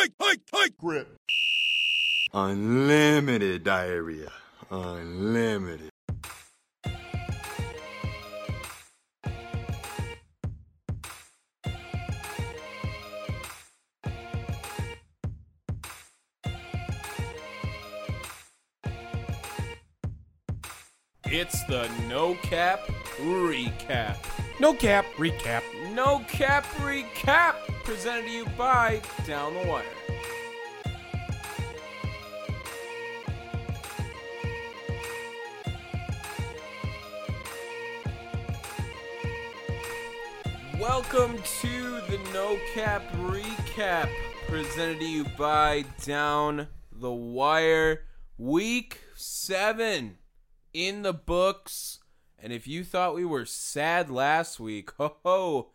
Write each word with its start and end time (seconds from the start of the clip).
Hike, 0.00 0.12
hike, 0.20 0.40
hike, 0.52 0.76
grip. 0.78 1.08
Unlimited 2.32 3.64
diarrhea. 3.64 4.30
Unlimited. 4.70 5.90
It's 21.24 21.64
the 21.64 21.90
No 22.08 22.36
Cap 22.42 22.86
Recap. 23.20 24.16
No 24.60 24.74
cap, 24.74 25.06
recap. 25.16 25.62
No 25.94 26.18
Cap 26.26 26.64
Recap, 26.78 27.54
presented 27.84 28.24
to 28.24 28.30
you 28.32 28.44
by 28.56 29.00
Down 29.24 29.54
the 29.54 29.64
Wire. 29.68 29.84
Welcome 40.80 41.38
to 41.60 42.00
the 42.08 42.18
No 42.32 42.58
Cap 42.74 43.04
Recap, 43.12 44.10
presented 44.48 44.98
to 44.98 45.06
you 45.06 45.24
by 45.38 45.84
Down 46.04 46.66
the 46.90 47.12
Wire. 47.12 48.06
Week 48.36 49.02
7 49.14 50.18
in 50.74 51.02
the 51.02 51.12
books. 51.12 51.97
And 52.40 52.52
if 52.52 52.68
you 52.68 52.84
thought 52.84 53.14
we 53.14 53.24
were 53.24 53.44
sad 53.44 54.10
last 54.10 54.60
week, 54.60 54.92
ho 54.98 55.16
ho, 55.24 55.70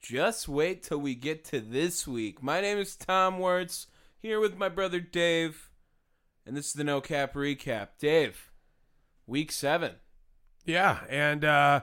just 0.00 0.48
wait 0.48 0.82
till 0.82 0.98
we 0.98 1.14
get 1.14 1.44
to 1.46 1.60
this 1.60 2.06
week. 2.06 2.42
My 2.42 2.60
name 2.60 2.78
is 2.78 2.94
Tom 2.94 3.38
Wertz, 3.38 3.88
here 4.20 4.38
with 4.38 4.56
my 4.56 4.68
brother 4.68 5.00
Dave, 5.00 5.70
and 6.46 6.56
this 6.56 6.68
is 6.68 6.72
the 6.74 6.84
No 6.84 7.00
Cap 7.00 7.34
Recap. 7.34 7.88
Dave, 7.98 8.52
week 9.26 9.50
seven. 9.50 9.92
Yeah, 10.64 11.00
and 11.08 11.44
uh, 11.44 11.80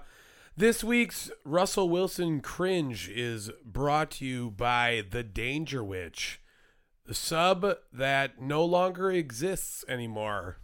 this 0.56 0.84
week's 0.84 1.30
Russell 1.44 1.90
Wilson 1.90 2.40
cringe 2.40 3.10
is 3.10 3.52
brought 3.66 4.12
to 4.12 4.26
you 4.26 4.52
by 4.52 5.04
the 5.10 5.24
Dangerwich, 5.24 6.42
the 7.06 7.14
sub 7.14 7.78
that 7.92 8.42
no 8.42 8.64
longer 8.64 9.12
exists 9.12 9.84
anymore. 9.88 10.58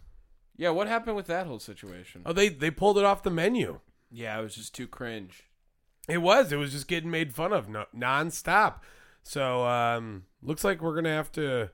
Yeah, 0.58 0.70
what 0.70 0.88
happened 0.88 1.14
with 1.14 1.28
that 1.28 1.46
whole 1.46 1.60
situation? 1.60 2.22
Oh, 2.26 2.32
they 2.32 2.48
they 2.48 2.70
pulled 2.70 2.98
it 2.98 3.04
off 3.04 3.22
the 3.22 3.30
menu. 3.30 3.78
Yeah, 4.10 4.38
it 4.38 4.42
was 4.42 4.56
just 4.56 4.74
too 4.74 4.88
cringe. 4.88 5.44
It 6.08 6.18
was. 6.18 6.52
It 6.52 6.56
was 6.56 6.72
just 6.72 6.88
getting 6.88 7.10
made 7.10 7.32
fun 7.32 7.52
of 7.52 7.68
no, 7.68 7.84
nonstop. 7.96 8.80
So 9.22 9.64
um, 9.66 10.24
looks 10.42 10.64
like 10.64 10.82
we're 10.82 10.96
gonna 10.96 11.14
have 11.14 11.30
to 11.32 11.70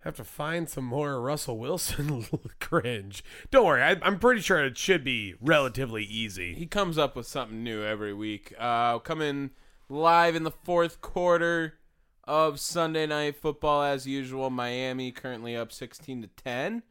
have 0.00 0.16
to 0.16 0.24
find 0.24 0.66
some 0.66 0.84
more 0.84 1.20
Russell 1.20 1.58
Wilson 1.58 2.24
cringe. 2.60 3.22
Don't 3.50 3.66
worry, 3.66 3.82
I, 3.82 3.96
I'm 4.02 4.18
pretty 4.18 4.40
sure 4.40 4.64
it 4.64 4.78
should 4.78 5.04
be 5.04 5.34
relatively 5.38 6.04
easy. 6.04 6.54
He 6.54 6.66
comes 6.66 6.96
up 6.96 7.14
with 7.14 7.26
something 7.26 7.62
new 7.62 7.84
every 7.84 8.14
week. 8.14 8.54
Uh, 8.58 8.98
coming 9.00 9.50
live 9.90 10.34
in 10.34 10.44
the 10.44 10.50
fourth 10.50 11.02
quarter 11.02 11.74
of 12.24 12.60
Sunday 12.60 13.06
Night 13.06 13.36
Football 13.36 13.82
as 13.82 14.06
usual. 14.06 14.48
Miami 14.48 15.12
currently 15.12 15.54
up 15.54 15.70
16 15.70 16.22
to 16.22 16.28
10. 16.28 16.82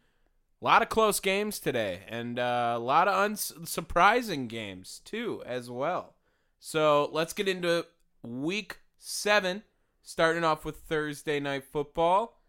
A 0.61 0.65
lot 0.65 0.81
of 0.81 0.89
close 0.89 1.19
games 1.19 1.59
today, 1.59 2.01
and 2.09 2.37
uh, 2.37 2.73
a 2.75 2.79
lot 2.79 3.07
of 3.07 3.13
unsurprising 3.13 4.47
games 4.49 5.01
too, 5.05 5.41
as 5.45 5.69
well. 5.69 6.15
So 6.59 7.09
let's 7.13 7.31
get 7.31 7.47
into 7.47 7.85
week 8.21 8.79
seven, 8.97 9.63
starting 10.01 10.43
off 10.43 10.65
with 10.65 10.77
Thursday 10.77 11.39
night 11.39 11.63
football. 11.63 12.41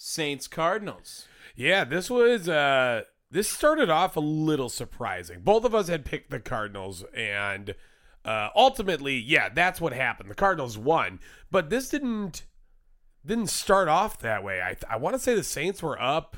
Saints 0.00 0.46
Cardinals. 0.46 1.26
Yeah, 1.56 1.84
this 1.84 2.08
was 2.08 2.48
uh 2.48 3.02
this 3.30 3.48
started 3.48 3.90
off 3.90 4.16
a 4.16 4.20
little 4.20 4.68
surprising. 4.68 5.40
Both 5.40 5.64
of 5.64 5.74
us 5.74 5.88
had 5.88 6.04
picked 6.04 6.30
the 6.30 6.38
Cardinals 6.38 7.04
and 7.14 7.74
uh 8.24 8.48
ultimately, 8.54 9.16
yeah, 9.16 9.48
that's 9.48 9.80
what 9.80 9.92
happened. 9.92 10.30
The 10.30 10.36
Cardinals 10.36 10.78
won, 10.78 11.18
but 11.50 11.68
this 11.68 11.88
didn't 11.88 12.44
didn't 13.26 13.48
start 13.48 13.88
off 13.88 14.20
that 14.20 14.44
way. 14.44 14.60
I 14.62 14.76
I 14.88 14.96
want 14.96 15.14
to 15.14 15.20
say 15.20 15.34
the 15.34 15.42
Saints 15.42 15.82
were 15.82 16.00
up 16.00 16.36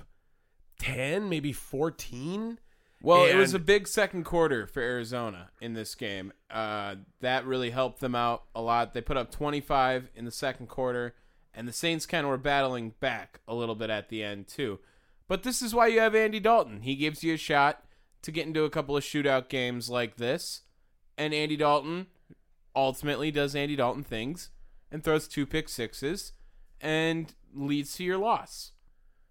10, 0.80 1.28
maybe 1.28 1.52
14. 1.52 2.58
Well, 3.02 3.24
it 3.24 3.36
was 3.36 3.54
a 3.54 3.58
big 3.58 3.88
second 3.88 4.24
quarter 4.24 4.66
for 4.66 4.80
Arizona 4.80 5.50
in 5.60 5.72
this 5.72 5.94
game. 5.94 6.32
Uh, 6.50 6.96
that 7.20 7.46
really 7.46 7.70
helped 7.70 8.00
them 8.00 8.14
out 8.14 8.44
a 8.54 8.60
lot. 8.60 8.92
They 8.92 9.00
put 9.00 9.16
up 9.16 9.30
25 9.30 10.10
in 10.14 10.26
the 10.26 10.30
second 10.30 10.66
quarter, 10.66 11.14
and 11.54 11.66
the 11.66 11.72
Saints 11.72 12.04
kind 12.04 12.24
of 12.24 12.30
were 12.30 12.36
battling 12.36 12.94
back 13.00 13.41
a 13.48 13.54
little 13.54 13.74
bit 13.74 13.88
at 13.88 14.10
the 14.10 14.22
end, 14.22 14.48
too. 14.48 14.80
But 15.28 15.44
this 15.44 15.62
is 15.62 15.74
why 15.74 15.86
you 15.86 16.00
have 16.00 16.14
Andy 16.14 16.41
Dalton. 16.41 16.82
He 16.82 16.94
gives 16.94 17.24
you 17.24 17.34
a 17.34 17.38
shot 17.38 17.84
to 18.22 18.32
get 18.32 18.47
into 18.47 18.64
a 18.64 18.70
couple 18.70 18.97
of 18.97 19.04
shootout 19.04 19.48
games 19.48 19.88
like 19.88 20.16
this. 20.16 20.62
And 21.16 21.32
Andy 21.32 21.56
Dalton 21.56 22.06
ultimately 22.74 23.30
does 23.30 23.54
Andy 23.54 23.76
Dalton 23.76 24.02
things 24.02 24.50
and 24.91 25.02
throws 25.02 25.28
two 25.28 25.47
pick 25.47 25.68
sixes 25.68 26.32
and 26.80 27.34
leads 27.54 27.94
to 27.97 28.04
your 28.04 28.18
loss. 28.18 28.72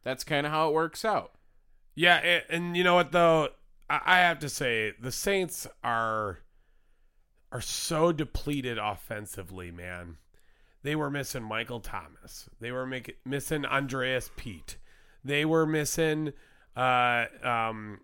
That's 0.04 0.24
kind 0.24 0.46
of 0.46 0.52
how 0.52 0.70
it 0.70 0.74
works 0.74 1.04
out. 1.04 1.34
Yeah, 2.00 2.16
and, 2.16 2.44
and 2.50 2.78
you 2.78 2.86
know 2.86 2.96
what 2.96 3.12
though, 3.12 3.50
I, 3.90 4.00
I 4.06 4.18
have 4.20 4.40
to 4.40 4.48
say 4.48 4.94
the 5.02 5.12
Saints 5.12 5.68
are 5.84 6.40
are 7.52 7.60
so 7.60 8.14
depleted 8.14 8.78
offensively, 8.78 9.70
man. 9.70 10.16
They 10.82 10.96
were 10.96 11.10
missing 11.12 11.44
Michael 11.44 11.82
Thomas. 11.82 12.50
They 12.62 12.72
were 12.72 12.86
make, 12.86 13.18
missing 13.26 13.66
Andrus 13.66 14.32
Peat. 14.38 14.78
They 15.26 15.44
were 15.44 15.66
missing 15.66 16.32
uh 16.74 17.26
um 17.44 18.00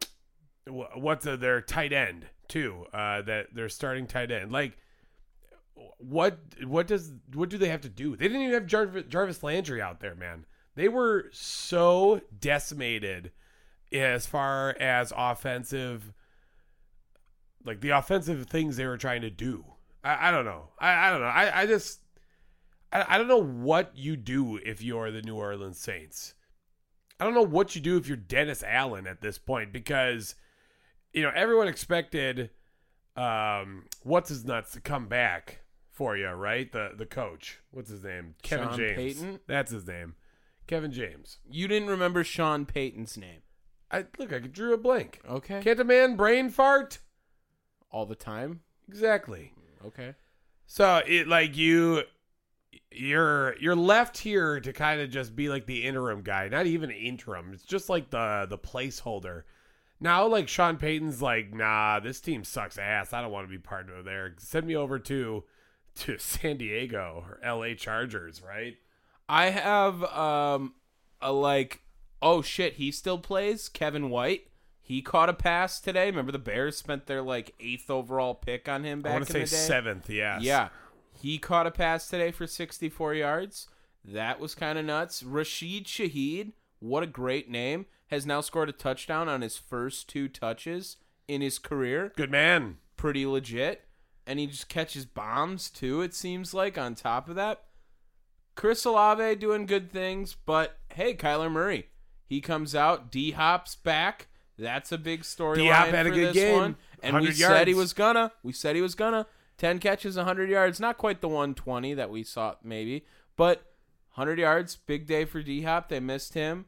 what's 0.67 1.23
the, 1.23 1.37
their 1.37 1.61
tight 1.61 1.93
end 1.93 2.25
too. 2.49 2.87
Uh 2.93 3.21
that 3.21 3.55
their 3.55 3.69
starting 3.69 4.07
tight 4.07 4.29
end. 4.29 4.51
Like 4.51 4.77
what 5.99 6.37
what 6.65 6.87
does 6.87 7.13
what 7.33 7.47
do 7.47 7.57
they 7.57 7.69
have 7.69 7.79
to 7.83 7.89
do? 7.89 8.17
They 8.17 8.27
didn't 8.27 8.41
even 8.41 8.55
have 8.55 8.67
Jarvis, 8.67 9.05
Jarvis 9.07 9.41
Landry 9.41 9.81
out 9.81 10.01
there, 10.01 10.15
man. 10.15 10.45
They 10.75 10.89
were 10.89 11.27
so 11.31 12.19
decimated 12.41 13.31
as 14.01 14.25
far 14.25 14.75
as 14.79 15.13
offensive 15.15 16.13
like 17.65 17.81
the 17.81 17.89
offensive 17.89 18.45
things 18.47 18.77
they 18.77 18.85
were 18.85 18.97
trying 18.97 19.21
to 19.21 19.29
do. 19.29 19.65
I, 20.03 20.29
I 20.29 20.31
don't 20.31 20.45
know. 20.45 20.69
I, 20.79 21.07
I 21.07 21.09
don't 21.09 21.21
know. 21.21 21.27
I, 21.27 21.61
I 21.61 21.65
just 21.65 21.99
I, 22.93 23.05
I 23.09 23.17
don't 23.17 23.27
know 23.27 23.41
what 23.43 23.91
you 23.95 24.15
do 24.15 24.57
if 24.57 24.81
you're 24.81 25.11
the 25.11 25.21
New 25.21 25.35
Orleans 25.35 25.79
Saints. 25.79 26.35
I 27.19 27.25
don't 27.25 27.33
know 27.33 27.41
what 27.41 27.75
you 27.75 27.81
do 27.81 27.97
if 27.97 28.07
you're 28.07 28.17
Dennis 28.17 28.63
Allen 28.63 29.07
at 29.07 29.21
this 29.21 29.37
point 29.37 29.73
because 29.73 30.35
you 31.13 31.23
know 31.23 31.31
everyone 31.33 31.67
expected 31.67 32.51
um 33.15 33.85
what's 34.03 34.27
his 34.29 34.43
nuts 34.43 34.73
to 34.73 34.81
come 34.81 35.07
back 35.07 35.61
for 35.89 36.17
you, 36.17 36.29
right? 36.29 36.71
The 36.71 36.91
the 36.95 37.05
coach. 37.05 37.59
What's 37.71 37.89
his 37.89 38.03
name? 38.03 38.35
Kevin 38.43 38.67
Sean 38.69 38.77
James. 38.77 38.95
Payton? 38.95 39.39
That's 39.47 39.71
his 39.71 39.87
name. 39.87 40.15
Kevin 40.67 40.91
James. 40.91 41.37
You 41.49 41.67
didn't 41.67 41.89
remember 41.89 42.23
Sean 42.23 42.65
Payton's 42.65 43.17
name. 43.17 43.41
I 43.91 44.05
look, 44.17 44.33
I 44.33 44.39
drew 44.39 44.73
a 44.73 44.77
blank. 44.77 45.21
Okay. 45.29 45.61
Can't 45.61 45.79
a 45.79 45.83
man 45.83 46.15
brain 46.15 46.49
fart? 46.49 46.99
All 47.91 48.05
the 48.05 48.15
time. 48.15 48.61
Exactly. 48.87 49.53
Okay. 49.85 50.15
So 50.67 51.01
it 51.05 51.27
like 51.27 51.55
you 51.55 52.03
you're 52.91 53.55
you're 53.59 53.75
left 53.75 54.17
here 54.17 54.59
to 54.59 54.73
kind 54.73 55.01
of 55.01 55.09
just 55.09 55.35
be 55.35 55.49
like 55.49 55.65
the 55.65 55.83
interim 55.83 56.21
guy, 56.21 56.47
not 56.49 56.65
even 56.65 56.91
interim. 56.91 57.51
It's 57.53 57.63
just 57.63 57.89
like 57.89 58.09
the 58.09 58.47
the 58.49 58.57
placeholder. 58.57 59.43
Now, 59.99 60.27
like 60.27 60.49
Sean 60.49 60.77
Payton's 60.77 61.21
like, 61.21 61.53
nah, 61.53 61.99
this 61.99 62.19
team 62.19 62.43
sucks 62.43 62.77
ass. 62.77 63.13
I 63.13 63.21
don't 63.21 63.31
want 63.31 63.47
to 63.47 63.51
be 63.51 63.57
part 63.57 63.89
of 63.89 64.03
there. 64.03 64.35
Send 64.39 64.67
me 64.67 64.75
over 64.75 64.99
to 64.99 65.43
to 65.95 66.17
San 66.19 66.57
Diego 66.57 67.23
or 67.27 67.39
L.A. 67.43 67.75
Chargers, 67.75 68.41
right? 68.41 68.75
I 69.27 69.49
have 69.49 70.03
um 70.03 70.75
a 71.21 71.31
like 71.31 71.81
oh 72.25 72.41
shit, 72.41 72.73
he 72.73 72.91
still 72.91 73.19
plays 73.19 73.69
Kevin 73.69 74.09
White. 74.09 74.47
He 74.81 75.01
caught 75.01 75.29
a 75.29 75.33
pass 75.33 75.79
today. 75.79 76.07
Remember 76.07 76.31
the 76.31 76.39
Bears 76.39 76.75
spent 76.75 77.05
their 77.05 77.21
like 77.21 77.53
eighth 77.59 77.89
overall 77.89 78.33
pick 78.33 78.67
on 78.67 78.83
him 78.83 79.01
back 79.01 79.11
I 79.11 79.15
want 79.15 79.27
to 79.27 79.39
in 79.39 79.47
say 79.47 79.55
the 79.55 79.61
day. 79.61 79.67
seventh. 79.67 80.09
Yes. 80.09 80.41
Yeah. 80.41 80.69
He 81.21 81.37
caught 81.37 81.67
a 81.67 81.71
pass 81.71 82.09
today 82.09 82.31
for 82.31 82.45
64 82.45 83.13
yards. 83.13 83.67
That 84.03 84.39
was 84.39 84.53
kind 84.53 84.77
of 84.77 84.85
nuts. 84.85 85.23
Rashid 85.23 85.85
Shaheed, 85.85 86.51
what 86.79 87.03
a 87.03 87.07
great 87.07 87.49
name, 87.49 87.85
has 88.07 88.25
now 88.25 88.41
scored 88.41 88.69
a 88.69 88.73
touchdown 88.73 89.29
on 89.29 89.41
his 89.41 89.57
first 89.57 90.09
two 90.09 90.27
touches 90.27 90.97
in 91.27 91.41
his 91.41 91.57
career. 91.57 92.11
Good 92.15 92.31
man. 92.31 92.77
Pretty 92.97 93.25
legit. 93.25 93.85
And 94.27 94.39
he 94.39 94.47
just 94.47 94.67
catches 94.67 95.05
bombs 95.05 95.69
too, 95.69 96.01
it 96.01 96.13
seems 96.13 96.53
like, 96.53 96.77
on 96.77 96.95
top 96.95 97.29
of 97.29 97.35
that. 97.35 97.63
Chris 98.55 98.85
Olave 98.85 99.35
doing 99.35 99.65
good 99.65 99.91
things, 99.91 100.35
but 100.45 100.77
hey, 100.93 101.13
Kyler 101.13 101.51
Murray. 101.51 101.87
He 102.25 102.41
comes 102.41 102.75
out, 102.75 103.11
D 103.11 103.31
Hop's 103.31 103.75
back. 103.75 104.27
That's 104.57 104.91
a 104.91 104.97
big 104.97 105.21
storyline 105.23 105.55
D-Hop 105.55 105.87
had 105.87 106.05
a 106.07 106.09
for 106.09 106.15
good 106.15 106.27
this 106.29 106.35
game. 106.35 106.55
one. 106.55 106.75
And 107.03 107.15
we 107.15 107.27
100 107.27 107.35
said 107.35 107.67
he 107.67 107.73
yards. 107.73 107.77
was 107.83 107.93
gonna. 107.93 108.31
We 108.41 108.53
said 108.53 108.75
he 108.75 108.81
was 108.81 108.95
gonna. 108.95 109.27
10 109.57 109.79
catches, 109.79 110.17
100 110.17 110.49
yards. 110.49 110.79
Not 110.79 110.97
quite 110.97 111.21
the 111.21 111.27
120 111.27 111.93
that 111.93 112.09
we 112.09 112.23
saw, 112.23 112.55
maybe, 112.63 113.05
but 113.37 113.57
100 114.15 114.39
yards. 114.39 114.75
Big 114.75 115.07
day 115.07 115.25
for 115.25 115.41
D 115.41 115.61
Hop. 115.63 115.89
They 115.89 115.99
missed 115.99 116.33
him. 116.33 116.65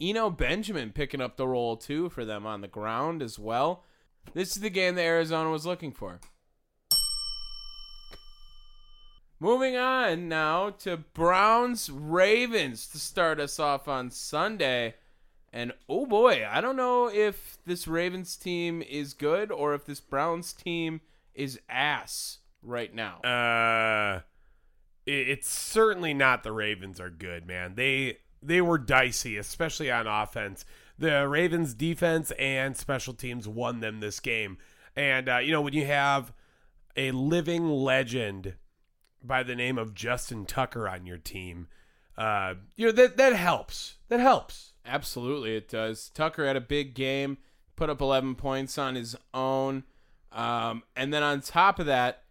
Eno 0.00 0.30
Benjamin 0.30 0.92
picking 0.92 1.20
up 1.20 1.36
the 1.36 1.46
role, 1.48 1.76
too, 1.76 2.08
for 2.08 2.24
them 2.24 2.46
on 2.46 2.60
the 2.62 2.68
ground 2.68 3.22
as 3.22 3.38
well. 3.38 3.84
This 4.32 4.56
is 4.56 4.62
the 4.62 4.70
game 4.70 4.94
that 4.94 5.02
Arizona 5.02 5.50
was 5.50 5.66
looking 5.66 5.92
for. 5.92 6.20
Moving 9.42 9.74
on 9.74 10.28
now 10.28 10.68
to 10.80 10.98
Browns 10.98 11.88
Ravens 11.88 12.86
to 12.88 12.98
start 12.98 13.40
us 13.40 13.58
off 13.58 13.88
on 13.88 14.10
Sunday. 14.10 14.96
And 15.50 15.72
oh 15.88 16.04
boy, 16.04 16.46
I 16.46 16.60
don't 16.60 16.76
know 16.76 17.08
if 17.08 17.56
this 17.64 17.88
Ravens 17.88 18.36
team 18.36 18.82
is 18.82 19.14
good 19.14 19.50
or 19.50 19.72
if 19.72 19.86
this 19.86 19.98
Browns 19.98 20.52
team 20.52 21.00
is 21.34 21.58
ass 21.70 22.40
right 22.62 22.94
now. 22.94 23.20
Uh, 23.22 24.20
it's 25.06 25.48
certainly 25.48 26.12
not 26.12 26.42
the 26.42 26.52
Ravens 26.52 27.00
are 27.00 27.08
good, 27.08 27.46
man. 27.46 27.76
They 27.76 28.18
they 28.42 28.60
were 28.60 28.76
dicey, 28.76 29.38
especially 29.38 29.90
on 29.90 30.06
offense. 30.06 30.66
The 30.98 31.26
Ravens 31.26 31.72
defense 31.72 32.30
and 32.32 32.76
special 32.76 33.14
teams 33.14 33.48
won 33.48 33.80
them 33.80 34.00
this 34.00 34.20
game. 34.20 34.58
And 34.94 35.30
uh, 35.30 35.38
you 35.38 35.50
know 35.50 35.62
when 35.62 35.72
you 35.72 35.86
have 35.86 36.34
a 36.94 37.10
living 37.12 37.70
legend 37.70 38.56
by 39.22 39.42
the 39.42 39.56
name 39.56 39.78
of 39.78 39.94
Justin 39.94 40.46
Tucker 40.46 40.88
on 40.88 41.06
your 41.06 41.18
team, 41.18 41.68
uh, 42.16 42.54
you 42.76 42.86
know 42.86 42.92
that 42.92 43.16
that 43.16 43.34
helps. 43.34 43.96
That 44.08 44.20
helps. 44.20 44.72
Absolutely, 44.84 45.56
it 45.56 45.68
does. 45.68 46.10
Tucker 46.10 46.46
had 46.46 46.56
a 46.56 46.60
big 46.60 46.94
game, 46.94 47.38
put 47.76 47.90
up 47.90 48.00
11 48.00 48.34
points 48.34 48.78
on 48.78 48.94
his 48.94 49.16
own. 49.32 49.84
Um, 50.32 50.82
and 50.96 51.12
then 51.12 51.22
on 51.22 51.40
top 51.40 51.78
of 51.78 51.86
that, 51.86 52.24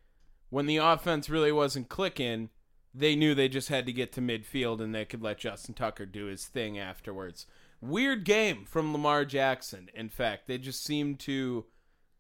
when 0.49 0.65
the 0.65 0.77
offense 0.77 1.29
really 1.29 1.51
wasn't 1.51 1.89
clicking, 1.89 2.49
they 2.93 3.15
knew 3.15 3.35
they 3.35 3.49
just 3.49 3.69
had 3.69 3.85
to 3.85 3.93
get 3.93 4.11
to 4.13 4.21
midfield 4.21 4.81
and 4.81 4.93
they 4.93 5.05
could 5.05 5.21
let 5.21 5.37
Justin 5.37 5.75
Tucker 5.75 6.05
do 6.05 6.25
his 6.25 6.45
thing 6.45 6.77
afterwards. 6.79 7.45
Weird 7.81 8.25
game 8.25 8.65
from 8.65 8.91
Lamar 8.91 9.25
Jackson. 9.25 9.89
In 9.93 10.09
fact, 10.09 10.47
they 10.47 10.57
just 10.57 10.83
seemed 10.83 11.19
to 11.21 11.65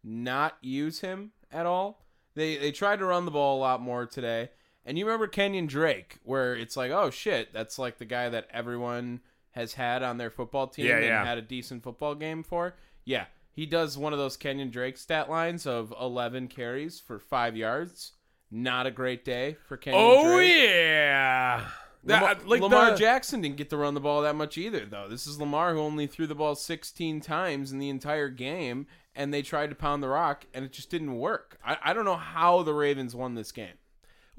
not 0.03 0.57
use 0.61 1.01
him 1.01 1.31
at 1.51 1.65
all. 1.65 2.05
They 2.35 2.57
they 2.57 2.71
tried 2.71 2.99
to 2.99 3.05
run 3.05 3.25
the 3.25 3.31
ball 3.31 3.57
a 3.57 3.61
lot 3.61 3.81
more 3.81 4.05
today. 4.05 4.51
And 4.85 4.97
you 4.97 5.05
remember 5.05 5.27
Kenyon 5.27 5.67
Drake, 5.67 6.17
where 6.23 6.55
it's 6.55 6.75
like, 6.77 6.91
oh 6.91 7.09
shit, 7.09 7.53
that's 7.53 7.77
like 7.77 7.97
the 7.97 8.05
guy 8.05 8.29
that 8.29 8.47
everyone 8.51 9.21
has 9.51 9.73
had 9.73 10.03
on 10.03 10.17
their 10.17 10.29
football 10.29 10.67
team 10.67 10.85
Yeah, 10.85 10.95
and 10.97 11.05
yeah. 11.05 11.25
had 11.25 11.37
a 11.37 11.41
decent 11.43 11.83
football 11.83 12.15
game 12.15 12.43
for. 12.43 12.75
Yeah, 13.05 13.25
he 13.51 13.65
does 13.65 13.97
one 13.97 14.13
of 14.13 14.19
those 14.19 14.37
Kenyon 14.37 14.69
Drake 14.69 14.97
stat 14.97 15.29
lines 15.29 15.65
of 15.67 15.93
11 15.99 16.47
carries 16.47 16.99
for 16.99 17.19
five 17.19 17.55
yards. 17.57 18.13
Not 18.51 18.87
a 18.87 18.91
great 18.91 19.23
day 19.25 19.57
for 19.67 19.77
Kenyon 19.77 20.01
Oh 20.03 20.35
Drake. 20.35 20.53
yeah. 20.57 21.67
Lamar, 22.03 22.35
That- 22.35 22.47
like 22.47 22.61
Lamar 22.61 22.91
the- 22.91 22.97
Jackson 22.97 23.41
didn't 23.41 23.57
get 23.57 23.69
to 23.71 23.77
run 23.77 23.93
the 23.93 23.99
ball 23.99 24.21
that 24.21 24.35
much 24.35 24.57
either, 24.57 24.85
though. 24.85 25.07
This 25.09 25.27
is 25.27 25.39
Lamar 25.39 25.73
who 25.73 25.81
only 25.81 26.07
threw 26.07 26.25
the 26.27 26.33
ball 26.35 26.55
16 26.55 27.19
times 27.21 27.71
in 27.71 27.79
the 27.79 27.89
entire 27.89 28.29
game, 28.29 28.87
and 29.13 29.33
they 29.33 29.41
tried 29.41 29.69
to 29.69 29.75
pound 29.75 30.01
the 30.01 30.07
rock, 30.07 30.45
and 30.53 30.63
it 30.63 30.71
just 30.71 30.89
didn't 30.89 31.17
work. 31.19 31.59
I, 31.63 31.77
I 31.83 31.93
don't 31.93 32.05
know 32.05 32.15
how 32.15 32.63
the 32.63 32.73
Ravens 32.73 33.13
won 33.15 33.35
this 33.35 33.51
game. 33.51 33.73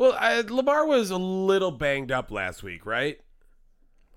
Well, 0.00 0.16
uh, 0.18 0.42
Lamar 0.48 0.86
was 0.86 1.10
a 1.10 1.18
little 1.18 1.72
banged 1.72 2.10
up 2.10 2.30
last 2.30 2.62
week, 2.62 2.86
right? 2.86 3.20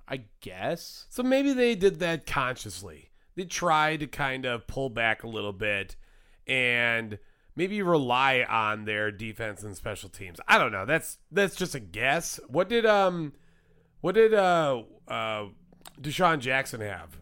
I 0.08 0.24
guess. 0.40 1.08
So 1.10 1.24
maybe 1.24 1.52
they 1.52 1.76
did 1.76 2.00
that 2.00 2.26
consciously. 2.26 3.12
They 3.36 3.44
tried 3.44 4.00
to 4.00 4.08
kind 4.08 4.46
of 4.46 4.66
pull 4.66 4.90
back 4.90 5.24
a 5.24 5.28
little 5.28 5.52
bit 5.52 5.98
and 6.48 7.20
maybe 7.58 7.82
rely 7.82 8.46
on 8.48 8.86
their 8.86 9.12
defense 9.12 9.62
and 9.62 9.76
special 9.76 10.08
teams. 10.08 10.40
I 10.48 10.58
don't 10.58 10.72
know. 10.72 10.86
That's 10.86 11.18
that's 11.34 11.58
just 11.58 11.76
a 11.76 11.82
guess. 11.82 12.40
What 12.48 12.70
did 12.70 12.86
um 12.86 13.34
what 14.00 14.16
did 14.16 14.34
uh 14.34 14.84
uh 15.10 15.48
DeSean 16.02 16.40
Jackson 16.40 16.80
have? 16.80 17.18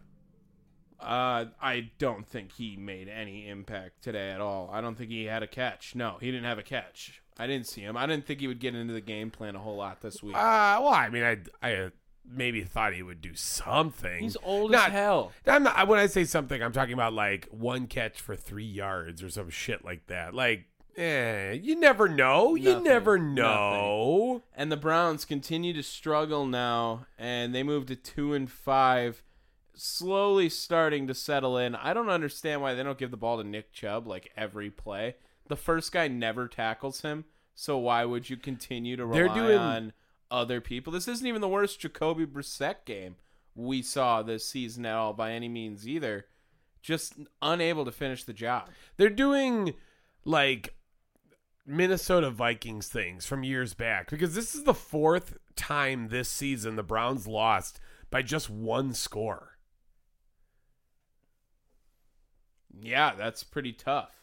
Uh, 1.00 1.46
I 1.60 1.90
don't 1.98 2.28
think 2.28 2.52
he 2.52 2.78
made 2.78 3.10
any 3.10 3.50
impact 3.50 4.04
today 4.04 4.30
at 4.30 4.40
all. 4.40 4.70
I 4.72 4.82
don't 4.82 4.96
think 4.96 5.10
he 5.10 5.26
had 5.26 5.42
a 5.42 5.48
catch. 5.48 5.96
No, 5.96 6.18
he 6.22 6.28
didn't 6.28 6.46
have 6.46 6.60
a 6.60 6.64
catch. 6.64 7.21
I 7.40 7.48
didn't 7.48 7.68
see 7.68 7.82
him. 7.82 7.98
I 7.98 8.06
didn't 8.06 8.26
think 8.26 8.40
he 8.40 8.48
would 8.48 8.60
get 8.60 8.76
into 8.76 8.94
the 8.94 9.02
game 9.02 9.32
plan 9.32 9.56
a 9.56 9.60
whole 9.60 9.78
lot 9.78 10.02
this 10.02 10.22
week. 10.22 10.36
Uh 10.36 10.80
well, 10.82 10.94
I 10.94 11.10
mean 11.10 11.24
I 11.24 11.38
I 11.62 11.76
uh, 11.76 11.90
maybe 12.26 12.64
thought 12.64 12.94
he 12.94 13.04
would 13.04 13.22
do 13.22 13.36
something. 13.36 14.24
He's 14.24 14.38
old 14.44 14.72
Not- 14.72 14.88
as 14.88 14.94
hell. 14.94 15.32
I'm 15.48 15.64
not, 15.64 15.88
when 15.88 16.00
I 16.00 16.08
say 16.08 16.24
something, 16.24 16.62
I'm 16.62 16.72
talking 16.72 16.94
about 16.94 17.14
like 17.14 17.48
one 17.50 17.88
catch 17.88 18.20
for 18.22 18.36
three 18.36 18.66
yards 18.66 19.24
or 19.24 19.30
some 19.30 19.50
shit 19.50 19.84
like 19.84 20.08
that. 20.08 20.34
Like, 20.34 20.66
eh, 20.98 21.54
you 21.54 21.76
never 21.80 22.08
know. 22.08 22.56
You 22.56 22.80
never 22.80 23.18
know. 23.18 24.44
And 24.56 24.72
the 24.72 24.78
Browns 24.78 25.26
continue 25.26 25.74
to 25.74 25.84
struggle 25.84 26.46
now, 26.46 27.06
and 27.18 27.54
they 27.54 27.64
move 27.64 27.88
to 27.88 27.96
two 27.96 28.34
and 28.34 28.50
five, 28.50 29.24
slowly 29.74 30.50
starting 30.50 31.08
to 31.08 31.14
settle 31.14 31.58
in. 31.58 31.76
I 31.76 31.94
don't 31.94 32.10
understand 32.10 32.62
why 32.62 32.74
they 32.74 32.84
don't 32.84 32.98
give 32.98 33.12
the 33.12 33.18
ball 33.18 33.38
to 33.38 33.44
Nick 33.44 33.72
Chubb 33.72 34.08
like 34.08 34.32
every 34.38 34.70
play. 34.70 35.16
The 35.52 35.58
first 35.58 35.92
guy 35.92 36.08
never 36.08 36.48
tackles 36.48 37.02
him, 37.02 37.26
so 37.54 37.78
why 37.78 38.06
would 38.06 38.30
you 38.30 38.38
continue 38.38 38.96
to 38.96 39.06
They're 39.06 39.24
rely 39.24 39.36
doing- 39.36 39.58
on 39.58 39.94
other 40.32 40.62
people? 40.62 40.94
This 40.94 41.10
isn't 41.10 41.28
even 41.28 41.42
the 41.42 41.50
worst 41.50 41.82
Jacoby 41.82 42.26
Brissett 42.26 42.86
game 42.86 43.18
we 43.54 43.82
saw 43.82 44.22
this 44.22 44.48
season 44.48 44.86
at 44.86 44.96
all 44.96 45.12
by 45.12 45.34
any 45.34 45.50
means 45.50 45.86
either. 45.86 46.28
Just 46.82 47.16
unable 47.42 47.84
to 47.84 47.92
finish 47.92 48.24
the 48.24 48.32
job. 48.32 48.70
They're 48.96 49.10
doing 49.10 49.74
like 50.24 50.74
Minnesota 51.66 52.30
Vikings 52.30 52.88
things 52.88 53.26
from 53.26 53.44
years 53.44 53.74
back 53.74 54.10
because 54.10 54.36
this 54.36 54.56
is 54.56 54.64
the 54.64 54.74
fourth 54.74 55.38
time 55.58 56.08
this 56.08 56.30
season 56.30 56.78
the 56.78 56.82
Browns 56.82 57.28
lost 57.28 57.78
by 58.10 58.22
just 58.22 58.50
one 58.50 58.94
score. 58.94 59.58
Yeah, 62.74 63.16
that's 63.16 63.44
pretty 63.44 63.74
tough. 63.74 64.21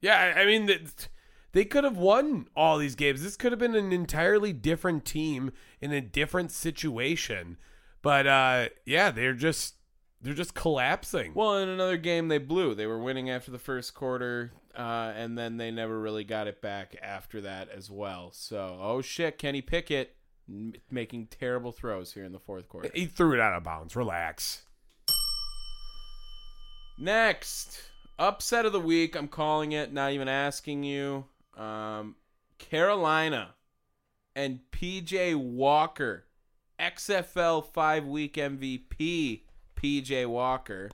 Yeah, 0.00 0.34
I 0.36 0.44
mean, 0.44 0.66
th- 0.66 1.08
they 1.52 1.64
could 1.64 1.84
have 1.84 1.96
won 1.96 2.48
all 2.54 2.78
these 2.78 2.94
games. 2.94 3.22
This 3.22 3.36
could 3.36 3.52
have 3.52 3.58
been 3.58 3.74
an 3.74 3.92
entirely 3.92 4.52
different 4.52 5.04
team 5.04 5.52
in 5.80 5.92
a 5.92 6.00
different 6.00 6.50
situation. 6.52 7.56
But 8.02 8.26
uh, 8.26 8.68
yeah, 8.84 9.10
they're 9.10 9.32
just 9.34 9.74
they're 10.20 10.34
just 10.34 10.54
collapsing. 10.54 11.32
Well, 11.34 11.58
in 11.58 11.68
another 11.68 11.96
game 11.96 12.28
they 12.28 12.38
blew. 12.38 12.74
They 12.74 12.86
were 12.86 12.98
winning 13.02 13.30
after 13.30 13.50
the 13.50 13.58
first 13.58 13.94
quarter, 13.94 14.52
uh, 14.76 15.12
and 15.16 15.36
then 15.36 15.56
they 15.56 15.70
never 15.70 15.98
really 15.98 16.24
got 16.24 16.46
it 16.46 16.60
back 16.62 16.94
after 17.02 17.40
that 17.42 17.68
as 17.70 17.90
well. 17.90 18.30
So, 18.32 18.78
oh 18.80 19.00
shit, 19.02 19.38
Kenny 19.38 19.62
Pickett 19.62 20.14
m- 20.48 20.74
making 20.90 21.28
terrible 21.28 21.72
throws 21.72 22.12
here 22.12 22.24
in 22.24 22.32
the 22.32 22.38
fourth 22.38 22.68
quarter. 22.68 22.90
he 22.94 23.06
threw 23.06 23.32
it 23.32 23.40
out 23.40 23.54
of 23.54 23.64
bounds. 23.64 23.96
Relax. 23.96 24.62
Next, 26.98 27.80
upset 28.18 28.66
of 28.66 28.72
the 28.72 28.80
week. 28.80 29.14
I'm 29.14 29.28
calling 29.28 29.72
it. 29.72 29.92
Not 29.92 30.12
even 30.12 30.28
asking 30.28 30.84
you. 30.84 31.24
Um, 31.56 32.16
Carolina 32.58 33.54
and 34.34 34.60
PJ 34.70 35.34
Walker, 35.36 36.26
XFL 36.78 37.64
five 37.72 38.06
week 38.06 38.34
MVP. 38.34 39.42
PJ 39.76 40.26
Walker. 40.26 40.90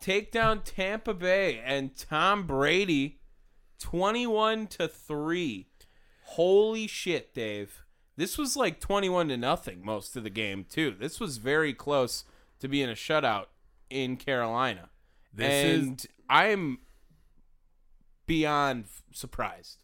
Take 0.00 0.30
down 0.30 0.62
Tampa 0.62 1.14
Bay 1.14 1.60
and 1.64 1.96
Tom 1.96 2.46
Brady 2.46 3.20
21 3.80 4.66
to 4.68 4.88
3. 4.88 5.68
Holy 6.24 6.86
shit, 6.86 7.34
Dave. 7.34 7.84
This 8.16 8.38
was 8.38 8.56
like 8.56 8.80
21 8.80 9.28
to 9.28 9.36
nothing 9.36 9.84
most 9.84 10.16
of 10.16 10.22
the 10.24 10.30
game, 10.30 10.64
too. 10.68 10.94
This 10.98 11.20
was 11.20 11.38
very 11.38 11.74
close 11.74 12.24
to 12.60 12.68
being 12.68 12.88
a 12.88 12.92
shutout 12.92 13.46
in 13.90 14.16
Carolina. 14.16 14.90
This 15.36 15.64
is- 15.64 15.86
and 15.86 16.06
I'm 16.28 16.78
beyond 18.26 18.86
surprised. 19.12 19.82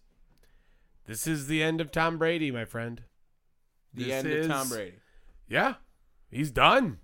This 1.07 1.27
is 1.27 1.47
the 1.47 1.63
end 1.63 1.81
of 1.81 1.91
Tom 1.91 2.19
Brady, 2.19 2.51
my 2.51 2.65
friend. 2.65 3.03
The 3.95 4.05
This 4.05 4.13
end 4.13 4.29
is- 4.29 4.47
of 4.47 4.53
Tom 4.53 4.69
Brady. 4.69 4.97
Yeah, 5.49 5.75
he's 6.31 6.51
done. 6.51 6.99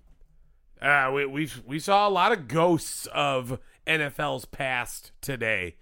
Uh, 0.81 1.11
we 1.13 1.25
we 1.25 1.49
we 1.65 1.79
saw 1.79 2.07
a 2.07 2.09
lot 2.09 2.31
of 2.31 2.47
ghosts 2.47 3.05
of 3.07 3.59
NFL's 3.85 4.45
past 4.45 5.11
today, 5.21 5.75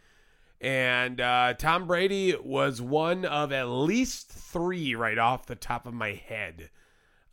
and 0.59 1.21
uh, 1.21 1.53
Tom 1.53 1.85
Brady 1.87 2.35
was 2.35 2.81
one 2.81 3.23
of 3.23 3.51
at 3.53 3.67
least 3.67 4.29
three 4.29 4.95
right 4.95 5.17
off 5.19 5.45
the 5.45 5.55
top 5.55 5.85
of 5.85 5.93
my 5.93 6.13
head. 6.13 6.71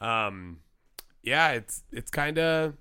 Um, 0.01 0.61
yeah, 1.23 1.53
it's 1.53 1.83
it's 1.91 2.11
kind 2.11 2.39
of 2.39 2.77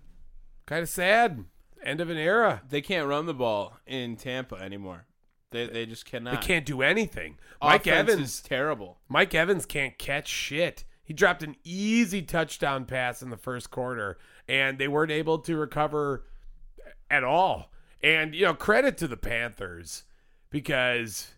kind 0.66 0.84
of 0.84 0.90
sad. 0.90 1.46
End 1.84 2.02
of 2.02 2.10
an 2.10 2.18
era. 2.18 2.62
They 2.68 2.82
can't 2.82 3.08
run 3.08 3.26
the 3.26 3.34
ball 3.34 3.78
in 3.86 4.16
Tampa 4.16 4.56
anymore. 4.56 5.06
They, 5.52 5.68
they 5.68 5.86
just 5.86 6.06
cannot. 6.06 6.42
They 6.42 6.48
can't 6.48 6.66
do 6.66 6.82
anything. 6.82 7.38
Mike 7.62 7.86
Offense 7.88 8.12
Evans 8.12 8.22
is 8.22 8.42
terrible. 8.42 9.00
Mike 9.08 9.36
Evans 9.36 9.66
can't 9.66 9.98
catch 9.98 10.28
shit. 10.28 10.84
He 11.04 11.14
dropped 11.14 11.44
an 11.44 11.56
easy 11.64 12.22
touchdown 12.22 12.86
pass 12.86 13.22
in 13.22 13.30
the 13.30 13.38
first 13.38 13.70
quarter, 13.70 14.18
and 14.48 14.78
they 14.78 14.88
weren't 14.88 15.12
able 15.12 15.40
to 15.40 15.58
recover 15.58 16.26
at 17.10 17.24
all. 17.24 17.72
And, 18.02 18.34
you 18.34 18.46
know, 18.46 18.54
credit 18.54 18.98
to 18.98 19.08
the 19.08 19.18
Panthers 19.18 20.04
because, 20.50 21.34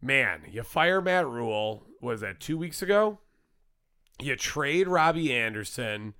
man, 0.00 0.42
you 0.50 0.62
fire 0.62 1.00
Matt 1.00 1.26
Rhule, 1.26 1.86
was 2.00 2.20
that 2.20 2.40
two 2.40 2.56
weeks 2.56 2.82
ago? 2.82 3.18
You 4.20 4.36
trade 4.36 4.88
Robbie 4.88 5.34
Anderson 5.34 6.14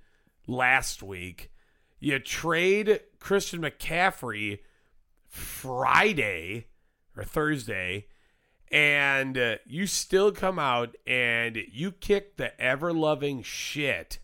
last 0.47 1.03
week. 1.03 1.51
You 1.99 2.19
trade 2.19 3.01
Christian 3.19 3.61
McCaffrey 3.61 4.59
Friday 5.27 6.67
or 7.15 7.23
Thursday 7.23 8.07
and 8.71 9.37
uh, 9.37 9.55
you 9.65 9.87
still 9.87 10.31
come 10.31 10.59
out 10.59 10.95
and 11.07 11.57
you 11.71 11.91
kick 11.91 12.37
the 12.37 12.59
ever 12.61 12.93
loving 12.93 13.41
shit 13.41 14.19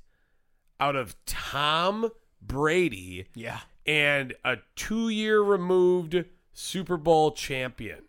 out 0.80 0.96
of 0.96 1.16
Tom 1.26 2.12
Brady 2.42 3.28
Yeah. 3.34 3.62
and 3.86 4.36
a 4.44 4.58
two 4.76 5.10
year 5.10 5.42
removed 5.42 6.26
Super 6.54 6.98
Bowl 6.98 7.32
champion. 7.32 8.04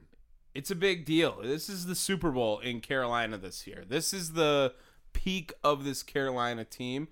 It's 0.54 0.70
a 0.70 0.74
big 0.76 1.04
deal. 1.04 1.38
This 1.42 1.68
is 1.68 1.86
the 1.86 1.94
Super 1.94 2.30
Bowl 2.30 2.58
in 2.60 2.80
Carolina 2.80 3.36
this 3.38 3.66
year. 3.66 3.84
This 3.86 4.12
is 4.14 4.32
the 4.32 4.74
peak 5.12 5.52
of 5.64 5.84
this 5.84 6.02
Carolina 6.02 6.64
team. 6.64 7.08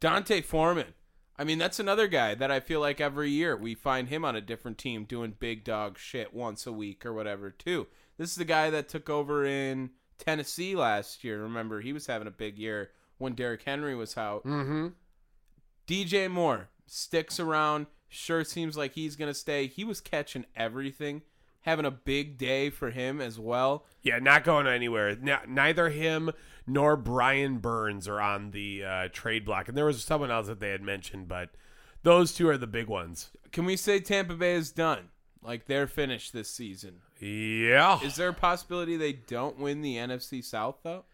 D'Onta 0.00 0.42
Foreman. 0.44 0.94
I 1.40 1.44
mean, 1.44 1.56
that's 1.56 1.80
another 1.80 2.06
guy 2.06 2.34
that 2.34 2.50
I 2.50 2.60
feel 2.60 2.80
like 2.80 3.00
every 3.00 3.30
year 3.30 3.56
we 3.56 3.74
find 3.74 4.10
him 4.10 4.26
on 4.26 4.36
a 4.36 4.42
different 4.42 4.76
team 4.76 5.04
doing 5.04 5.32
big 5.40 5.64
dog 5.64 5.96
shit 5.96 6.34
once 6.34 6.66
a 6.66 6.72
week 6.72 7.06
or 7.06 7.14
whatever, 7.14 7.50
too. 7.50 7.86
This 8.18 8.28
is 8.28 8.36
the 8.36 8.44
guy 8.44 8.68
that 8.68 8.90
took 8.90 9.08
over 9.08 9.46
in 9.46 9.88
Tennessee 10.18 10.76
last 10.76 11.24
year. 11.24 11.40
Remember, 11.42 11.80
he 11.80 11.94
was 11.94 12.08
having 12.08 12.28
a 12.28 12.30
big 12.30 12.58
year 12.58 12.90
when 13.16 13.32
Derrick 13.32 13.62
Henry 13.62 13.94
was 13.94 14.18
out. 14.18 14.44
Mm-hmm. 14.44 14.88
DJ 15.86 16.30
Moore 16.30 16.68
sticks 16.86 17.40
around. 17.40 17.86
Sure 18.10 18.44
seems 18.44 18.76
like 18.76 18.92
he's 18.92 19.16
going 19.16 19.30
to 19.30 19.34
stay. 19.34 19.66
He 19.66 19.82
was 19.82 20.02
catching 20.02 20.44
everything, 20.54 21.22
having 21.62 21.84
a 21.84 21.90
big 21.90 22.38
day 22.38 22.70
for 22.70 22.90
him 22.90 23.20
as 23.20 23.38
well. 23.38 23.84
Yeah, 24.02 24.18
not 24.18 24.44
going 24.44 24.66
anywhere. 24.66 25.10
N- 25.10 25.38
neither 25.48 25.90
him 25.90 26.30
nor 26.66 26.96
Brian 26.96 27.58
Burns 27.58 28.08
are 28.08 28.20
on 28.20 28.50
the 28.52 28.84
uh, 28.84 29.08
trade 29.12 29.44
block. 29.44 29.68
And 29.68 29.76
there 29.76 29.84
was 29.84 30.02
someone 30.02 30.30
else 30.30 30.46
that 30.46 30.60
they 30.60 30.70
had 30.70 30.82
mentioned, 30.82 31.28
but 31.28 31.50
those 32.02 32.32
two 32.32 32.48
are 32.48 32.56
the 32.58 32.66
big 32.66 32.86
ones. 32.86 33.30
Can 33.52 33.64
we 33.64 33.76
say 33.76 34.00
Tampa 34.00 34.34
Bay 34.34 34.54
is 34.54 34.70
done? 34.72 35.08
Like 35.42 35.66
they're 35.66 35.86
finished 35.86 36.32
this 36.32 36.50
season. 36.50 36.96
Yeah. 37.18 38.00
Is 38.02 38.16
there 38.16 38.28
a 38.28 38.34
possibility 38.34 38.96
they 38.96 39.12
don't 39.14 39.58
win 39.58 39.82
the 39.82 39.96
NFC 39.96 40.42
South 40.44 40.76
though? 40.82 41.04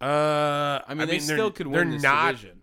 uh, 0.00 0.80
I 0.86 0.94
mean, 0.94 1.08
they 1.08 1.18
they're- 1.18 1.20
still 1.36 1.50
could 1.50 1.66
win 1.66 1.90
this 1.90 2.02
not, 2.02 2.32
division. 2.32 2.62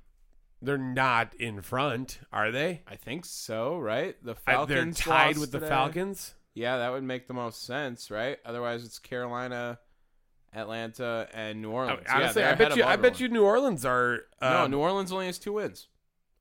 They're 0.62 0.78
not 0.78 1.34
in 1.36 1.62
front, 1.62 2.20
are 2.32 2.50
they? 2.52 2.82
I 2.88 2.96
think 2.96 3.26
so, 3.26 3.78
right? 3.78 4.16
The 4.24 4.32
I- 4.48 4.52
Falcons 4.52 4.98
they're 5.04 5.14
tied 5.14 5.38
with 5.38 5.52
the. 5.52 5.60
Falcons. 5.60 6.34
Yeah, 6.56 6.78
that 6.78 6.92
would 6.94 7.04
make 7.04 7.28
the 7.28 7.34
most 7.34 7.66
sense, 7.66 8.10
right? 8.10 8.40
Otherwise, 8.46 8.86
it's 8.86 8.98
Carolina, 8.98 9.78
Atlanta, 10.54 11.28
and 11.34 11.62
New 11.62 11.70
Orleans. 11.70 12.00
Yeah, 12.06 12.16
Honestly, 12.16 12.42
they're 12.42 12.52
I 12.52 12.56
bet 12.56 12.76
you. 12.78 12.84
I 12.86 12.96
bet 12.96 13.20
you 13.20 13.28
New 13.28 13.44
Orleans 13.44 13.86
are. 13.86 14.22
no, 14.42 14.64
um, 14.64 14.72
New 14.72 14.80
Orleans 14.80 15.12
only 15.12 15.26
has 15.26 15.38
two 15.38 15.54
wins. 15.54 15.90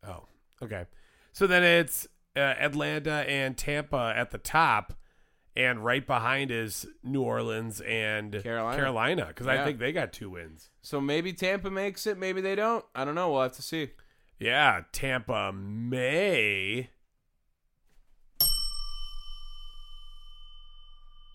Oh, 0.07 0.25
okay. 0.63 0.87
So 1.33 1.49
then 1.49 1.65
it's 1.65 2.07
uh, 2.37 2.41
Atlanta 2.41 3.29
and 3.29 3.57
Tampa 3.57 4.15
at 4.17 4.31
the 4.31 4.39
top, 4.39 4.93
and 5.57 5.85
right 5.85 6.07
behind 6.07 6.53
is 6.53 6.87
New 7.03 7.23
Orleans 7.23 7.81
and 7.81 8.41
Carolina. 8.41 8.77
Carolina, 8.77 9.25
because 9.27 9.49
I 9.49 9.65
think 9.65 9.81
they 9.81 9.91
got 9.91 10.13
two 10.13 10.31
wins. 10.31 10.71
So 10.81 11.01
maybe 11.01 11.33
Tampa 11.33 11.71
makes 11.71 12.07
it, 12.07 12.19
maybe 12.19 12.41
they 12.41 12.55
don't. 12.55 12.85
I 12.95 13.05
don't 13.05 13.17
know. 13.17 13.33
We'll 13.33 13.43
have 13.43 13.53
to 13.55 13.63
see. 13.63 13.91
Yeah, 14.39 14.83
Tampa 14.93 15.53
may. 15.53 16.91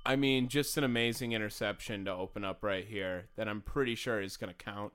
I 0.05 0.15
mean, 0.15 0.47
just 0.47 0.77
an 0.77 0.83
amazing 0.83 1.33
interception 1.33 2.05
to 2.05 2.11
open 2.11 2.43
up 2.43 2.63
right 2.63 2.85
here 2.85 3.27
that 3.35 3.47
I'm 3.47 3.61
pretty 3.61 3.95
sure 3.95 4.21
is 4.21 4.37
going 4.37 4.53
to 4.53 4.63
count. 4.63 4.93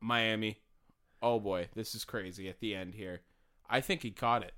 Miami. 0.00 0.60
Oh 1.20 1.38
boy, 1.38 1.68
this 1.74 1.94
is 1.94 2.04
crazy 2.04 2.48
at 2.48 2.60
the 2.60 2.74
end 2.74 2.94
here. 2.94 3.20
I 3.68 3.80
think 3.80 4.02
he 4.02 4.10
caught 4.10 4.42
it. 4.42 4.52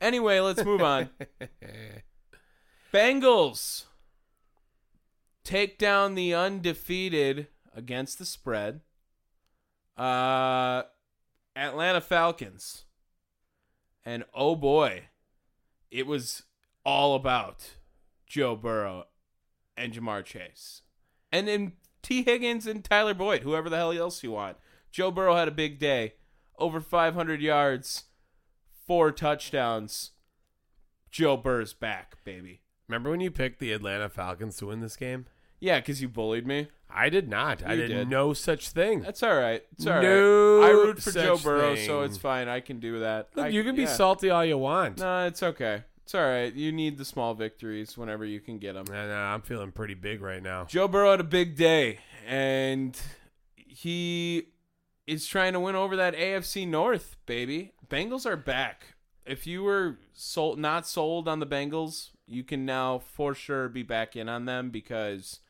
Anyway, 0.00 0.38
let's 0.40 0.64
move 0.64 0.82
on. 0.82 1.10
Bengals 2.92 3.84
take 5.42 5.78
down 5.78 6.14
the 6.14 6.34
undefeated 6.34 7.48
against 7.74 8.18
the 8.18 8.26
spread. 8.26 8.80
Uh 9.96 10.84
Atlanta 11.56 12.00
Falcons. 12.00 12.84
And 14.04 14.24
oh 14.34 14.54
boy, 14.54 15.04
it 15.90 16.06
was 16.06 16.42
all 16.84 17.14
about 17.14 17.76
Joe 18.26 18.56
Burrow 18.56 19.04
and 19.76 19.92
Ja'Marr 19.92 20.24
Chase. 20.24 20.82
And 21.32 21.48
then 21.48 21.72
Tee 22.02 22.22
Higgins 22.22 22.66
and 22.66 22.84
Tyler 22.84 23.14
Boyd, 23.14 23.42
whoever 23.42 23.68
the 23.68 23.76
hell 23.76 23.92
else 23.92 24.22
you 24.22 24.32
want. 24.32 24.56
Joe 24.90 25.10
Burrow 25.10 25.36
had 25.36 25.48
a 25.48 25.52
big 25.52 25.78
day. 25.78 26.14
Over 26.56 26.80
500 26.80 27.40
yards, 27.40 28.04
four 28.86 29.10
touchdowns. 29.10 30.12
Joe 31.10 31.36
Burrow's 31.36 31.74
back, 31.74 32.22
baby. 32.24 32.60
Remember 32.88 33.10
when 33.10 33.20
you 33.20 33.30
picked 33.30 33.58
the 33.58 33.72
Atlanta 33.72 34.08
Falcons 34.08 34.56
to 34.58 34.66
win 34.66 34.80
this 34.80 34.96
game? 34.96 35.26
Yeah, 35.58 35.80
because 35.80 36.02
you 36.02 36.08
bullied 36.08 36.46
me. 36.46 36.68
I 36.90 37.08
did 37.08 37.28
not. 37.28 37.64
I 37.66 37.74
did, 37.74 37.88
did. 37.88 38.08
no 38.08 38.34
such 38.34 38.68
thing. 38.68 39.00
That's 39.00 39.22
all 39.22 39.34
right. 39.34 39.64
It's 39.72 39.86
all 39.86 39.94
right. 39.94 40.02
No 40.02 40.62
I 40.62 40.70
root 40.70 41.02
for 41.02 41.10
Joe 41.10 41.36
Burrow, 41.38 41.74
so 41.74 42.02
it's 42.02 42.18
fine. 42.18 42.46
I 42.46 42.60
can 42.60 42.78
do 42.78 43.00
that. 43.00 43.30
Look, 43.34 43.46
I- 43.46 43.48
you 43.48 43.64
can 43.64 43.74
be 43.74 43.82
yeah. 43.82 43.88
salty 43.88 44.30
all 44.30 44.44
you 44.44 44.58
want. 44.58 44.98
No, 44.98 45.26
it's 45.26 45.42
okay. 45.42 45.82
It's 46.04 46.14
all 46.14 46.20
right. 46.20 46.52
You 46.52 46.70
need 46.70 46.98
the 46.98 47.04
small 47.04 47.32
victories 47.32 47.96
whenever 47.96 48.26
you 48.26 48.38
can 48.38 48.58
get 48.58 48.74
them. 48.74 48.84
And, 48.94 49.10
uh, 49.10 49.14
I'm 49.14 49.40
feeling 49.40 49.72
pretty 49.72 49.94
big 49.94 50.20
right 50.20 50.42
now. 50.42 50.64
Joe 50.64 50.86
Burrow 50.86 51.12
had 51.12 51.20
a 51.20 51.24
big 51.24 51.56
day, 51.56 52.00
and 52.26 52.98
he 53.56 54.48
is 55.06 55.26
trying 55.26 55.54
to 55.54 55.60
win 55.60 55.76
over 55.76 55.96
that 55.96 56.14
AFC 56.14 56.68
North, 56.68 57.16
baby. 57.24 57.72
Bengals 57.88 58.26
are 58.26 58.36
back. 58.36 58.94
If 59.24 59.46
you 59.46 59.62
were 59.62 59.98
sold, 60.12 60.58
not 60.58 60.86
sold 60.86 61.26
on 61.26 61.40
the 61.40 61.46
Bengals, 61.46 62.10
you 62.26 62.44
can 62.44 62.66
now 62.66 62.98
for 62.98 63.34
sure 63.34 63.70
be 63.70 63.82
back 63.82 64.14
in 64.14 64.28
on 64.28 64.44
them 64.44 64.70
because 64.70 65.40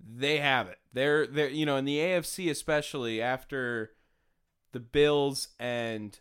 they 0.00 0.38
have 0.38 0.68
it. 0.68 0.78
They're 0.92 1.26
they're 1.26 1.48
you 1.48 1.66
know 1.66 1.76
in 1.76 1.84
the 1.84 1.98
AFC 1.98 2.50
especially 2.50 3.20
after 3.20 3.92
the 4.72 4.80
Bills 4.80 5.48
and 5.58 6.18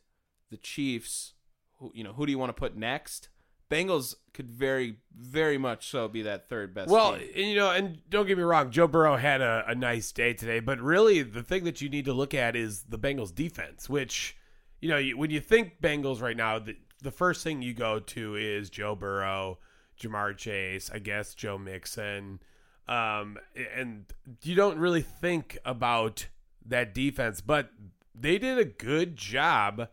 the 0.49 0.57
Chiefs. 0.57 1.33
Who, 1.77 1.91
you 1.93 2.03
know 2.03 2.13
who 2.13 2.25
do 2.25 2.31
you 2.31 2.39
want 2.39 2.49
to 2.49 2.59
put 2.59 2.75
next? 2.75 3.29
Bengals 3.69 4.15
could 4.33 4.49
very 4.49 4.97
very 5.19 5.57
much 5.57 5.89
so 5.89 6.07
be 6.07 6.21
that 6.21 6.47
third 6.47 6.73
best. 6.73 6.89
Well, 6.89 7.17
team. 7.17 7.27
and, 7.35 7.45
you 7.47 7.55
know, 7.55 7.71
and 7.71 7.99
don't 8.09 8.27
get 8.27 8.37
me 8.37 8.43
wrong, 8.43 8.69
Joe 8.69 8.87
Burrow 8.87 9.17
had 9.17 9.41
a, 9.41 9.63
a 9.67 9.75
nice 9.75 10.11
day 10.11 10.33
today, 10.33 10.59
but 10.59 10.79
really 10.79 11.23
the 11.23 11.43
thing 11.43 11.63
that 11.63 11.81
you 11.81 11.89
need 11.89 12.05
to 12.05 12.13
look 12.13 12.33
at 12.33 12.55
is 12.55 12.83
the 12.83 12.99
Bengals 12.99 13.33
defense, 13.33 13.89
which, 13.89 14.37
you 14.79 14.89
know, 14.89 14.97
you, 14.97 15.17
when 15.17 15.31
you 15.31 15.39
think 15.39 15.81
Bengals 15.81 16.21
right 16.21 16.37
now, 16.37 16.59
the, 16.59 16.77
the 17.01 17.11
first 17.11 17.43
thing 17.43 17.61
you 17.61 17.73
go 17.73 17.99
to 17.99 18.35
is 18.35 18.69
Joe 18.69 18.95
Burrow, 18.95 19.57
Ja'Marr 19.99 20.37
Chase, 20.37 20.91
I 20.93 20.99
guess 20.99 21.33
Joe 21.33 21.57
Mixon, 21.57 22.39
um, 22.87 23.37
and 23.75 24.05
you 24.43 24.55
don't 24.55 24.77
really 24.77 25.01
think 25.01 25.57
about 25.65 26.27
that 26.65 26.93
defense, 26.93 27.41
but 27.41 27.71
they 28.13 28.37
did 28.37 28.57
a 28.57 28.65
good 28.65 29.15
job 29.15 29.89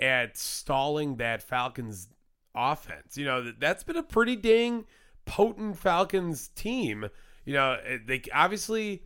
at 0.00 0.36
stalling 0.36 1.16
that 1.16 1.42
Falcons 1.42 2.08
offense. 2.54 3.16
You 3.16 3.24
know, 3.24 3.42
that- 3.42 3.60
that's 3.60 3.82
been 3.84 3.96
a 3.96 4.02
pretty 4.02 4.36
dang 4.36 4.86
potent 5.24 5.78
Falcons 5.78 6.48
team. 6.48 7.08
You 7.44 7.54
know, 7.54 7.78
eh, 7.84 7.98
they 8.04 8.22
obviously 8.32 9.04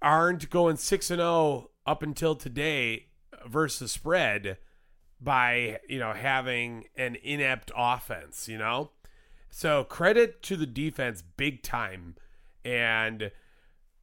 aren't 0.00 0.48
going 0.50 0.76
6 0.76 1.10
and 1.10 1.18
0 1.20 1.70
up 1.86 2.02
until 2.02 2.34
today 2.34 3.06
versus 3.46 3.92
spread 3.92 4.58
by, 5.20 5.80
you 5.88 5.98
know, 5.98 6.12
having 6.12 6.84
an 6.96 7.16
inept 7.22 7.72
offense, 7.76 8.48
you 8.48 8.58
know? 8.58 8.92
So 9.50 9.82
credit 9.84 10.42
to 10.44 10.56
the 10.56 10.66
defense 10.66 11.22
big 11.22 11.62
time. 11.62 12.14
And, 12.64 13.32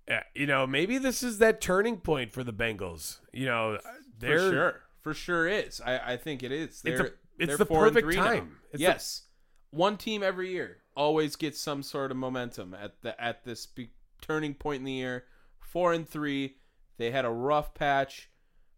uh, 0.10 0.20
you 0.34 0.48
know, 0.48 0.66
maybe 0.68 0.98
this 0.98 1.24
is 1.24 1.38
that 1.38 1.62
turning 1.62 1.98
point 1.98 2.34
for 2.34 2.44
the 2.44 2.52
Bengals. 2.54 3.20
You 3.32 3.46
know, 3.46 3.80
they're. 4.18 4.40
for 4.40 4.52
sure, 4.52 4.82
for 5.02 5.14
sure 5.14 5.48
is. 5.48 5.80
I, 5.80 6.14
I 6.14 6.18
think 6.18 6.44
it 6.44 6.52
is. 6.52 6.82
They're, 6.82 6.98
a- 7.08 7.12
it's 7.38 7.58
the 7.58 7.66
four 7.66 7.86
and 7.86 7.94
perfect 7.96 8.08
time. 8.18 8.58
It's 8.72 8.80
the- 8.80 8.84
yes, 8.84 9.24
one 9.72 9.98
team 9.98 10.24
every 10.24 10.50
year 10.52 10.78
always 10.96 11.36
gets 11.36 11.60
some 11.60 11.84
sort 11.84 12.12
of 12.12 12.18
momentum 12.18 12.74
at 12.74 13.02
the 13.02 13.20
at 13.22 13.44
this 13.44 13.66
be- 13.66 13.92
turning 14.22 14.54
point 14.54 14.80
in 14.80 14.86
the 14.86 14.92
year. 14.94 15.26
Four 15.60 15.94
and 15.94 16.08
three, 16.08 16.58
they 16.98 17.12
had 17.12 17.26
a 17.26 17.30
rough 17.30 17.74
patch. 17.74 18.30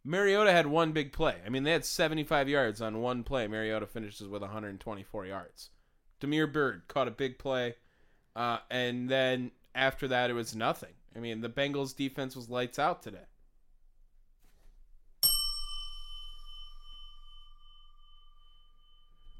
Mariota 0.03 0.51
had 0.51 0.67
one 0.67 0.93
big 0.93 1.11
play. 1.11 1.35
I 1.45 1.49
mean, 1.49 1.63
they 1.63 1.71
had 1.73 1.83
75 1.83 2.47
yards 2.47 2.81
on 2.81 3.01
one 3.01 3.23
play. 3.23 3.45
Mariota 3.47 3.85
finishes 3.85 4.27
with 4.27 4.41
124 4.41 5.25
yards. 5.25 5.69
Damiere 6.19 6.47
Byrd 6.47 6.83
caught 6.87 7.07
a 7.09 7.11
big 7.11 7.37
play, 7.37 7.75
uh, 8.35 8.59
and 8.71 9.09
then 9.09 9.51
after 9.75 10.07
that, 10.07 10.29
it 10.29 10.33
was 10.33 10.55
nothing. 10.55 10.93
I 11.15 11.19
mean, 11.19 11.41
the 11.41 11.49
Bengals' 11.49 11.95
defense 11.95 12.35
was 12.35 12.49
lights 12.49 12.79
out 12.79 13.03
today. 13.03 13.25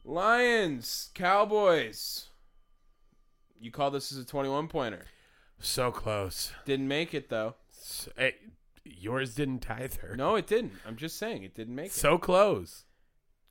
Lions, 0.07 1.09
Cowboys. 1.13 2.29
You 3.59 3.71
call 3.71 3.91
this 3.91 4.11
as 4.11 4.17
a 4.17 4.25
21 4.25 4.69
pointer. 4.69 5.03
So 5.59 5.91
close. 5.91 6.53
Didn't 6.65 6.87
make 6.87 7.13
it 7.13 7.29
though. 7.29 7.55
So, 7.71 8.11
eh, 8.17 8.31
yours 8.85 9.35
didn't 9.35 9.69
either. 9.69 10.15
No, 10.15 10.35
it 10.35 10.47
didn't. 10.47 10.73
I'm 10.87 10.95
just 10.95 11.17
saying 11.17 11.43
it 11.43 11.55
didn't 11.55 11.75
make 11.75 11.87
it. 11.87 11.91
So 11.93 12.17
close. 12.17 12.85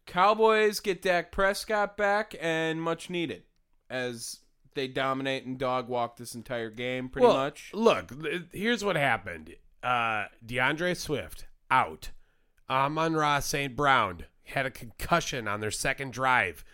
Cowboys 0.07 0.81
get 0.81 1.03
Dak 1.03 1.31
Prescott 1.31 1.97
back 1.97 2.35
and 2.41 2.81
much 2.81 3.11
needed 3.11 3.43
as 3.91 4.41
they 4.75 4.89
dominate 4.89 5.45
and 5.45 5.59
dog 5.59 5.89
walk 5.89 6.17
this 6.17 6.35
entire 6.35 6.71
game 6.71 7.09
pretty 7.11 7.27
Well, 7.27 7.37
much. 7.37 7.71
Look, 7.75 8.13
here's 8.53 8.85
what 8.85 8.97
happened. 8.97 9.57
Uh, 9.83 10.27
D'Andre 10.45 10.95
Swift 10.95 11.47
out. 11.71 12.11
Amon 12.71 13.15
Ra 13.15 13.41
St. 13.41 13.77
Brown 13.77 14.25
had 14.47 14.67
a 14.67 14.71
concussion 14.71 15.47
on 15.49 15.61
their 15.61 15.71
second 15.71 16.13
drive. 16.13 16.65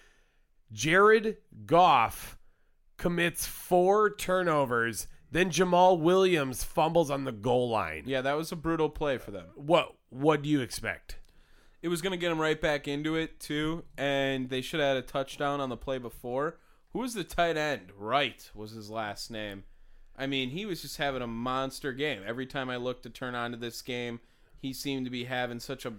Jared 0.72 1.38
Goff 1.66 2.38
commits 2.96 3.46
four 3.46 4.14
turnovers. 4.14 5.06
Then 5.30 5.50
Jamaal 5.50 5.98
Williams 5.98 6.62
fumbles 6.62 7.10
on 7.10 7.24
the 7.24 7.32
goal 7.32 7.70
line. 7.70 8.04
Yeah, 8.06 8.20
that 8.20 8.36
was 8.36 8.52
a 8.52 8.56
brutal 8.56 8.90
play 8.90 9.18
for 9.18 9.30
them. 9.30 9.46
What 9.54 9.94
What 10.10 10.42
do 10.42 10.48
you 10.48 10.60
expect? 10.60 11.18
It 11.80 11.88
was 11.88 12.00
going 12.00 12.12
to 12.12 12.16
get 12.16 12.28
them 12.28 12.40
right 12.40 12.60
back 12.60 12.86
into 12.86 13.16
it 13.16 13.40
too, 13.40 13.84
and 13.98 14.50
they 14.50 14.60
should 14.60 14.78
have 14.78 14.96
had 14.96 15.04
a 15.04 15.06
touchdown 15.06 15.60
on 15.60 15.68
the 15.68 15.76
play 15.76 15.98
before. 15.98 16.58
Who 16.90 17.00
was 17.00 17.14
the 17.14 17.24
tight 17.24 17.56
end? 17.56 17.90
Wright 17.98 18.50
was 18.54 18.72
his 18.72 18.90
last 18.90 19.30
name. 19.30 19.64
I 20.16 20.26
mean, 20.26 20.50
he 20.50 20.66
was 20.66 20.82
just 20.82 20.98
having 20.98 21.22
a 21.22 21.26
monster 21.26 21.92
game. 21.92 22.22
Every 22.24 22.46
time 22.46 22.68
I 22.68 22.76
looked 22.76 23.02
to 23.04 23.10
turn 23.10 23.34
on 23.34 23.50
to 23.50 23.56
this 23.56 23.80
game, 23.82 24.20
he 24.58 24.72
seemed 24.72 25.06
to 25.06 25.10
be 25.10 25.24
having 25.24 25.58
such 25.58 25.86
a 25.86 25.94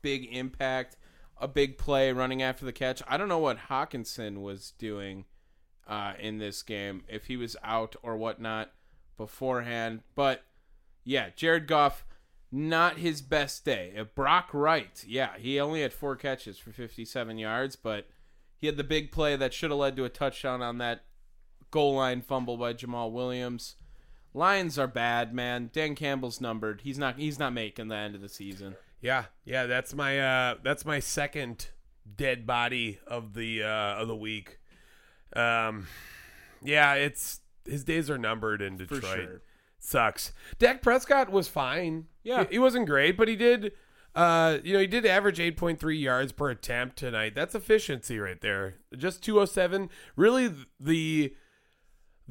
big 0.00 0.26
impact, 0.34 0.96
a 1.42 1.48
big 1.48 1.76
play 1.76 2.12
running 2.12 2.40
after 2.40 2.64
the 2.64 2.72
catch. 2.72 3.02
I 3.08 3.16
don't 3.16 3.28
know 3.28 3.38
what 3.38 3.68
Hockenson 3.68 4.40
was 4.40 4.72
doing 4.78 5.24
uh, 5.88 6.14
in 6.18 6.38
this 6.38 6.62
game, 6.62 7.02
if 7.08 7.26
he 7.26 7.36
was 7.36 7.56
out 7.64 7.96
or 8.00 8.16
whatnot 8.16 8.70
beforehand. 9.16 10.02
But 10.14 10.44
yeah, 11.04 11.30
Jared 11.34 11.66
Goff, 11.66 12.06
not 12.52 12.98
his 12.98 13.20
best 13.20 13.64
day. 13.64 13.92
Uh, 13.98 14.04
Brock 14.04 14.50
Wright, 14.52 15.04
yeah, 15.06 15.30
he 15.36 15.58
only 15.58 15.82
had 15.82 15.92
four 15.92 16.14
catches 16.14 16.58
for 16.58 16.70
57 16.70 17.36
yards, 17.36 17.74
but 17.74 18.06
he 18.56 18.68
had 18.68 18.76
the 18.76 18.84
big 18.84 19.10
play 19.10 19.34
that 19.34 19.52
should 19.52 19.70
have 19.70 19.80
led 19.80 19.96
to 19.96 20.04
a 20.04 20.08
touchdown 20.08 20.62
on 20.62 20.78
that 20.78 21.02
goal 21.72 21.96
line 21.96 22.22
fumble 22.22 22.56
by 22.56 22.72
Jamaal 22.72 23.10
Williams. 23.10 23.74
Lions 24.32 24.78
are 24.78 24.86
bad, 24.86 25.34
man. 25.34 25.70
Dan 25.72 25.96
Campbell's 25.96 26.40
numbered. 26.40 26.82
He's 26.84 26.98
not. 26.98 27.18
He's 27.18 27.38
not 27.38 27.52
making 27.52 27.88
the 27.88 27.96
end 27.96 28.14
of 28.14 28.22
the 28.22 28.30
season. 28.30 28.76
Yeah, 29.02 29.24
yeah, 29.44 29.66
that's 29.66 29.94
my 29.94 30.18
uh 30.20 30.54
that's 30.62 30.86
my 30.86 31.00
second 31.00 31.66
dead 32.16 32.46
body 32.46 33.00
of 33.06 33.34
the 33.34 33.64
uh 33.64 33.66
of 34.00 34.08
the 34.08 34.16
week. 34.16 34.60
Um 35.34 35.88
yeah, 36.62 36.94
it's 36.94 37.40
his 37.66 37.84
days 37.84 38.08
are 38.08 38.18
numbered 38.18 38.62
in 38.62 38.76
Detroit. 38.76 39.02
sure. 39.02 39.42
Sucks. 39.78 40.32
Dak 40.58 40.80
Prescott 40.80 41.30
was 41.30 41.48
fine. 41.48 42.06
Yeah. 42.22 42.44
He, 42.44 42.52
he 42.52 42.58
wasn't 42.60 42.86
great, 42.86 43.16
but 43.16 43.26
he 43.26 43.34
did 43.34 43.72
uh 44.14 44.58
you 44.62 44.72
know, 44.74 44.78
he 44.78 44.86
did 44.86 45.04
average 45.04 45.38
8.3 45.38 46.00
yards 46.00 46.30
per 46.30 46.50
attempt 46.50 46.96
tonight. 46.96 47.34
That's 47.34 47.56
efficiency 47.56 48.20
right 48.20 48.40
there. 48.40 48.76
Just 48.96 49.24
207. 49.24 49.90
Really 50.14 50.54
the 50.78 51.34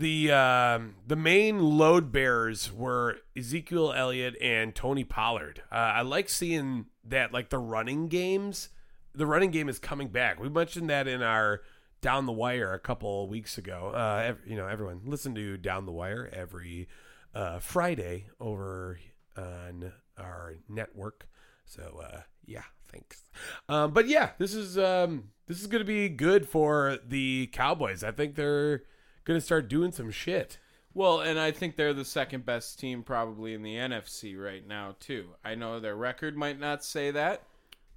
the 0.02 0.32
um, 0.32 0.96
the 1.08 1.16
main 1.16 1.60
load 1.60 2.12
bearers 2.12 2.74
were 2.74 3.20
Ezekiel 3.38 3.94
Elliott 3.94 4.36
and 4.42 4.76
Tony 4.76 5.04
Pollard. 5.04 5.62
Uh, 5.72 5.76
I 5.76 6.02
like 6.02 6.28
seeing 6.28 6.88
that, 7.06 7.32
like 7.32 7.50
the 7.50 7.60
running 7.60 8.08
games. 8.08 8.70
The 9.14 9.26
running 9.26 9.52
game 9.52 9.70
is 9.70 9.78
coming 9.80 10.08
back. 10.08 10.40
We 10.40 10.50
mentioned 10.50 10.90
that 10.90 11.08
in 11.08 11.22
our 11.22 11.62
Down 12.02 12.26
the 12.26 12.32
Wire 12.32 12.74
a 12.74 12.80
couple 12.80 13.28
weeks 13.28 13.58
ago. 13.58 13.90
Uh, 13.90 14.34
you 14.46 14.56
know, 14.56 14.68
everyone 14.68 15.02
listen 15.06 15.36
to 15.36 15.58
Down 15.58 15.86
the 15.86 15.92
Wire 15.92 16.30
every 16.34 16.88
uh, 17.36 17.60
Friday 17.60 18.26
over 18.40 19.00
on 19.38 19.94
our 20.18 20.56
network. 20.68 21.28
So 21.66 22.02
uh, 22.04 22.22
yeah, 22.46 22.64
thanks. 22.92 23.30
Um, 23.70 23.92
but 23.92 24.08
yeah, 24.08 24.32
this 24.40 24.56
is 24.56 24.78
um, 24.78 25.30
this 25.48 25.62
is 25.62 25.68
going 25.68 25.82
to 25.82 25.86
be 25.86 26.10
good 26.10 26.48
for 26.48 26.98
the 27.08 27.50
Cowboys. 27.54 28.04
I 28.04 28.12
think 28.12 28.36
they're 28.36 28.84
going 29.24 29.40
to 29.40 29.46
start 29.46 29.68
doing 29.70 29.92
some 29.92 30.12
shit. 30.12 30.58
Well, 30.94 31.22
and 31.22 31.40
I 31.40 31.52
think 31.52 31.76
they're 31.76 31.94
the 31.94 32.04
second 32.04 32.46
best 32.46 32.80
team 32.80 33.04
probably 33.04 33.54
in 33.54 33.64
the 33.64 33.76
NFC 33.76 34.38
right 34.38 34.68
now 34.68 34.96
too. 35.00 35.30
I 35.44 35.56
know 35.56 35.80
their 35.80 35.96
record 35.96 36.36
might 36.36 36.60
not 36.60 36.84
say 36.84 37.12
that, 37.12 37.44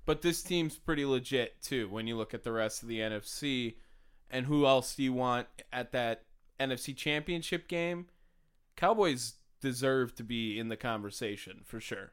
but 0.07 0.23
this 0.23 0.43
team's 0.43 0.77
pretty 0.77 1.05
legit 1.05 1.61
too 1.61 1.89
when 1.89 2.07
you 2.07 2.17
look 2.17 2.35
at 2.35 2.45
the 2.45 2.53
rest 2.53 2.83
of 2.83 2.89
the 2.89 3.01
NFC 3.01 3.75
and 4.31 4.47
who 4.47 4.67
else 4.67 4.95
do 4.95 5.03
you 5.03 5.13
want 5.13 5.49
at 5.73 5.93
that 5.93 6.23
NFC 6.61 6.97
championship 6.97 7.67
game? 7.67 8.07
Cowboys 8.77 9.35
deserve 9.61 10.15
to 10.17 10.23
be 10.23 10.59
in 10.59 10.69
the 10.69 10.77
conversation 10.77 11.61
for 11.65 11.81
sure. 11.81 12.13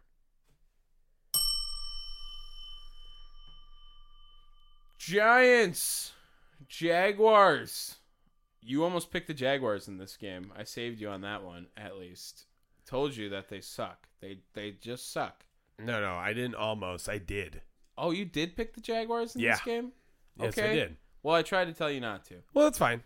Giants, 4.98 6.12
Jaguars. 6.68 7.96
You 8.64 8.84
almost 8.84 9.12
picked 9.12 9.28
the 9.28 9.34
Jaguars 9.34 9.88
in 9.88 9.98
this 9.98 10.18
game. 10.18 10.52
I 10.58 10.64
saved 10.64 11.00
you 11.02 11.10
on 11.10 11.22
that 11.22 11.44
one, 11.44 11.68
at 11.76 11.98
least. 11.98 12.46
Told 12.86 13.16
you 13.16 13.30
that 13.30 13.50
they 13.50 13.62
suck. 13.62 14.08
They 14.22 14.40
they 14.54 14.72
just 14.82 15.12
suck. 15.12 15.46
No, 15.80 16.00
no, 16.02 16.16
I 16.16 16.34
didn't 16.34 16.56
almost. 16.56 17.10
I 17.10 17.18
did. 17.18 17.62
Oh, 17.98 18.12
you 18.12 18.26
did 18.26 18.56
pick 18.56 18.74
the 18.76 18.82
Jaguars 18.82 19.36
in 19.36 19.42
Yeah. 19.42 19.52
this 19.54 19.62
game? 19.62 19.92
Yes, 20.38 20.58
I 20.58 20.62
okay. 20.62 20.74
did. 20.76 20.98
Well, 21.24 21.36
I 21.36 21.42
tried 21.42 21.66
to 21.66 21.74
tell 21.74 21.90
you 21.92 22.00
not 22.00 22.26
to. 22.26 22.36
Well, 22.54 22.66
that's 22.66 22.78
fine. 22.78 23.04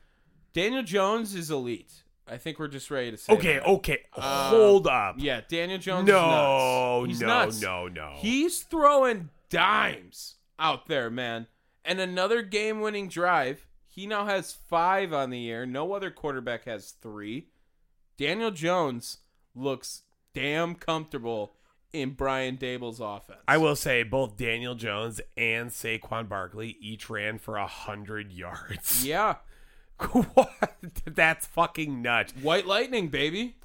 Daniel 0.53 0.83
Jones 0.83 1.35
is 1.35 1.51
elite. 1.51 2.03
I 2.27 2.37
think 2.37 2.57
we're 2.59 2.67
just 2.69 2.89
ready 2.89 3.11
to 3.11 3.17
say 3.17 3.33
Okay, 3.33 3.53
that. 3.55 3.65
okay. 3.67 3.99
Uh, 4.13 4.49
Hold 4.49 4.87
up. 4.87 5.15
Yeah, 5.19 5.41
Daniel 5.47 5.77
Jones 5.77 6.07
No, 6.07 7.05
is 7.07 7.19
nuts. 7.19 7.19
He's 7.19 7.21
no, 7.21 7.27
nuts. 7.27 7.61
no, 7.61 7.87
no. 7.87 8.13
He's 8.17 8.61
throwing 8.63 9.29
dimes 9.49 10.35
out 10.57 10.87
there, 10.87 11.09
man. 11.09 11.47
And 11.83 11.99
another 11.99 12.41
game 12.41 12.81
winning 12.81 13.09
drive. 13.09 13.67
He 13.95 14.08
now 14.08 14.25
has 14.25 14.51
five 14.51 15.13
on 15.13 15.29
the 15.29 15.39
year. 15.39 15.65
No 15.65 15.93
other 15.93 16.12
quarterback 16.12 16.65
has 16.65 16.91
three. 17.01 17.47
Daniel 18.17 18.51
Jones 18.51 19.19
looks 19.55 20.01
damn 20.34 20.75
comfortable 20.75 21.53
in 21.93 22.10
Brian 22.12 22.58
Daboll's 22.58 22.99
offense. 22.99 23.39
I 23.47 23.55
will 23.55 23.77
say 23.77 24.03
both 24.03 24.36
Daniel 24.36 24.75
Jones 24.75 25.21
and 25.38 25.69
Saquon 25.69 26.27
Barkley 26.27 26.75
each 26.81 27.10
ran 27.10 27.38
for 27.38 27.55
a 27.55 27.67
hundred 27.67 28.34
yards. 28.34 29.05
Yeah. 29.05 29.36
what? 30.12 30.73
That's 31.05 31.45
fucking 31.47 32.01
nuts. 32.01 32.34
White 32.41 32.67
Lightning, 32.67 33.08
baby. 33.08 33.55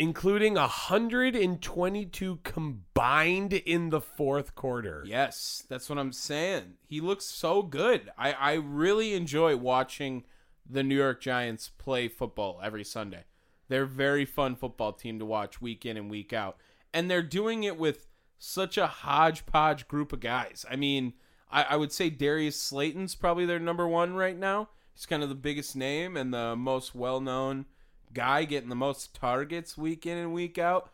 Including 0.00 0.56
a 0.56 0.68
hundred 0.68 1.34
and 1.34 1.60
twenty-two 1.60 2.38
combined 2.44 3.52
in 3.52 3.90
the 3.90 4.00
fourth 4.00 4.54
quarter. 4.54 5.02
Yes, 5.04 5.64
that's 5.68 5.90
what 5.90 5.98
I'm 5.98 6.12
saying. 6.12 6.74
He 6.86 7.00
looks 7.00 7.24
so 7.24 7.62
good. 7.62 8.10
I, 8.16 8.32
I 8.32 8.52
really 8.54 9.14
enjoy 9.14 9.56
watching 9.56 10.24
the 10.70 10.84
New 10.84 10.94
York 10.94 11.20
Giants 11.20 11.70
play 11.78 12.06
football 12.06 12.60
every 12.62 12.84
Sunday. 12.84 13.24
They're 13.68 13.82
a 13.82 13.88
very 13.88 14.24
fun 14.24 14.54
football 14.54 14.92
team 14.92 15.18
to 15.18 15.24
watch 15.24 15.60
week 15.60 15.84
in 15.84 15.96
and 15.96 16.08
week 16.08 16.32
out. 16.32 16.58
And 16.94 17.10
they're 17.10 17.20
doing 17.20 17.64
it 17.64 17.76
with 17.76 18.06
such 18.38 18.78
a 18.78 18.86
hodgepodge 18.86 19.88
group 19.88 20.12
of 20.12 20.20
guys. 20.20 20.64
I 20.70 20.76
mean, 20.76 21.14
I, 21.50 21.64
I 21.64 21.76
would 21.76 21.90
say 21.90 22.08
Darius 22.08 22.60
Slayton's 22.60 23.16
probably 23.16 23.46
their 23.46 23.58
number 23.58 23.88
one 23.88 24.14
right 24.14 24.38
now. 24.38 24.68
He's 24.94 25.06
kind 25.06 25.24
of 25.24 25.28
the 25.28 25.34
biggest 25.34 25.74
name 25.74 26.16
and 26.16 26.32
the 26.32 26.54
most 26.54 26.94
well 26.94 27.20
known 27.20 27.66
guy 28.12 28.44
getting 28.44 28.68
the 28.68 28.74
most 28.74 29.14
targets 29.14 29.76
week 29.76 30.06
in 30.06 30.18
and 30.18 30.32
week 30.32 30.58
out. 30.58 30.90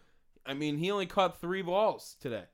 I 0.46 0.54
mean, 0.54 0.78
he 0.78 0.90
only 0.90 1.06
caught 1.06 1.40
three 1.40 1.62
balls 1.62 2.16
today. 2.20 2.44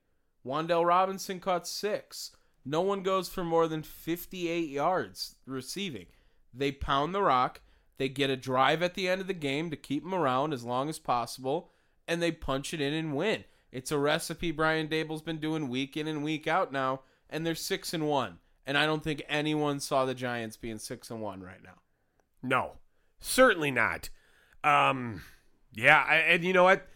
Wan'Dale 0.46 0.86
Robinson 0.86 1.40
caught 1.40 1.66
six. 1.66 2.32
No 2.64 2.80
one 2.80 3.02
goes 3.02 3.28
for 3.28 3.44
more 3.44 3.68
than 3.68 3.82
58 3.82 4.68
yards 4.68 5.36
receiving. 5.46 6.06
They 6.52 6.72
pound 6.72 7.14
the 7.14 7.22
rock. 7.22 7.60
They 7.98 8.08
get 8.08 8.30
a 8.30 8.36
drive 8.36 8.82
at 8.82 8.94
the 8.94 9.08
end 9.08 9.20
of 9.20 9.26
the 9.26 9.34
game 9.34 9.70
to 9.70 9.76
keep 9.76 10.02
them 10.02 10.14
around 10.14 10.52
as 10.52 10.64
long 10.64 10.88
as 10.88 10.98
possible, 10.98 11.70
and 12.08 12.22
they 12.22 12.32
punch 12.32 12.72
it 12.72 12.80
in 12.80 12.94
and 12.94 13.14
win. 13.14 13.44
It's 13.72 13.92
a 13.92 13.98
recipe 13.98 14.50
Brian 14.50 14.88
Daboll's 14.88 15.22
been 15.22 15.38
doing 15.38 15.68
week 15.68 15.96
in 15.96 16.08
and 16.08 16.24
week 16.24 16.46
out 16.46 16.72
now, 16.72 17.02
and 17.28 17.46
they're 17.46 17.54
six 17.54 17.94
and 17.94 18.08
one. 18.08 18.38
And 18.66 18.76
I 18.76 18.86
don't 18.86 19.04
think 19.04 19.22
anyone 19.28 19.80
saw 19.80 20.04
the 20.04 20.14
Giants 20.14 20.56
being 20.56 20.78
six 20.78 21.10
and 21.10 21.20
one 21.20 21.42
right 21.42 21.62
now. 21.62 21.78
No, 22.42 22.72
certainly 23.20 23.70
not. 23.70 24.10
Um, 24.64 25.22
yeah, 25.74 26.04
I, 26.06 26.16
and 26.16 26.44
you 26.44 26.52
know 26.52 26.64
what? 26.64 26.86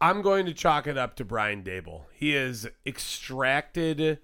I'm 0.00 0.20
going 0.22 0.46
to 0.46 0.54
chalk 0.54 0.86
it 0.86 0.98
up 0.98 1.14
to 1.16 1.24
Brian 1.24 1.62
Daboll. 1.62 2.02
He 2.12 2.32
has 2.32 2.66
extracted 2.84 4.18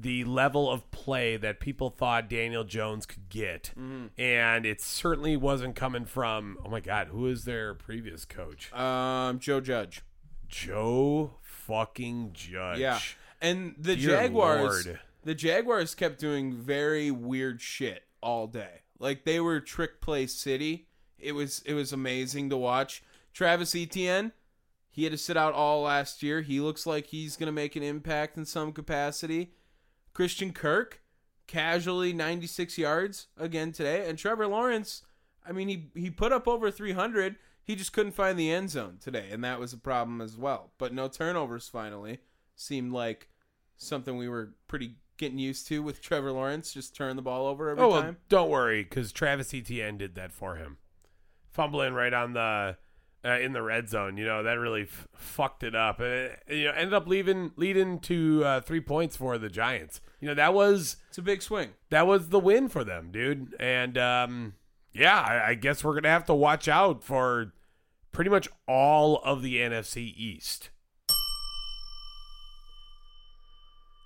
the 0.00 0.22
level 0.24 0.70
of 0.70 0.88
play 0.92 1.36
that 1.36 1.58
people 1.58 1.90
thought 1.90 2.28
Daniel 2.28 2.62
Jones 2.62 3.04
could 3.04 3.28
get, 3.28 3.72
and 4.16 4.64
it 4.64 4.80
certainly 4.80 5.36
wasn't 5.36 5.74
coming 5.74 6.04
from. 6.04 6.58
Oh 6.64 6.68
my 6.68 6.78
God, 6.80 7.08
who 7.08 7.26
is 7.26 7.44
their 7.44 7.74
previous 7.74 8.24
coach? 8.24 8.72
Um, 8.72 9.40
Joe 9.40 9.60
Judge. 9.60 10.02
Joe 10.48 11.32
fucking 11.42 12.30
Judge. 12.32 12.78
Yeah, 12.78 13.00
and 13.40 13.74
the 13.76 13.96
Dear 13.96 14.10
Jaguars, 14.10 14.86
Lord. 14.86 15.00
the 15.24 15.34
Jaguars 15.34 15.94
kept 15.96 16.20
doing 16.20 16.52
very 16.54 17.10
weird 17.10 17.60
shit 17.60 18.04
all 18.22 18.46
day. 18.46 18.82
Like 19.00 19.24
they 19.24 19.40
were 19.40 19.58
trick 19.60 20.00
play 20.00 20.26
city. 20.28 20.86
It 21.18 21.32
was 21.32 21.62
it 21.66 21.74
was 21.74 21.92
amazing 21.92 22.50
to 22.50 22.56
watch. 22.56 23.02
Travis 23.32 23.74
Etienne, 23.74 24.32
he 24.90 25.04
had 25.04 25.12
to 25.12 25.18
sit 25.18 25.36
out 25.36 25.54
all 25.54 25.82
last 25.82 26.22
year. 26.22 26.40
He 26.42 26.60
looks 26.60 26.86
like 26.86 27.06
he's 27.06 27.36
gonna 27.36 27.52
make 27.52 27.76
an 27.76 27.82
impact 27.82 28.36
in 28.36 28.44
some 28.44 28.72
capacity. 28.72 29.52
Christian 30.14 30.52
Kirk, 30.52 31.00
casually 31.46 32.12
96 32.12 32.76
yards 32.78 33.28
again 33.36 33.72
today, 33.72 34.08
and 34.08 34.18
Trevor 34.18 34.46
Lawrence. 34.46 35.02
I 35.46 35.52
mean, 35.52 35.68
he 35.68 35.90
he 35.94 36.10
put 36.10 36.32
up 36.32 36.46
over 36.48 36.70
300. 36.70 37.36
He 37.62 37.74
just 37.76 37.92
couldn't 37.92 38.12
find 38.12 38.38
the 38.38 38.50
end 38.50 38.70
zone 38.70 38.96
today, 39.00 39.28
and 39.30 39.44
that 39.44 39.60
was 39.60 39.72
a 39.72 39.78
problem 39.78 40.20
as 40.20 40.36
well. 40.36 40.72
But 40.78 40.94
no 40.94 41.06
turnovers 41.08 41.68
finally 41.68 42.20
seemed 42.56 42.92
like 42.92 43.28
something 43.76 44.16
we 44.16 44.28
were 44.28 44.54
pretty 44.68 44.96
getting 45.18 45.38
used 45.38 45.66
to 45.68 45.82
with 45.82 46.00
Trevor 46.00 46.32
Lawrence. 46.32 46.72
Just 46.72 46.96
turn 46.96 47.16
the 47.16 47.22
ball 47.22 47.46
over 47.46 47.68
every 47.70 47.82
Oh, 47.84 47.88
well, 47.90 48.02
time. 48.02 48.16
don't 48.28 48.48
worry, 48.50 48.82
because 48.84 49.12
Travis 49.12 49.52
Etienne 49.52 49.98
did 49.98 50.14
that 50.14 50.32
for 50.32 50.56
him, 50.56 50.78
fumbling 51.58 51.92
right 51.92 52.14
on 52.14 52.34
the 52.34 52.76
uh, 53.24 53.38
in 53.40 53.52
the 53.52 53.60
red 53.62 53.88
zone. 53.88 54.16
You 54.16 54.24
know 54.26 54.44
that 54.44 54.52
really 54.60 54.82
f- 54.82 55.08
fucked 55.16 55.64
it 55.64 55.74
up. 55.74 55.98
Uh, 55.98 56.28
you 56.48 56.64
know, 56.66 56.72
ended 56.76 56.94
up 56.94 57.08
leaving 57.08 57.50
leading 57.56 57.98
to 58.00 58.44
uh, 58.44 58.60
three 58.60 58.80
points 58.80 59.16
for 59.16 59.36
the 59.38 59.48
Giants. 59.48 60.00
You 60.20 60.28
know 60.28 60.34
that 60.34 60.54
was 60.54 60.96
It's 61.08 61.18
a 61.18 61.22
big 61.22 61.42
swing. 61.42 61.70
that 61.90 62.06
was 62.06 62.28
the 62.28 62.38
win 62.38 62.68
for 62.68 62.84
them, 62.84 63.10
dude. 63.10 63.56
And 63.58 63.98
um, 63.98 64.54
yeah, 64.92 65.18
I, 65.20 65.50
I 65.50 65.54
guess 65.54 65.82
we're 65.82 65.94
gonna 65.94 66.08
have 66.08 66.26
to 66.26 66.34
watch 66.34 66.68
out 66.68 67.02
for 67.02 67.52
pretty 68.12 68.30
much 68.30 68.48
all 68.68 69.16
of 69.24 69.42
the 69.42 69.56
NFC 69.56 70.14
East. 70.16 70.70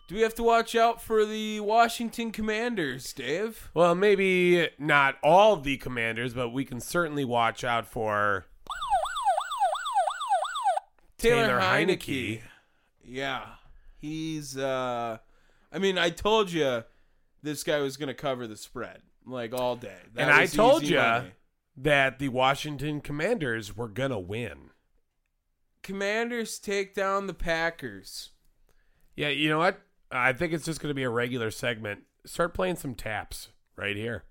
Do 0.09 0.17
we 0.17 0.23
have 0.23 0.35
to 0.35 0.43
watch 0.43 0.75
out 0.75 1.01
for 1.01 1.25
the 1.25 1.61
Washington 1.61 2.33
Commanders, 2.33 3.12
Dave? 3.12 3.71
Well, 3.73 3.95
maybe 3.95 4.69
not 4.79 5.17
all 5.23 5.57
the 5.57 5.77
commanders, 5.79 6.35
but 6.35 6.51
we 6.51 6.65
can 6.65 6.81
certainly 6.81 7.25
watch 7.25 7.65
out 7.65 7.87
for 7.87 8.45
Taylor, 11.17 11.47
Taylor 11.47 11.61
Heinicke. 11.61 11.97
Heinicke. 11.99 12.43
Yeah. 13.05 13.47
He's 13.99 14.57
uh 14.59 15.19
I 15.71 15.79
mean, 15.79 15.97
I 15.97 16.11
told 16.11 16.51
you 16.53 16.85
this 17.43 17.62
guy 17.62 17.79
was 17.79 17.97
going 17.97 18.09
to 18.09 18.15
cover 18.15 18.47
the 18.47 18.57
spread 18.57 19.01
like 19.25 19.55
all 19.55 19.77
day. 19.77 19.97
That 20.15 20.23
and 20.23 20.31
I 20.31 20.47
told 20.47 20.83
you 20.83 20.99
money. 20.99 21.31
that 21.77 22.19
the 22.19 22.29
Washington 22.29 23.01
Commanders 23.01 23.75
were 23.77 23.88
gonna 23.88 24.19
win. 24.19 24.71
Commanders 25.83 26.59
take 26.59 26.95
down 26.95 27.27
the 27.29 27.35
Packers. 27.35 28.31
Yeah, 29.17 29.29
you 29.29 29.49
know 29.49 29.59
what? 29.59 29.81
I 30.12 30.33
think 30.33 30.53
it's 30.53 30.64
just 30.64 30.81
gonna 30.81 30.94
be 30.94 31.05
a 31.05 31.11
regular 31.11 31.51
segment. 31.51 32.01
Start 32.27 32.55
playing 32.55 32.77
some 32.77 32.94
taps 32.94 33.48
right 33.77 33.96
here. 33.96 34.25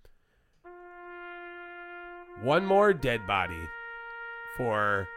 One 2.41 2.65
more 2.65 2.94
dead 2.94 3.26
body 3.28 3.67
for 4.58 5.08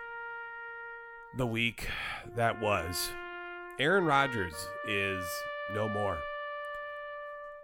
the 1.36 1.46
week 1.46 1.88
that 2.36 2.60
was. 2.60 3.10
Aaron 3.78 4.04
Rodgers 4.04 4.54
is 4.88 5.24
no 5.74 5.88
more. 5.88 6.18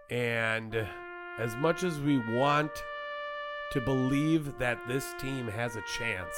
And 0.09 0.87
as 1.39 1.55
much 1.55 1.83
as 1.83 1.99
we 1.99 2.19
want 2.35 2.71
to 3.71 3.81
believe 3.81 4.57
that 4.59 4.77
this 4.87 5.13
team 5.19 5.47
has 5.47 5.75
a 5.75 5.83
chance, 5.97 6.35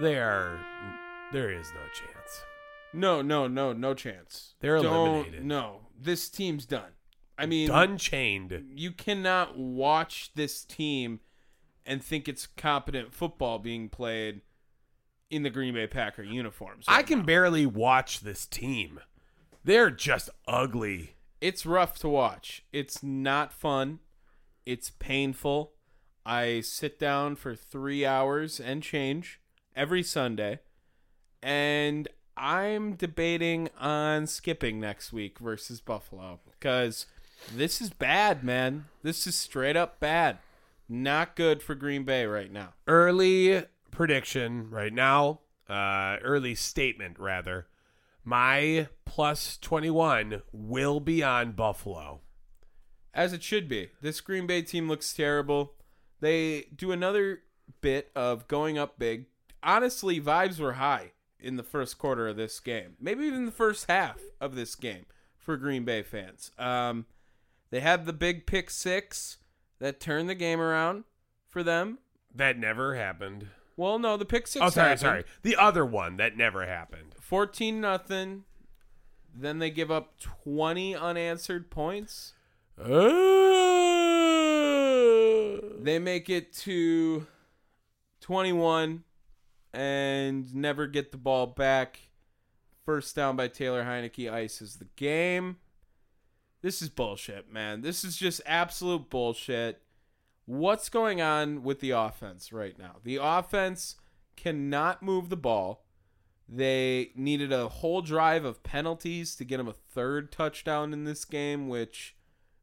there 0.00 0.58
there 1.32 1.50
is 1.50 1.72
no 1.74 1.80
chance. 1.92 2.44
No, 2.92 3.22
no, 3.22 3.46
no, 3.46 3.72
no 3.72 3.94
chance. 3.94 4.54
They're 4.60 4.78
Don't- 4.78 5.08
eliminated. 5.08 5.44
No, 5.44 5.80
this 5.98 6.28
team's 6.28 6.66
done. 6.66 6.92
I 7.38 7.46
mean, 7.46 7.68
Done 7.68 7.96
chained. 7.98 8.72
you 8.74 8.92
cannot 8.92 9.56
watch 9.58 10.30
this 10.34 10.64
team 10.64 11.20
and 11.86 12.04
think 12.04 12.28
it's 12.28 12.46
competent 12.46 13.12
football 13.14 13.58
being 13.58 13.88
played 13.88 14.42
in 15.30 15.42
the 15.42 15.50
Green 15.50 15.74
Bay 15.74 15.86
Packer 15.86 16.22
uniforms. 16.22 16.84
I 16.86 17.02
can 17.02 17.20
now. 17.20 17.24
barely 17.24 17.66
watch 17.66 18.20
this 18.20 18.46
team. 18.46 19.00
They're 19.64 19.90
just 19.90 20.28
ugly. 20.46 21.14
It's 21.40 21.64
rough 21.66 21.98
to 22.00 22.08
watch. 22.08 22.64
It's 22.72 23.02
not 23.02 23.52
fun. 23.52 24.00
It's 24.66 24.90
painful. 24.90 25.72
I 26.24 26.60
sit 26.60 26.98
down 27.00 27.34
for 27.36 27.56
three 27.56 28.04
hours 28.06 28.60
and 28.60 28.82
change 28.82 29.40
every 29.74 30.02
Sunday, 30.04 30.60
and 31.42 32.06
I'm 32.36 32.94
debating 32.94 33.68
on 33.78 34.26
skipping 34.26 34.80
next 34.80 35.12
week 35.12 35.38
versus 35.38 35.80
Buffalo 35.80 36.40
because 36.50 37.06
this 37.54 37.80
is 37.80 37.90
bad, 37.90 38.42
man. 38.42 38.86
This 39.02 39.26
is 39.26 39.36
straight 39.36 39.76
up 39.76 40.00
bad. 40.00 40.38
Not 40.88 41.36
good 41.36 41.62
for 41.62 41.74
Green 41.74 42.04
Bay 42.04 42.24
right 42.26 42.50
now. 42.50 42.74
Early 42.86 43.64
prediction 43.90 44.70
right 44.70 44.92
now, 44.92 45.40
uh, 45.68 46.16
early 46.22 46.54
statement 46.54 47.18
rather. 47.18 47.66
My 48.24 48.88
plus 49.04 49.58
21 49.58 50.42
will 50.52 51.00
be 51.00 51.22
on 51.22 51.52
Buffalo. 51.52 52.20
As 53.14 53.32
it 53.32 53.42
should 53.42 53.68
be. 53.68 53.90
This 54.00 54.20
Green 54.20 54.46
Bay 54.46 54.62
team 54.62 54.88
looks 54.88 55.12
terrible. 55.12 55.74
They 56.20 56.66
do 56.74 56.92
another 56.92 57.40
bit 57.80 58.10
of 58.14 58.48
going 58.48 58.78
up 58.78 58.98
big. 58.98 59.26
Honestly, 59.62 60.20
vibes 60.20 60.58
were 60.58 60.74
high 60.74 61.12
in 61.42 61.56
the 61.56 61.62
first 61.62 61.98
quarter 61.98 62.28
of 62.28 62.36
this 62.36 62.58
game. 62.60 62.96
Maybe 63.00 63.24
even 63.24 63.44
the 63.46 63.52
first 63.52 63.86
half 63.88 64.18
of 64.40 64.54
this 64.54 64.74
game 64.74 65.06
for 65.38 65.56
Green 65.56 65.84
Bay 65.84 66.02
fans. 66.02 66.50
Um, 66.58 67.06
they 67.70 67.80
had 67.80 68.06
the 68.06 68.12
big 68.12 68.46
pick 68.46 68.70
six 68.70 69.38
that 69.78 69.98
turned 70.00 70.28
the 70.28 70.34
game 70.34 70.60
around 70.60 71.04
for 71.48 71.62
them. 71.62 71.98
That 72.34 72.58
never 72.58 72.94
happened. 72.94 73.48
Well, 73.76 73.98
no, 73.98 74.16
the 74.16 74.24
pick 74.24 74.46
six. 74.46 74.64
Oh, 74.64 74.68
sorry, 74.68 74.88
happened. 74.90 75.00
sorry. 75.00 75.24
The 75.42 75.56
other 75.56 75.84
one 75.84 76.16
that 76.18 76.36
never 76.36 76.66
happened. 76.66 77.14
14 77.20 77.80
nothing. 77.80 78.44
Then 79.34 79.58
they 79.58 79.70
give 79.70 79.90
up 79.90 80.18
20 80.20 80.94
unanswered 80.94 81.70
points. 81.70 82.34
Uh, 82.78 82.88
They 85.82 85.98
make 85.98 86.28
it 86.30 86.52
to 86.58 87.26
21 88.20 89.02
and 89.72 90.54
never 90.54 90.86
get 90.86 91.12
the 91.12 91.18
ball 91.18 91.46
back. 91.46 92.00
First 92.84 93.14
down 93.14 93.36
by 93.36 93.48
Taylor 93.48 93.84
Heinicke 93.84 94.30
ices 94.30 94.76
the 94.76 94.88
game. 94.96 95.56
This 96.62 96.82
is 96.82 96.88
bullshit, 96.88 97.52
man. 97.52 97.80
This 97.80 98.04
is 98.04 98.16
just 98.16 98.40
absolute 98.46 99.10
bullshit. 99.10 99.82
What's 100.46 100.88
going 100.88 101.20
on 101.20 101.62
with 101.62 101.80
the 101.80 101.90
offense 101.90 102.52
right 102.52 102.78
now? 102.78 102.96
The 103.02 103.16
offense 103.16 103.96
cannot 104.36 105.02
move 105.02 105.28
the 105.28 105.36
ball. 105.36 105.84
They 106.48 107.12
needed 107.14 107.52
a 107.52 107.68
whole 107.68 108.02
drive 108.02 108.44
of 108.44 108.62
penalties 108.62 109.34
to 109.36 109.44
get 109.44 109.56
them 109.56 109.68
a 109.68 109.72
third 109.72 110.30
touchdown 110.32 110.92
in 110.92 111.04
this 111.04 111.24
game, 111.24 111.68
which, 111.68 112.16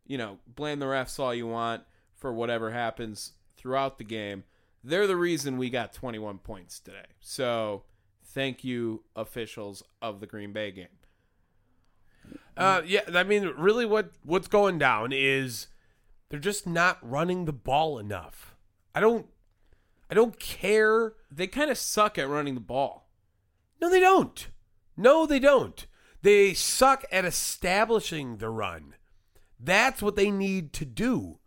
you 0.06 0.18
know, 0.18 0.38
blame 0.46 0.80
the 0.80 0.86
refs 0.86 1.20
all 1.20 1.34
you 1.34 1.48
want 1.48 1.84
for 2.14 2.34
whatever 2.34 2.72
happens 2.72 3.34
throughout 3.58 3.98
the 3.98 4.04
game. 4.04 4.44
They're 4.84 5.08
the 5.08 5.16
reason 5.16 5.58
we 5.58 5.70
got 5.70 5.94
21 5.94 6.40
points 6.40 6.80
today. 6.80 7.06
So, 7.20 7.84
thank 8.24 8.64
you, 8.64 9.04
officials 9.16 9.84
of 10.02 10.20
the 10.20 10.28
Green 10.28 10.54
Bay 10.54 10.72
game. 10.72 10.88
Uh, 12.56 12.82
yeah, 12.86 13.02
I 13.14 13.24
mean, 13.24 13.54
really, 13.58 13.86
what 13.86 14.12
what's 14.24 14.48
going 14.48 14.78
down 14.80 15.12
is 15.14 15.68
they're 16.28 16.40
just 16.40 16.68
not 16.68 16.98
running 17.02 17.46
the 17.46 17.54
ball 17.54 17.98
enough. 17.98 18.56
I 18.94 19.00
don't, 19.00 19.28
I 20.10 20.14
don't 20.14 20.40
care. 20.40 21.14
They 21.32 21.48
kind 21.48 21.72
of 21.72 21.78
suck 21.78 22.18
at 22.18 22.28
running 22.28 22.56
the 22.56 22.62
ball. 22.62 23.10
No, 23.82 23.90
they 23.90 24.00
don't. 24.00 24.48
No, 24.98 25.26
they 25.26 25.40
don't. 25.40 25.86
They 26.22 26.54
suck 26.54 27.06
at 27.12 27.24
establishing 27.24 28.38
the 28.38 28.50
run. 28.50 28.96
That's 29.58 30.02
what 30.02 30.18
they 30.18 30.30
need 30.30 30.74
to 30.74 30.86
do. 30.86 31.40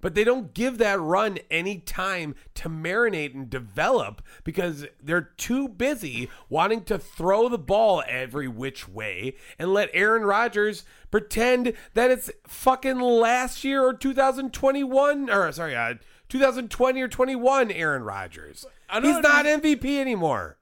But 0.00 0.14
they 0.14 0.24
don't 0.24 0.54
give 0.54 0.78
that 0.78 1.00
run 1.00 1.38
any 1.50 1.78
time 1.78 2.34
to 2.54 2.68
marinate 2.68 3.34
and 3.34 3.48
develop 3.48 4.22
because 4.44 4.86
they're 5.02 5.30
too 5.36 5.68
busy 5.68 6.28
wanting 6.48 6.84
to 6.84 6.98
throw 6.98 7.48
the 7.48 7.58
ball 7.58 8.02
every 8.06 8.48
which 8.48 8.88
way 8.88 9.34
and 9.58 9.72
let 9.72 9.90
Aaron 9.92 10.22
Rodgers 10.22 10.84
pretend 11.10 11.72
that 11.94 12.10
it's 12.10 12.30
fucking 12.46 13.00
last 13.00 13.64
year 13.64 13.82
or 13.82 13.94
2021 13.94 15.30
or 15.30 15.50
sorry, 15.52 15.74
uh, 15.74 15.94
2020 16.28 17.00
or 17.00 17.08
21 17.08 17.70
Aaron 17.70 18.02
Rodgers. 18.02 18.66
He's 18.92 19.18
not 19.18 19.46
MVP 19.46 19.98
anymore. 19.98 20.58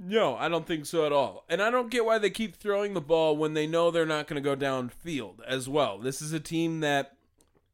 No, 0.00 0.36
I 0.36 0.48
don't 0.48 0.66
think 0.66 0.86
so 0.86 1.04
at 1.04 1.12
all. 1.12 1.44
And 1.48 1.60
I 1.60 1.70
don't 1.70 1.90
get 1.90 2.04
why 2.04 2.18
they 2.18 2.30
keep 2.30 2.54
throwing 2.54 2.94
the 2.94 3.00
ball 3.00 3.36
when 3.36 3.54
they 3.54 3.66
know 3.66 3.90
they're 3.90 4.06
not 4.06 4.28
going 4.28 4.40
to 4.40 4.48
go 4.48 4.56
downfield 4.56 5.40
as 5.44 5.68
well. 5.68 5.98
This 5.98 6.22
is 6.22 6.32
a 6.32 6.38
team 6.38 6.80
that 6.80 7.17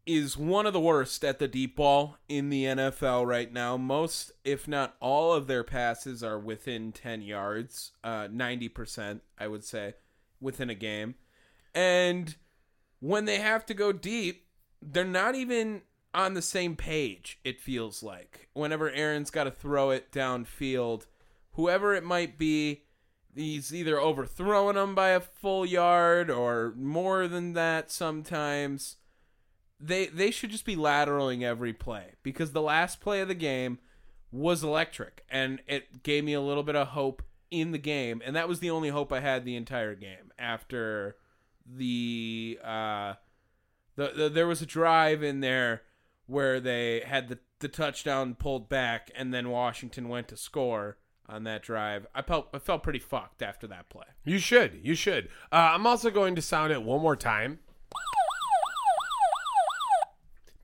is 0.07 0.37
one 0.37 0.67
of 0.67 0.73
the 0.73 0.81
worst 0.81 1.25
at 1.25 1.39
the 1.39 1.49
deep 1.49 1.77
ball 1.77 2.19
in 2.29 2.51
the 2.51 2.65
NFL 2.65 3.27
right 3.27 3.53
now. 3.53 3.77
Most, 3.77 4.33
if 4.45 4.69
not 4.69 4.97
all, 5.01 5.33
of 5.33 5.47
their 5.47 5.65
passes 5.65 6.23
are 6.23 6.39
within 6.39 6.93
10 6.93 7.23
yards, 7.23 7.93
uh, 8.03 8.29
90%, 8.29 9.21
I 9.39 9.49
would 9.49 9.65
say, 9.65 9.95
within 10.41 10.69
a 10.69 10.75
game. 10.75 11.15
And 11.75 12.37
when 13.01 13.25
they 13.25 13.39
have 13.39 13.65
to 13.67 13.75
go 13.75 13.93
deep, 13.93 14.47
they're 14.83 15.05
not 15.05 15.35
even 15.35 15.83
on 16.13 16.35
the 16.35 16.43
same 16.43 16.77
page, 16.77 17.41
it 17.43 17.61
feels 17.61 18.03
like. 18.03 18.49
Whenever 18.53 18.91
Aaron's 18.91 19.31
got 19.31 19.45
to 19.45 19.51
throw 19.51 19.91
it 19.91 20.13
downfield, 20.13 21.07
whoever 21.53 21.95
it 21.95 22.05
might 22.05 22.39
be, 22.39 22.83
he's 23.35 23.75
either 23.75 23.99
overthrowing 23.99 24.77
them 24.77 24.95
by 24.95 25.09
a 25.11 25.21
full 25.21 25.67
yard 25.67 26.31
or 26.31 26.75
more 26.77 27.27
than 27.27 27.55
that 27.55 27.91
sometimes 27.91 28.97
they 29.87 30.07
they 30.07 30.31
should 30.31 30.51
just 30.51 30.65
be 30.65 30.77
lateraling 30.77 31.43
every 31.43 31.73
play 31.73 32.13
because 32.23 32.53
the 32.53 32.63
last 32.63 33.01
play 33.01 33.21
of 33.21 33.29
the 33.29 33.35
game 33.35 33.79
was 34.31 34.65
electric 34.65 35.25
and 35.29 35.61
it 35.67 36.03
gave 36.03 36.25
me 36.25 36.33
a 36.33 36.41
little 36.41 36.63
bit 36.63 36.75
of 36.75 36.89
hope 36.89 37.23
in 37.51 37.71
the 37.71 37.79
game 37.79 38.23
and 38.25 38.35
that 38.35 38.49
was 38.49 38.61
the 38.61 38.71
only 38.71 38.89
hope 38.89 39.13
I 39.13 39.21
had 39.21 39.45
the 39.45 39.57
entire 39.57 39.95
game 39.95 40.33
after 40.39 41.17
the 41.67 42.59
uh 42.65 43.15
the, 43.97 44.13
the 44.17 44.29
there 44.29 44.47
was 44.47 44.61
a 44.61 44.67
drive 44.67 45.23
in 45.23 45.41
there 45.41 45.83
where 46.27 46.59
they 46.61 47.03
had 47.07 47.29
the 47.29 47.39
the 47.61 47.69
touchdown 47.69 48.35
pulled 48.35 48.69
back 48.69 49.11
and 49.15 49.33
then 49.33 49.51
Washington 49.51 50.09
went 50.09 50.29
to 50.29 50.37
score 50.37 50.99
on 51.29 51.45
that 51.45 51.63
drive. 51.63 52.07
I 52.15 52.23
felt 52.23 52.49
I 52.53 52.59
felt 52.59 52.83
pretty 52.83 52.99
fucked 52.99 53.43
after 53.43 53.67
that 53.69 53.89
play. 53.89 54.05
You 54.25 54.39
should. 54.39 54.81
You 54.83 54.95
should. 54.95 55.29
Uh, 55.53 55.71
I'm 55.73 55.87
also 55.87 56.11
going 56.11 56.35
to 56.35 56.43
sound 56.43 56.73
it 56.73 56.83
one 56.83 57.01
more 57.01 57.17
time 57.17 57.61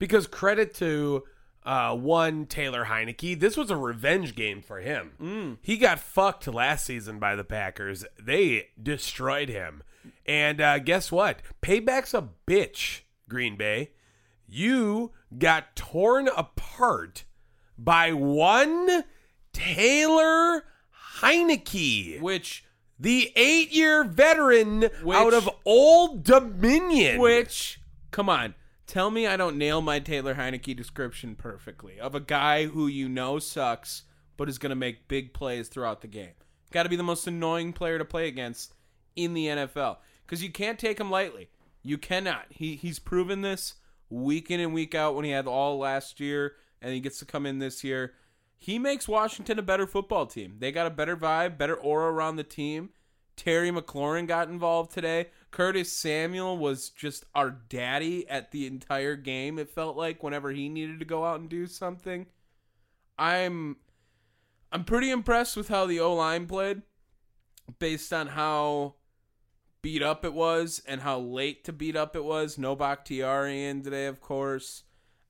because 0.01 0.25
credit 0.25 0.73
to 0.73 1.23
uh, 1.63 1.95
one 1.95 2.47
Taylor 2.47 2.85
Heinicke. 2.85 3.39
This 3.39 3.55
was 3.55 3.69
a 3.69 3.77
revenge 3.77 4.33
game 4.35 4.61
for 4.63 4.79
him. 4.79 5.57
He 5.61 5.77
got 5.77 5.99
fucked 5.99 6.47
last 6.47 6.85
season 6.87 7.19
by 7.19 7.35
the 7.35 7.43
Packers. 7.43 8.03
They 8.19 8.69
destroyed 8.81 9.47
him. 9.47 9.83
And 10.25 10.59
uh, 10.59 10.79
guess 10.79 11.11
what? 11.11 11.39
Payback's 11.61 12.15
a 12.15 12.27
bitch, 12.47 13.01
Green 13.29 13.55
Bay. 13.57 13.91
You 14.47 15.11
got 15.37 15.75
torn 15.75 16.27
apart 16.35 17.25
by 17.77 18.11
one 18.11 19.03
Taylor 19.53 20.65
Heinicke, 21.19 22.19
Which 22.21 22.65
the 22.99 23.31
eight-year 23.35 24.03
veteran 24.05 24.89
Which- 25.03 25.17
out 25.17 25.33
of 25.35 25.47
Old 25.63 26.23
Dominion. 26.23 27.19
Which, 27.19 27.79
come 28.09 28.29
on, 28.29 28.55
tell 28.91 29.09
me 29.09 29.25
I 29.25 29.37
don't 29.37 29.57
nail 29.57 29.79
my 29.79 29.99
Taylor 29.99 30.35
Heinicke 30.35 30.75
description 30.75 31.35
perfectly 31.35 31.97
of 31.97 32.13
a 32.13 32.19
guy 32.19 32.65
who 32.65 32.87
you 32.87 33.07
know 33.07 33.39
sucks, 33.39 34.03
but 34.35 34.49
is 34.49 34.57
going 34.57 34.71
to 34.71 34.75
make 34.75 35.07
big 35.07 35.33
plays 35.33 35.69
throughout 35.69 36.01
the 36.01 36.09
game. 36.09 36.33
Got 36.73 36.83
to 36.83 36.89
be 36.89 36.97
the 36.97 37.03
most 37.03 37.25
annoying 37.25 37.71
player 37.71 37.97
to 37.97 38.03
play 38.03 38.27
against 38.27 38.73
in 39.15 39.33
the 39.33 39.47
NFL 39.47 39.97
because 40.25 40.43
you 40.43 40.51
can't 40.51 40.77
take 40.77 40.99
him 40.99 41.09
lightly. 41.09 41.47
You 41.83 41.97
cannot. 41.97 42.47
He 42.49 42.75
he's 42.75 42.99
proven 42.99 43.43
this 43.43 43.75
week 44.09 44.51
in 44.51 44.59
and 44.59 44.73
week 44.73 44.93
out 44.93 45.15
when 45.15 45.23
he 45.23 45.31
had 45.31 45.47
all 45.47 45.77
last 45.77 46.19
year, 46.19 46.55
and 46.81 46.93
he 46.93 46.99
gets 46.99 47.19
to 47.19 47.25
come 47.25 47.45
in 47.45 47.59
this 47.59 47.85
year. 47.85 48.13
He 48.57 48.77
makes 48.77 49.07
Washington 49.07 49.57
a 49.57 49.63
better 49.63 49.87
football 49.87 50.25
team. 50.25 50.57
They 50.59 50.73
got 50.73 50.85
a 50.85 50.91
better 50.91 51.15
vibe, 51.15 51.57
better 51.57 51.75
aura 51.75 52.11
around 52.11 52.35
the 52.35 52.43
team. 52.43 52.89
Terry 53.37 53.71
McLaurin 53.71 54.27
got 54.27 54.49
involved 54.49 54.91
today. 54.91 55.27
Curtis 55.51 55.91
Samuel 55.91 56.57
was 56.57 56.89
just 56.89 57.25
our 57.35 57.51
daddy 57.51 58.27
at 58.29 58.51
the 58.51 58.65
entire 58.65 59.15
game. 59.17 59.59
It 59.59 59.69
felt 59.69 59.97
like 59.97 60.23
whenever 60.23 60.51
he 60.51 60.69
needed 60.69 60.99
to 60.99 61.05
go 61.05 61.25
out 61.25 61.39
and 61.41 61.49
do 61.49 61.67
something. 61.67 62.27
I'm 63.19 63.77
I'm 64.71 64.85
pretty 64.85 65.11
impressed 65.11 65.57
with 65.57 65.67
how 65.67 65.85
the 65.85 65.99
O 65.99 66.13
line 66.15 66.47
played, 66.47 66.81
based 67.79 68.13
on 68.13 68.27
how 68.27 68.95
beat 69.81 70.01
up 70.01 70.23
it 70.23 70.33
was 70.33 70.81
and 70.87 71.01
how 71.01 71.19
late 71.19 71.65
to 71.65 71.73
beat 71.73 71.95
up 71.95 72.15
it 72.15 72.23
was. 72.23 72.57
No 72.57 72.75
Bakhtiari 72.75 73.65
in 73.65 73.83
today, 73.83 74.05
of 74.05 74.21
course. 74.21 74.83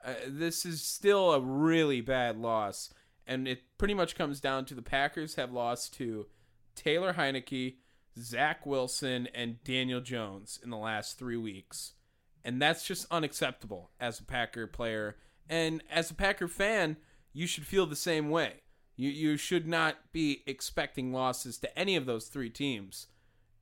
Uh, 0.04 0.14
this 0.28 0.66
is 0.66 0.84
still 0.84 1.32
a 1.32 1.42
really 1.42 2.02
bad 2.02 2.38
loss, 2.38 2.94
and 3.26 3.48
it 3.48 3.64
pretty 3.78 3.94
much 3.94 4.16
comes 4.16 4.40
down 4.40 4.66
to 4.66 4.76
the 4.76 4.82
Packers 4.82 5.36
have 5.36 5.52
lost 5.52 5.94
to 5.96 6.28
Taylor 6.76 7.14
Heinicke, 7.14 7.76
Zach 8.20 8.66
Wilson, 8.66 9.28
and 9.34 9.64
Daniel 9.64 10.02
Jones 10.02 10.60
in 10.64 10.70
the 10.70 10.78
last 10.78 11.18
three 11.18 11.38
weeks, 11.38 11.94
and 12.44 12.62
that's 12.62 12.86
just 12.86 13.08
unacceptable 13.12 13.92
as 14.00 14.20
a 14.20 14.24
Packer 14.24 14.68
player 14.68 15.18
and 15.50 15.84
as 15.90 16.12
a 16.12 16.16
Packer 16.16 16.48
fan. 16.48 16.98
You 17.34 17.48
should 17.48 17.66
feel 17.66 17.86
the 17.86 17.96
same 17.96 18.30
way. 18.30 18.56
You 18.98 19.10
you 19.10 19.38
should 19.38 19.68
not 19.68 20.12
be 20.12 20.44
expecting 20.46 21.14
losses 21.14 21.58
to 21.60 21.80
any 21.80 21.96
of 21.96 22.06
those 22.06 22.28
three 22.28 22.50
teams 22.50 23.08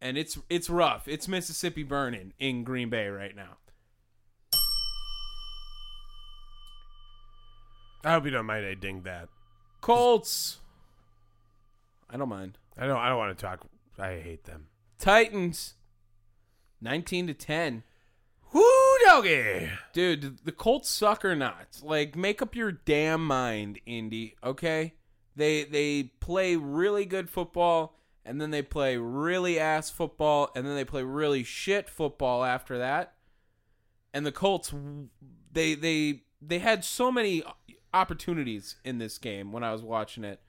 and 0.01 0.17
it's 0.17 0.37
it's 0.49 0.69
rough. 0.69 1.07
It's 1.07 1.27
Mississippi 1.27 1.83
burning 1.83 2.33
in 2.39 2.63
Green 2.63 2.89
Bay 2.89 3.07
right 3.07 3.35
now. 3.35 3.57
I 8.03 8.11
hope 8.13 8.25
you 8.25 8.31
don't 8.31 8.45
mind 8.45 8.65
I 8.65 8.75
ding 8.75 9.01
that. 9.03 9.27
Colts. 9.81 10.59
I 12.09 12.17
don't 12.17 12.29
mind. 12.29 12.57
I 12.77 12.87
don't 12.87 12.97
I 12.97 13.09
don't 13.09 13.17
want 13.17 13.37
to 13.37 13.41
talk 13.41 13.65
I 13.99 14.19
hate 14.19 14.45
them. 14.45 14.67
Titans. 14.97 15.75
19 16.81 17.27
to 17.27 17.33
10. 17.33 17.83
Whoo 18.51 18.97
doggy. 19.05 19.69
Dude, 19.93 20.45
the 20.45 20.51
Colts 20.51 20.89
suck 20.89 21.23
or 21.23 21.35
not. 21.35 21.79
Like 21.83 22.15
make 22.15 22.41
up 22.41 22.55
your 22.55 22.71
damn 22.71 23.25
mind, 23.25 23.79
Indy, 23.85 24.35
okay? 24.43 24.93
They 25.35 25.63
they 25.65 26.03
play 26.19 26.55
really 26.55 27.05
good 27.05 27.29
football 27.29 27.95
and 28.25 28.41
then 28.41 28.51
they 28.51 28.61
play 28.61 28.97
really 28.97 29.59
ass 29.59 29.89
football 29.89 30.51
and 30.55 30.65
then 30.65 30.75
they 30.75 30.85
play 30.85 31.03
really 31.03 31.43
shit 31.43 31.89
football 31.89 32.43
after 32.43 32.77
that. 32.77 33.13
And 34.13 34.25
the 34.25 34.31
Colts 34.31 34.73
they 35.51 35.75
they 35.75 36.23
they 36.41 36.59
had 36.59 36.83
so 36.83 37.11
many 37.11 37.43
opportunities 37.93 38.75
in 38.83 38.97
this 38.97 39.17
game 39.17 39.51
when 39.51 39.63
I 39.63 39.71
was 39.71 39.83
watching 39.83 40.23
it. 40.23 40.41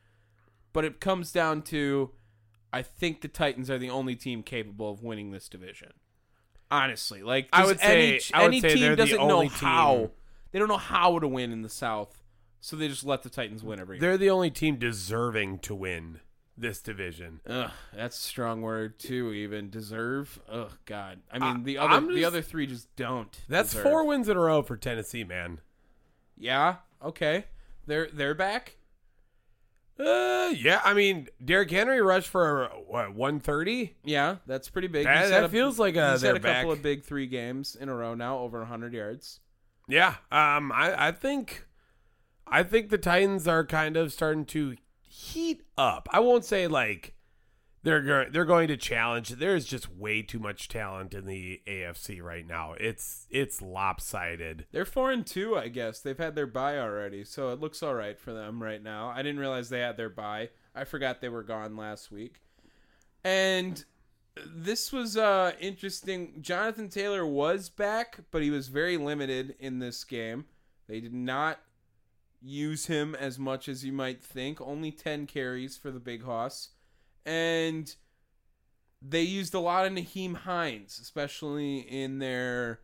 But 0.73 0.85
it 0.85 1.01
comes 1.01 1.33
down 1.33 1.63
to 1.63 2.13
I 2.73 2.83
think 2.83 3.21
the 3.21 3.29
Titans 3.29 3.69
are 3.71 3.79
the 3.79 3.91
only 3.91 4.15
team 4.17 4.43
capable 4.43 4.91
of 4.91 5.03
winning 5.03 5.31
this 5.33 5.49
division. 5.49 5.93
Honestly, 6.71 7.23
like 7.23 7.49
I 7.53 7.61
does 7.61 7.69
would 7.69 7.81
say- 7.81 8.09
any, 8.13 8.21
I 8.33 8.39
would 8.43 8.47
any 8.49 8.61
say 8.61 8.69
team 8.75 8.81
they're 8.81 8.91
the 8.97 9.03
doesn't 9.03 9.19
know 9.19 9.35
only 9.35 9.49
how 9.49 10.11
they 10.53 10.59
don't 10.59 10.69
know 10.69 10.77
how 10.77 11.19
to 11.19 11.27
win 11.27 11.51
in 11.53 11.63
the 11.63 11.69
South, 11.69 12.23
so 12.61 12.77
they 12.77 12.87
just 12.89 13.05
let 13.05 13.23
the 13.25 13.31
Titans 13.31 13.63
win 13.65 13.81
every. 13.81 13.99
They're 13.99 14.17
the 14.19 14.31
only 14.31 14.51
team 14.51 14.77
deserving 14.77 15.59
to 15.61 15.75
win 15.75 16.21
this 16.57 16.81
division. 16.81 17.41
Ugh, 17.49 17.71
that's 17.93 18.17
a 18.19 18.23
strong 18.23 18.61
word 18.63 18.99
too. 19.01 19.33
Even 19.33 19.69
deserve. 19.71 20.39
Ugh, 20.49 20.71
God. 20.85 21.21
I 21.33 21.39
mean, 21.41 21.57
I- 21.57 21.63
the 21.63 21.79
other 21.79 21.95
I'm 21.95 22.15
the 22.15 22.25
other 22.25 22.43
three 22.43 22.67
just 22.69 22.95
don't. 22.95 23.37
That's 23.49 23.71
deserve. 23.71 23.83
four 23.85 24.05
wins 24.07 24.29
in 24.29 24.37
a 24.37 24.41
row 24.41 24.63
for 24.63 24.77
Tennessee, 24.77 25.25
man. 25.25 25.61
Yeah. 26.37 26.77
Okay. 27.03 27.47
They're 27.87 28.09
they're 28.13 28.35
back. 28.35 28.77
Uh, 30.01 30.51
yeah. 30.57 30.81
I 30.85 30.95
mean, 30.95 31.29
Derrick 31.45 31.71
Henry 31.71 32.01
rushed 32.01 32.29
for 32.29 32.71
what 32.87 33.15
one 33.15 33.39
thirty. 33.41 33.97
Yeah, 34.05 34.37
that's 34.47 34.69
pretty 34.71 34.89
big. 34.89 35.05
That- 35.05 35.29
that 35.29 35.45
a- 35.45 35.49
feels 35.49 35.79
like, 35.79 35.97
uh, 35.97 36.13
he's 36.13 36.23
had 36.23 36.37
a 36.37 36.41
couple 36.41 36.71
back. 36.71 36.77
of 36.79 36.83
big 36.83 37.05
three 37.05 37.27
games 37.27 37.77
in 37.79 37.89
a 37.89 37.95
row 37.95 38.15
now, 38.15 38.39
over 38.39 38.65
hundred 38.65 38.93
yards. 38.95 39.41
Yeah. 39.89 40.15
Um. 40.33 40.73
I 40.73 41.09
I 41.09 41.13
think, 41.13 41.67
I 42.47 42.63
think 42.63 42.91
the 42.91 42.99
Titans 42.99 43.47
are 43.49 43.65
kind 43.67 43.97
of 43.97 44.13
starting 44.13 44.45
to 44.47 44.77
heat 45.01 45.63
up. 45.77 46.09
I 46.13 46.21
won't 46.21 46.45
say 46.45 46.67
like 46.67 47.15
They're 47.83 48.29
they're 48.31 48.45
going 48.45 48.69
to 48.69 48.77
challenge. 48.77 49.31
There's 49.31 49.65
just 49.65 49.91
way 49.91 50.21
too 50.21 50.39
much 50.39 50.69
talent 50.69 51.15
in 51.15 51.25
the 51.25 51.63
AFC 51.67 52.23
right 52.23 52.47
now. 52.47 52.75
It's 52.79 53.27
it's 53.31 53.63
lopsided. 53.63 54.67
They're 54.71 54.85
four 54.85 55.11
and 55.11 55.27
two, 55.27 55.57
I 55.57 55.69
guess. 55.69 56.01
They've 56.01 56.19
had 56.19 56.35
their 56.35 56.47
bye 56.47 56.79
already, 56.79 57.25
so 57.25 57.51
it 57.51 57.61
looks 57.61 57.83
all 57.83 57.95
right 57.95 58.19
for 58.19 58.35
them 58.35 58.63
right 58.63 58.83
now. 58.83 59.09
I 59.09 59.23
didn't 59.23 59.41
realize 59.41 59.71
they 59.71 59.81
had 59.81 59.97
their 59.97 60.11
bye. 60.11 60.51
I 60.75 60.85
forgot 60.85 61.21
they 61.21 61.31
were 61.31 61.43
gone 61.43 61.77
last 61.77 62.11
week. 62.11 62.43
And 63.25 63.83
this 64.47 64.93
was 64.93 65.17
uh 65.17 65.53
interesting. 65.59 66.35
Jonathan 66.43 66.91
Taylor 66.91 67.27
was 67.27 67.71
back, 67.71 68.19
but 68.31 68.43
he 68.43 68.51
was 68.51 68.69
very 68.69 68.99
limited 68.99 69.55
in 69.59 69.79
this 69.79 70.05
game. 70.05 70.45
They 70.87 71.01
did 71.01 71.15
not 71.15 71.61
use 72.43 72.87
him 72.87 73.15
as 73.15 73.39
much 73.39 73.69
as 73.69 73.85
you 73.85 73.93
might 73.93 74.23
think. 74.23 74.61
Only 74.61 74.91
10 74.91 75.27
carries 75.27 75.77
for 75.77 75.91
the 75.91 76.01
Big 76.01 76.25
Hoss. 76.25 76.71
And 77.25 77.95
they 79.03 79.23
used 79.23 79.55
a 79.55 79.61
lot 79.61 79.87
of 79.87 79.93
Nyheim 79.93 80.35
Hines, 80.37 80.99
especially 81.01 81.79
in 81.79 82.19
their 82.19 82.81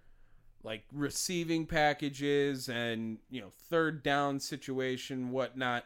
like 0.62 0.85
receiving 0.92 1.64
packages 1.64 2.68
and 2.68 3.18
you 3.31 3.40
know 3.40 3.51
third 3.70 4.03
down 4.03 4.40
situation, 4.40 5.31
whatnot. 5.31 5.85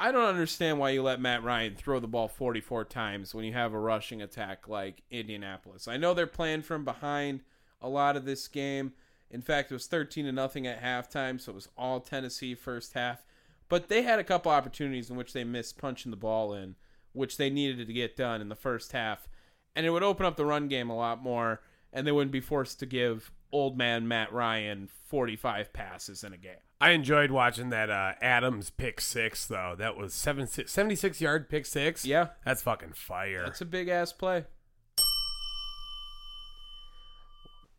I 0.00 0.12
don't 0.12 0.24
understand 0.24 0.78
why 0.78 0.90
you 0.90 1.02
let 1.02 1.20
Matt 1.20 1.42
Ryan 1.42 1.74
throw 1.74 1.98
the 1.98 2.06
ball 2.06 2.28
44 2.28 2.84
times 2.84 3.34
when 3.34 3.44
you 3.44 3.52
have 3.54 3.72
a 3.72 3.80
rushing 3.80 4.22
attack 4.22 4.68
like 4.68 5.02
Indianapolis. 5.10 5.88
I 5.88 5.96
know 5.96 6.14
they're 6.14 6.28
playing 6.28 6.62
from 6.62 6.84
behind 6.84 7.40
a 7.82 7.88
lot 7.88 8.16
of 8.16 8.24
this 8.24 8.46
game. 8.46 8.92
In 9.28 9.42
fact, 9.42 9.72
it 9.72 9.74
was 9.74 9.88
13 9.88 10.26
to 10.26 10.32
nothing 10.32 10.68
at 10.68 10.80
halftime, 10.80 11.40
so 11.40 11.50
it 11.50 11.56
was 11.56 11.68
all 11.76 11.98
Tennessee 11.98 12.54
first 12.54 12.92
half. 12.92 13.24
But 13.68 13.88
they 13.88 14.02
had 14.02 14.20
a 14.20 14.24
couple 14.24 14.52
opportunities 14.52 15.10
in 15.10 15.16
which 15.16 15.32
they 15.32 15.44
missed 15.44 15.78
punching 15.78 16.10
the 16.10 16.16
ball 16.16 16.54
in, 16.54 16.76
which 17.18 17.36
they 17.36 17.50
needed 17.50 17.86
to 17.86 17.92
get 17.92 18.16
done 18.16 18.40
in 18.40 18.48
the 18.48 18.54
first 18.54 18.92
half. 18.92 19.28
And 19.76 19.84
it 19.84 19.90
would 19.90 20.02
open 20.02 20.24
up 20.24 20.36
the 20.36 20.46
run 20.46 20.68
game 20.68 20.88
a 20.90 20.96
lot 20.96 21.22
more, 21.22 21.60
and 21.92 22.06
they 22.06 22.12
wouldn't 22.12 22.32
be 22.32 22.40
forced 22.40 22.78
to 22.80 22.86
give 22.86 23.30
old 23.52 23.76
man 23.76 24.08
Matt 24.08 24.32
Ryan 24.32 24.88
45 25.06 25.72
passes 25.72 26.24
in 26.24 26.32
a 26.32 26.36
game. 26.38 26.56
I 26.80 26.90
enjoyed 26.90 27.30
watching 27.30 27.70
that 27.70 27.90
uh, 27.90 28.12
Adams 28.20 28.70
pick 28.70 29.00
six 29.00 29.46
though. 29.46 29.74
That 29.76 29.96
was 29.96 30.14
seven, 30.14 30.46
76 30.46 31.20
yard 31.20 31.48
pick 31.48 31.66
six. 31.66 32.04
Yeah. 32.04 32.28
that's 32.44 32.62
fucking 32.62 32.92
fire. 32.92 33.42
That's 33.44 33.60
a 33.60 33.66
big 33.66 33.88
ass 33.88 34.12
play. 34.12 34.44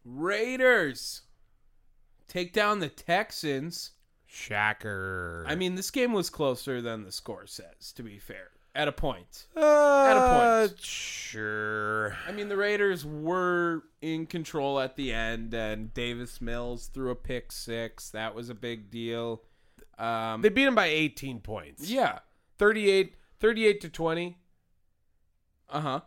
Raiders 0.03 1.21
take 2.27 2.51
down 2.51 2.79
the 2.79 2.89
Texans. 2.89 3.91
Shacker. 4.29 5.43
I 5.47 5.55
mean, 5.55 5.75
this 5.75 5.91
game 5.91 6.13
was 6.13 6.29
closer 6.29 6.81
than 6.81 7.03
the 7.03 7.11
score 7.11 7.47
says, 7.47 7.91
to 7.95 8.03
be 8.03 8.19
fair, 8.19 8.51
at 8.75 8.87
a 8.87 8.91
point. 8.91 9.47
uh, 9.57 9.61
a 9.61 10.67
point. 10.69 10.79
Sure. 10.79 12.15
I 12.27 12.31
mean, 12.31 12.49
the 12.49 12.57
Raiders 12.57 13.05
were 13.05 13.83
in 14.01 14.25
control 14.25 14.79
at 14.79 14.95
the 14.95 15.11
end, 15.13 15.53
and 15.53 15.93
Davis 15.93 16.39
Mills 16.41 16.87
threw 16.87 17.11
a 17.11 17.15
pick 17.15 17.51
six. 17.51 18.09
That 18.09 18.33
was 18.35 18.49
a 18.49 18.55
big 18.55 18.89
deal. 18.91 19.41
Um, 19.97 20.41
They 20.41 20.49
beat 20.49 20.67
him 20.67 20.75
by 20.75 20.85
18 20.87 21.39
points. 21.41 21.89
yeah. 21.89 22.19
38, 22.57 23.13
38 23.39 23.81
to 23.81 23.89
20. 23.89 24.37
Uh 25.69 25.79
huh. 25.81 25.99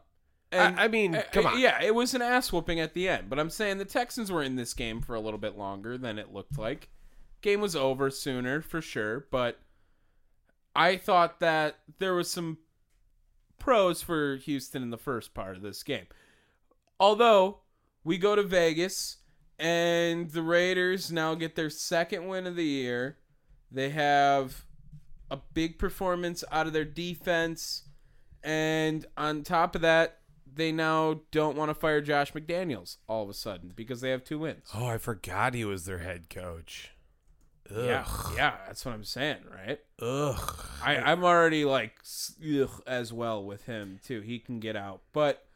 I- 0.52 0.84
I 0.84 0.88
mean, 0.88 1.16
come 1.32 1.46
on. 1.46 1.58
Yeah, 1.58 1.80
it 1.82 1.94
was 1.94 2.12
an 2.14 2.20
ass 2.20 2.52
whooping 2.52 2.78
at 2.78 2.92
the 2.92 3.08
end, 3.08 3.30
but 3.30 3.38
I'm 3.38 3.48
saying 3.48 3.78
the 3.78 3.86
Texans 3.86 4.30
were 4.30 4.42
in 4.42 4.56
this 4.56 4.74
game 4.74 5.00
for 5.00 5.14
a 5.14 5.20
little 5.20 5.38
bit 5.38 5.56
longer 5.56 5.96
than 5.96 6.18
it 6.18 6.32
looked 6.32 6.58
like. 6.58 6.90
Game 7.40 7.60
was 7.62 7.74
over 7.74 8.10
sooner 8.10 8.60
for 8.60 8.82
sure, 8.82 9.26
but 9.30 9.58
I 10.74 10.96
thought 10.96 11.40
that 11.40 11.76
there 11.98 12.14
was 12.14 12.30
some 12.30 12.58
pros 13.58 14.02
for 14.02 14.36
Houston 14.36 14.82
in 14.82 14.90
the 14.90 14.98
first 14.98 15.34
part 15.34 15.56
of 15.56 15.62
this 15.62 15.82
game. 15.82 16.06
Although 16.98 17.60
we 18.04 18.18
go 18.18 18.34
to 18.34 18.42
Vegas 18.42 19.18
and 19.58 20.30
the 20.30 20.42
Raiders 20.42 21.12
now 21.12 21.34
get 21.34 21.54
their 21.54 21.70
second 21.70 22.26
win 22.26 22.46
of 22.46 22.56
the 22.56 22.64
year. 22.64 23.18
They 23.70 23.90
have 23.90 24.64
a 25.30 25.38
big 25.54 25.78
performance 25.78 26.44
out 26.50 26.66
of 26.66 26.72
their 26.72 26.84
defense. 26.84 27.84
And 28.42 29.06
on 29.16 29.42
top 29.42 29.74
of 29.74 29.82
that, 29.82 30.18
they 30.54 30.72
now 30.72 31.20
don't 31.30 31.56
want 31.56 31.70
to 31.70 31.74
fire 31.74 32.00
Josh 32.00 32.32
McDaniels 32.32 32.96
all 33.08 33.22
of 33.22 33.28
a 33.28 33.34
sudden 33.34 33.72
because 33.74 34.00
they 34.00 34.10
have 34.10 34.24
two 34.24 34.38
wins. 34.38 34.68
Oh, 34.74 34.86
I 34.86 34.98
forgot 34.98 35.54
he 35.54 35.64
was 35.64 35.84
their 35.84 35.98
head 35.98 36.28
coach. 36.28 36.91
Ugh. 37.70 37.84
Yeah, 37.84 38.06
yeah, 38.36 38.54
that's 38.66 38.84
what 38.84 38.94
I'm 38.94 39.04
saying, 39.04 39.38
right? 39.50 39.78
Ugh. 40.00 40.66
I, 40.82 40.96
I'm 40.96 41.24
already 41.24 41.64
like 41.64 41.94
ugh, 42.42 42.82
as 42.86 43.12
well 43.12 43.44
with 43.44 43.66
him 43.66 44.00
too. 44.04 44.20
He 44.20 44.38
can 44.38 44.60
get 44.60 44.76
out, 44.76 45.02
but 45.12 45.46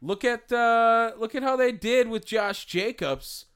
look 0.00 0.24
at 0.24 0.52
uh, 0.52 1.12
look 1.18 1.34
at 1.34 1.42
how 1.42 1.56
they 1.56 1.72
did 1.72 2.08
with 2.08 2.26
Josh 2.26 2.66
Jacobs. 2.66 3.46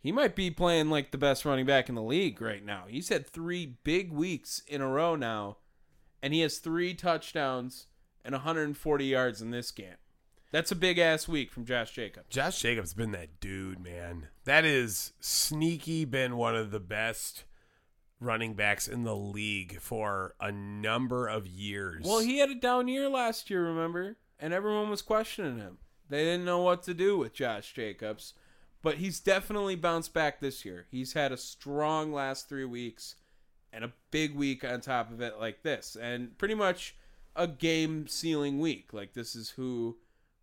He 0.00 0.12
might 0.12 0.36
be 0.36 0.50
playing 0.50 0.90
like 0.90 1.10
the 1.10 1.18
best 1.18 1.44
running 1.44 1.66
back 1.66 1.88
in 1.88 1.94
the 1.96 2.02
league 2.02 2.40
right 2.40 2.64
now. 2.64 2.84
He's 2.88 3.08
had 3.08 3.26
three 3.26 3.78
big 3.82 4.12
weeks 4.12 4.62
in 4.68 4.80
a 4.80 4.88
row 4.88 5.16
now, 5.16 5.58
and 6.22 6.32
he 6.32 6.40
has 6.40 6.58
three 6.58 6.94
touchdowns 6.94 7.86
and 8.24 8.32
140 8.32 9.04
yards 9.04 9.42
in 9.42 9.50
this 9.50 9.70
game. 9.70 9.96
That's 10.50 10.72
a 10.72 10.76
big 10.76 10.98
ass 10.98 11.28
week 11.28 11.52
from 11.52 11.66
Josh 11.66 11.92
Jacobs. 11.92 12.26
Josh 12.30 12.60
Jacobs 12.60 12.90
has 12.90 12.94
been 12.94 13.12
that 13.12 13.40
dude, 13.40 13.80
man. 13.80 14.28
That 14.44 14.64
is 14.64 15.12
sneaky 15.20 16.04
been 16.04 16.36
one 16.36 16.56
of 16.56 16.70
the 16.70 16.80
best 16.80 17.44
running 18.20 18.54
backs 18.54 18.88
in 18.88 19.04
the 19.04 19.14
league 19.14 19.78
for 19.80 20.34
a 20.40 20.50
number 20.50 21.28
of 21.28 21.46
years. 21.46 22.04
Well, 22.04 22.20
he 22.20 22.38
had 22.38 22.50
a 22.50 22.54
down 22.54 22.88
year 22.88 23.08
last 23.08 23.50
year, 23.50 23.64
remember? 23.64 24.16
And 24.40 24.54
everyone 24.54 24.88
was 24.88 25.02
questioning 25.02 25.58
him. 25.58 25.78
They 26.08 26.24
didn't 26.24 26.46
know 26.46 26.62
what 26.62 26.82
to 26.84 26.94
do 26.94 27.18
with 27.18 27.34
Josh 27.34 27.72
Jacobs. 27.74 28.34
But 28.80 28.96
he's 28.96 29.20
definitely 29.20 29.74
bounced 29.74 30.14
back 30.14 30.40
this 30.40 30.64
year. 30.64 30.86
He's 30.90 31.12
had 31.12 31.32
a 31.32 31.36
strong 31.36 32.12
last 32.12 32.48
three 32.48 32.64
weeks 32.64 33.16
and 33.72 33.84
a 33.84 33.92
big 34.10 34.34
week 34.34 34.64
on 34.64 34.80
top 34.80 35.12
of 35.12 35.20
it, 35.20 35.38
like 35.38 35.62
this. 35.62 35.96
And 36.00 36.38
pretty 36.38 36.54
much 36.54 36.96
a 37.34 37.46
game 37.46 38.06
sealing 38.06 38.60
week. 38.60 38.92
Like, 38.92 39.14
this 39.14 39.34
is 39.34 39.50
who 39.50 39.96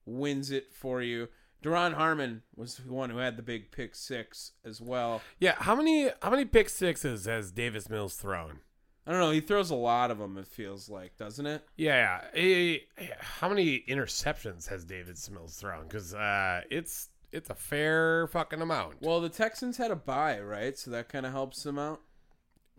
wins 0.06 0.52
it 0.52 0.74
for 0.74 1.02
you. 1.02 1.30
Duron 1.63 1.94
Harmon 1.94 2.44
was 2.56 2.76
the 2.76 2.94
one 2.94 3.10
who 3.10 3.18
had 3.18 3.38
the 3.38 3.44
big 3.44 3.72
pick 3.72 3.96
six 3.96 4.52
as 4.63 4.80
well. 4.80 5.22
yeah, 5.39 5.56
how 5.58 5.76
many 5.76 6.10
how 6.22 6.30
many 6.30 6.46
pick 6.46 6.70
sixes 6.70 7.26
has 7.26 7.52
Davis 7.52 7.89
Mills 7.89 8.15
thrown? 8.15 8.60
I 9.08 9.12
don't 9.12 9.20
know. 9.20 9.32
He 9.32 9.41
throws 9.41 9.70
a 9.70 9.76
lot 9.76 10.10
of 10.10 10.18
them, 10.18 10.38
it 10.38 10.48
feels 10.48 10.89
like, 10.89 11.15
doesn't 11.15 11.46
it? 11.46 11.63
Yeah, 11.78 12.22
eh, 12.34 12.78
how 13.20 13.50
many 13.50 13.84
interceptions 13.88 14.68
has 14.70 14.84
David 14.84 15.18
Mills 15.32 15.56
thrown? 15.56 15.84
Because 15.84 16.13
uh, 16.13 16.62
it's 16.72 17.10
it's 17.32 17.50
a 17.50 17.56
fair 17.56 18.28
fucking 18.28 18.62
amount. 18.62 18.96
Well, 19.02 19.22
the 19.22 19.30
Texans 19.30 19.78
had 19.78 19.91
a 19.91 19.96
bye, 19.96 20.39
right? 20.39 20.78
So 20.78 20.89
that 20.91 21.10
kind 21.10 21.26
of 21.26 21.32
helps 21.34 21.65
him 21.65 21.78
out. 21.78 22.02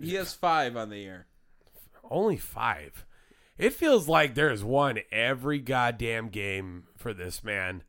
He 0.01 0.15
has 0.15 0.35
five 0.35 0.77
on 0.77 0.91
the 0.91 0.99
year. 0.99 1.27
Only 2.11 2.37
five. 2.37 3.06
It 3.59 3.73
feels 3.73 4.09
like 4.09 4.35
there's 4.35 4.63
one 4.63 4.99
every 5.11 5.61
goddamn 5.61 6.29
game 6.29 6.85
for 6.97 7.15
this 7.15 7.43
man. 7.43 7.85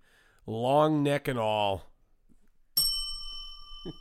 Long 0.45 1.03
neck 1.03 1.27
and 1.27 1.37
all. 1.37 1.87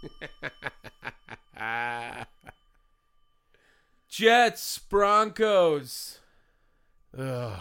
Jets, 4.09 4.79
Broncos. 4.79 6.21
Ugh. 7.19 7.59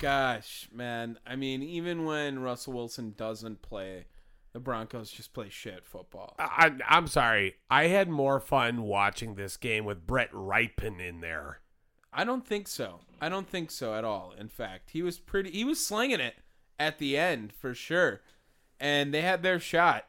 Gosh, 0.00 0.68
man. 0.72 1.18
I 1.26 1.36
mean, 1.36 1.62
even 1.62 2.04
when 2.04 2.40
Russell 2.40 2.72
Wilson 2.72 3.14
doesn't 3.16 3.62
play, 3.62 4.06
the 4.52 4.60
Broncos 4.60 5.10
just 5.10 5.32
play 5.32 5.48
shit 5.48 5.86
football. 5.86 6.34
I, 6.38 6.72
I'm 6.88 7.06
sorry. 7.06 7.56
I 7.70 7.86
had 7.86 8.08
more 8.08 8.40
fun 8.40 8.82
watching 8.82 9.34
this 9.34 9.56
game 9.56 9.84
with 9.84 10.06
Brett 10.06 10.32
Rypien 10.32 11.00
in 11.00 11.20
there. 11.20 11.60
I 12.14 12.24
don't 12.24 12.46
think 12.46 12.68
so. 12.68 13.00
I 13.20 13.28
don't 13.28 13.48
think 13.48 13.70
so 13.70 13.94
at 13.94 14.04
all. 14.04 14.32
In 14.38 14.48
fact, 14.48 14.90
he 14.90 15.02
was 15.02 15.18
pretty. 15.18 15.50
He 15.50 15.64
was 15.64 15.84
slinging 15.84 16.20
it 16.20 16.34
at 16.78 16.98
the 16.98 17.16
end 17.16 17.52
for 17.52 17.74
sure, 17.74 18.20
and 18.78 19.12
they 19.12 19.22
had 19.22 19.42
their 19.42 19.58
shot. 19.58 20.06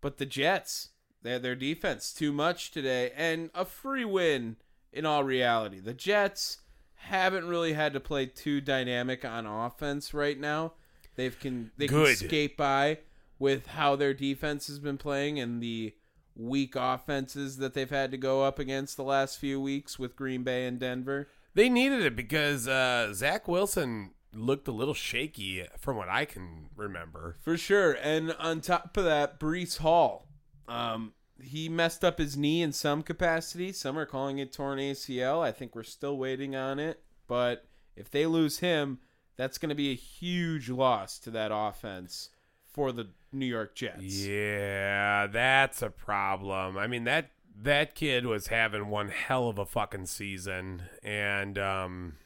But 0.00 0.18
the 0.18 0.26
Jets, 0.26 0.90
they 1.22 1.32
had 1.32 1.42
their 1.42 1.54
defense 1.56 2.12
too 2.12 2.32
much 2.32 2.70
today, 2.70 3.12
and 3.16 3.50
a 3.54 3.64
free 3.64 4.04
win 4.04 4.56
in 4.92 5.04
all 5.04 5.24
reality. 5.24 5.80
The 5.80 5.94
Jets 5.94 6.58
haven't 6.94 7.46
really 7.46 7.74
had 7.74 7.92
to 7.92 8.00
play 8.00 8.26
too 8.26 8.60
dynamic 8.60 9.24
on 9.24 9.46
offense 9.46 10.14
right 10.14 10.38
now. 10.38 10.72
They've 11.16 11.38
can 11.38 11.70
they 11.76 11.86
Good. 11.86 12.18
can 12.18 12.28
skate 12.28 12.56
by 12.56 12.98
with 13.38 13.66
how 13.68 13.96
their 13.96 14.14
defense 14.14 14.66
has 14.66 14.78
been 14.78 14.98
playing 14.98 15.38
and 15.38 15.62
the 15.62 15.94
weak 16.36 16.74
offenses 16.76 17.56
that 17.56 17.74
they've 17.74 17.90
had 17.90 18.10
to 18.10 18.16
go 18.16 18.44
up 18.44 18.58
against 18.58 18.96
the 18.96 19.02
last 19.02 19.38
few 19.38 19.60
weeks 19.60 19.98
with 19.98 20.14
Green 20.14 20.42
Bay 20.44 20.66
and 20.66 20.78
Denver. 20.78 21.28
They 21.54 21.68
needed 21.68 22.02
it 22.02 22.14
because 22.14 22.68
uh, 22.68 23.12
Zach 23.14 23.48
Wilson 23.48 24.12
looked 24.34 24.68
a 24.68 24.72
little 24.72 24.94
shaky 24.94 25.64
from 25.78 25.96
what 25.96 26.10
I 26.10 26.26
can 26.26 26.68
remember. 26.76 27.36
For 27.40 27.56
sure. 27.56 27.92
And 28.02 28.32
on 28.34 28.60
top 28.60 28.96
of 28.96 29.04
that, 29.04 29.40
Breece 29.40 29.78
Hall. 29.78 30.28
Um, 30.68 31.14
he 31.42 31.68
messed 31.68 32.04
up 32.04 32.18
his 32.18 32.36
knee 32.36 32.60
in 32.62 32.72
some 32.72 33.02
capacity. 33.02 33.72
Some 33.72 33.98
are 33.98 34.06
calling 34.06 34.38
it 34.38 34.52
torn 34.52 34.78
ACL. 34.78 35.42
I 35.42 35.52
think 35.52 35.74
we're 35.74 35.82
still 35.82 36.18
waiting 36.18 36.54
on 36.54 36.78
it. 36.78 37.02
But 37.26 37.66
if 37.96 38.10
they 38.10 38.26
lose 38.26 38.58
him, 38.58 38.98
That's 39.36 39.58
going 39.58 39.68
to 39.68 39.74
be 39.74 39.90
a 39.90 39.94
huge 39.94 40.70
loss 40.70 41.18
to 41.20 41.30
that 41.32 41.50
offense 41.52 42.30
for 42.76 42.92
the 42.92 43.08
New 43.32 43.46
York 43.46 43.74
Jets. 43.74 44.04
Yeah, 44.04 45.26
that's 45.26 45.82
a 45.82 45.90
problem. 45.90 46.78
I 46.78 46.86
mean 46.86 47.02
that 47.04 47.30
that 47.60 47.94
kid 47.94 48.26
was 48.26 48.48
having 48.48 48.88
one 48.88 49.08
hell 49.08 49.48
of 49.48 49.58
a 49.58 49.64
fucking 49.66 50.06
season, 50.06 50.82
and 51.02 51.58
um, 51.58 52.16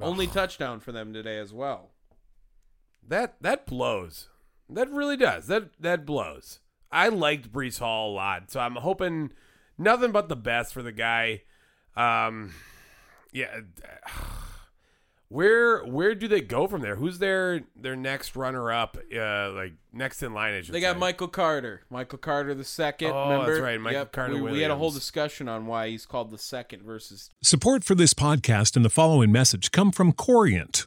Only 0.00 0.26
touchdown 0.26 0.80
for 0.80 0.90
them 0.92 1.12
today 1.14 1.38
as 1.38 1.52
well. 1.54 1.92
that 3.06 3.36
that 3.40 3.64
blows. 3.66 4.28
That 4.68 4.90
really 4.90 5.16
does. 5.16 5.46
That 5.46 5.70
that 5.80 6.04
blows. 6.04 6.58
I 6.90 7.08
liked 7.08 7.52
Breece 7.52 7.78
Hall 7.78 8.10
a 8.10 8.14
lot, 8.14 8.50
so 8.50 8.58
I'm 8.60 8.74
hoping 8.76 9.30
nothing 9.78 10.10
but 10.12 10.28
the 10.28 10.36
best 10.36 10.74
for 10.74 10.82
the 10.82 10.92
guy. 10.92 11.42
Um, 11.96 12.52
yeah. 13.32 13.60
Where 15.28 15.84
where 15.84 16.14
do 16.14 16.28
they 16.28 16.40
go 16.40 16.68
from 16.68 16.82
there? 16.82 16.96
Who's 16.96 17.18
their 17.18 17.62
their 17.74 17.96
next 17.96 18.36
runner 18.36 18.70
up? 18.70 18.96
Uh, 19.14 19.50
like 19.52 19.72
next 19.92 20.22
in 20.22 20.32
line. 20.32 20.54
I 20.54 20.62
should 20.62 20.72
They 20.74 20.80
got 20.80 20.94
say. 20.94 21.00
Michael 21.00 21.28
Carter. 21.28 21.82
Michael 21.90 22.18
Carter 22.18 22.54
the 22.54 22.64
second. 22.64 23.10
Oh, 23.10 23.30
remember? 23.30 23.52
that's 23.52 23.62
right, 23.62 23.80
Michael 23.80 24.00
Yep, 24.00 24.12
Carter 24.12 24.34
We, 24.34 24.52
we 24.52 24.60
had 24.60 24.70
a 24.70 24.76
whole 24.76 24.92
discussion 24.92 25.48
on 25.48 25.66
why 25.66 25.88
he's 25.88 26.06
called 26.06 26.30
the 26.30 26.38
second 26.38 26.82
versus 26.84 27.30
Support 27.42 27.82
for 27.82 27.94
this 27.96 28.14
podcast 28.14 28.76
and 28.76 28.84
the 28.84 28.90
following 28.90 29.32
message 29.32 29.72
come 29.72 29.90
from 29.90 30.12
Corient. 30.12 30.86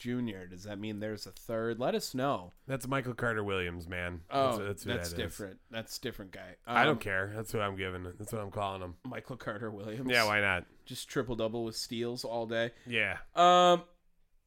Junior. 0.00 0.46
Does 0.48 0.64
that 0.64 0.80
mean 0.80 0.98
there's 0.98 1.26
a 1.26 1.30
third? 1.30 1.78
Let 1.78 1.94
us 1.94 2.14
know. 2.14 2.52
That's 2.66 2.88
Michael 2.88 3.14
Carter 3.14 3.44
Williams, 3.44 3.86
man. 3.86 4.22
Oh, 4.30 4.56
that's, 4.56 4.58
that's, 4.58 4.84
that's, 4.84 5.10
that 5.10 5.16
is. 5.18 5.24
different. 5.24 5.58
That's 5.70 5.98
different 6.00 6.32
guy. 6.32 6.56
I 6.66 6.80
Um, 6.80 6.86
don't 6.86 7.00
care. 7.00 7.32
That's 7.36 7.54
what 7.54 7.62
I'm 7.62 7.76
giving. 7.76 8.02
That's 8.18 8.32
what 8.32 8.42
I'm 8.42 8.50
calling 8.50 8.80
him. 8.82 8.94
Michael 9.04 9.36
Carter 9.36 9.70
Williams. 9.70 10.10
Yeah, 10.10 10.24
why 10.24 10.40
not? 10.40 10.64
Just 10.86 11.08
triple 11.08 11.36
double 11.36 11.62
with 11.64 11.76
steals 11.76 12.24
all 12.24 12.46
day. 12.46 12.72
Yeah. 12.86 13.18
Um, 13.36 13.82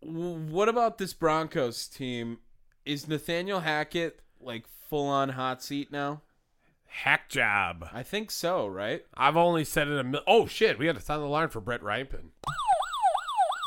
what 0.02 0.68
about 0.68 0.98
this 0.98 1.14
Broncos 1.14 1.88
team? 1.88 2.40
Is 2.86 3.08
Nathaniel 3.08 3.62
Hackett 3.62 4.20
like 4.42 4.66
full 4.90 5.08
on 5.08 5.30
hot 5.30 5.64
seat 5.64 5.92
now? 5.92 6.22
Hack 6.88 7.30
job. 7.30 7.88
I 7.94 8.04
think 8.04 8.30
so, 8.30 8.68
right? 8.68 9.06
I've 9.16 9.38
only 9.38 9.64
said 9.64 9.88
it 9.88 9.98
a 9.98 10.04
mil- 10.04 10.22
Oh 10.28 10.46
shit, 10.46 10.78
we 10.78 10.88
had 10.88 10.96
to 10.96 11.02
sound 11.02 11.24
the 11.24 11.28
alarm 11.28 11.50
for 11.50 11.62
Brett 11.62 11.82
Rypien. 11.82 12.30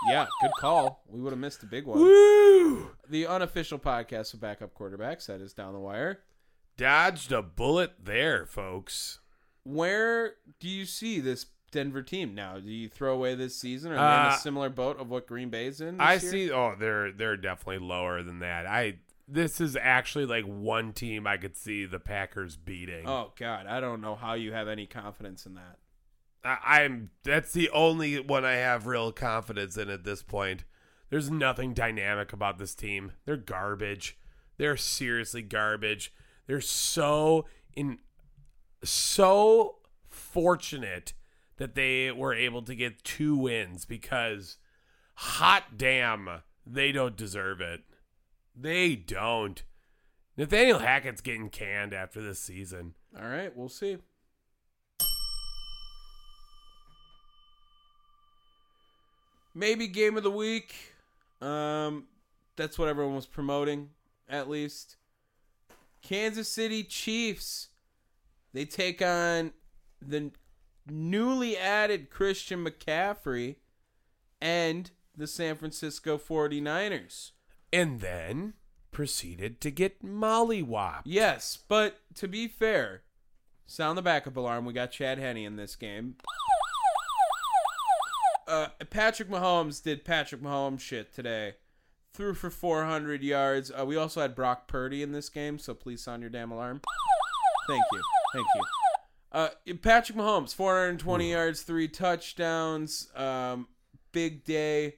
Yeah, 0.08 0.26
good 0.40 0.50
call. 0.58 1.02
We 1.08 1.20
would 1.20 1.32
have 1.32 1.38
missed 1.40 1.62
a 1.62 1.66
big 1.66 1.84
one. 1.86 1.98
Woo! 1.98 2.90
The 3.08 3.26
unofficial 3.26 3.78
podcast 3.78 4.34
of 4.34 4.40
backup 4.40 4.74
quarterbacks 4.74 5.26
that 5.26 5.40
is 5.40 5.52
down 5.52 5.72
the 5.72 5.80
wire. 5.80 6.20
Dodged 6.76 7.32
a 7.32 7.42
bullet 7.42 7.92
there, 8.04 8.46
folks. 8.46 9.20
Where 9.64 10.34
do 10.60 10.68
you 10.68 10.84
see 10.84 11.20
this 11.20 11.46
Denver 11.72 12.02
team 12.02 12.34
now? 12.34 12.58
Do 12.60 12.70
you 12.70 12.88
throw 12.88 13.14
away 13.14 13.34
this 13.34 13.56
season? 13.56 13.92
Are 13.92 13.96
they 13.96 14.00
in 14.00 14.32
Uh, 14.32 14.34
a 14.36 14.38
similar 14.38 14.68
boat 14.68 15.00
of 15.00 15.08
what 15.08 15.26
Green 15.26 15.50
Bay's 15.50 15.80
in? 15.80 15.96
this 15.96 16.06
I 16.06 16.12
year? 16.12 16.20
see 16.20 16.50
oh, 16.52 16.74
they're 16.78 17.10
they're 17.12 17.36
definitely 17.36 17.84
lower 17.86 18.22
than 18.22 18.38
that. 18.40 18.66
I 18.66 18.98
this 19.28 19.60
is 19.60 19.76
actually 19.80 20.26
like 20.26 20.44
one 20.44 20.92
team 20.92 21.26
I 21.26 21.36
could 21.36 21.56
see 21.56 21.84
the 21.84 21.98
Packers 21.98 22.56
beating. 22.56 23.08
Oh 23.08 23.32
God, 23.36 23.66
I 23.66 23.80
don't 23.80 24.00
know 24.00 24.14
how 24.14 24.34
you 24.34 24.52
have 24.52 24.68
any 24.68 24.86
confidence 24.86 25.46
in 25.46 25.54
that. 25.54 25.78
I, 26.46 26.58
I'm 26.64 27.10
that's 27.24 27.52
the 27.52 27.70
only 27.70 28.20
one 28.20 28.44
I 28.44 28.54
have 28.54 28.86
real 28.86 29.12
confidence 29.12 29.76
in 29.76 29.90
at 29.90 30.04
this 30.04 30.22
point. 30.22 30.64
There's 31.10 31.30
nothing 31.30 31.72
dynamic 31.74 32.32
about 32.32 32.58
this 32.58 32.74
team. 32.74 33.12
They're 33.24 33.36
garbage. 33.36 34.18
They're 34.58 34.76
seriously 34.76 35.42
garbage. 35.42 36.12
They're 36.46 36.60
so 36.60 37.46
in 37.74 37.98
so 38.82 39.76
fortunate 40.08 41.12
that 41.56 41.74
they 41.74 42.10
were 42.10 42.34
able 42.34 42.62
to 42.62 42.74
get 42.74 43.04
two 43.04 43.36
wins 43.36 43.84
because 43.84 44.58
hot 45.14 45.76
damn, 45.76 46.42
they 46.66 46.92
don't 46.92 47.16
deserve 47.16 47.60
it. 47.60 47.80
They 48.54 48.94
don't. 48.96 49.62
Nathaniel 50.36 50.80
Hackett's 50.80 51.20
getting 51.22 51.48
canned 51.48 51.94
after 51.94 52.22
this 52.22 52.40
season. 52.40 52.94
All 53.18 53.28
right, 53.28 53.54
we'll 53.56 53.68
see. 53.68 53.98
Maybe 59.56 59.86
game 59.86 60.18
of 60.18 60.22
the 60.22 60.30
week. 60.30 60.74
Um, 61.40 62.08
that's 62.56 62.78
what 62.78 62.88
everyone 62.88 63.14
was 63.14 63.24
promoting, 63.24 63.88
at 64.28 64.50
least. 64.50 64.96
Kansas 66.02 66.46
City 66.46 66.84
Chiefs. 66.84 67.68
They 68.52 68.66
take 68.66 69.00
on 69.00 69.52
the 70.00 70.30
newly 70.86 71.56
added 71.56 72.10
Christian 72.10 72.66
McCaffrey 72.66 73.56
and 74.42 74.90
the 75.16 75.26
San 75.26 75.56
Francisco 75.56 76.18
49ers. 76.18 77.30
And 77.72 78.00
then 78.00 78.52
proceeded 78.92 79.62
to 79.62 79.70
get 79.70 80.04
mollywopped. 80.04 81.02
Yes, 81.06 81.58
but 81.66 82.00
to 82.16 82.28
be 82.28 82.46
fair, 82.46 83.04
sound 83.66 83.96
the 83.96 84.02
backup 84.02 84.36
alarm. 84.36 84.66
We 84.66 84.74
got 84.74 84.90
Chad 84.90 85.18
Henne 85.18 85.38
in 85.38 85.56
this 85.56 85.76
game. 85.76 86.16
Uh, 88.46 88.68
Patrick 88.90 89.28
Mahomes 89.28 89.82
did 89.82 90.04
Patrick 90.04 90.40
Mahomes 90.40 90.80
shit 90.80 91.14
today. 91.14 91.54
Threw 92.14 92.32
for 92.32 92.48
400 92.48 93.22
yards. 93.22 93.70
Uh, 93.70 93.84
we 93.84 93.96
also 93.96 94.20
had 94.20 94.34
Brock 94.34 94.68
Purdy 94.68 95.02
in 95.02 95.12
this 95.12 95.28
game, 95.28 95.58
so 95.58 95.74
please 95.74 96.02
sound 96.02 96.22
your 96.22 96.30
damn 96.30 96.50
alarm. 96.50 96.80
Thank 97.68 97.82
you. 97.92 98.00
Thank 98.32 98.46
you. 98.54 98.62
Uh, 99.32 99.48
Patrick 99.82 100.16
Mahomes, 100.16 100.54
420 100.54 101.30
yards, 101.30 101.62
three 101.62 101.88
touchdowns. 101.88 103.08
Um, 103.14 103.68
big 104.12 104.44
day 104.44 104.94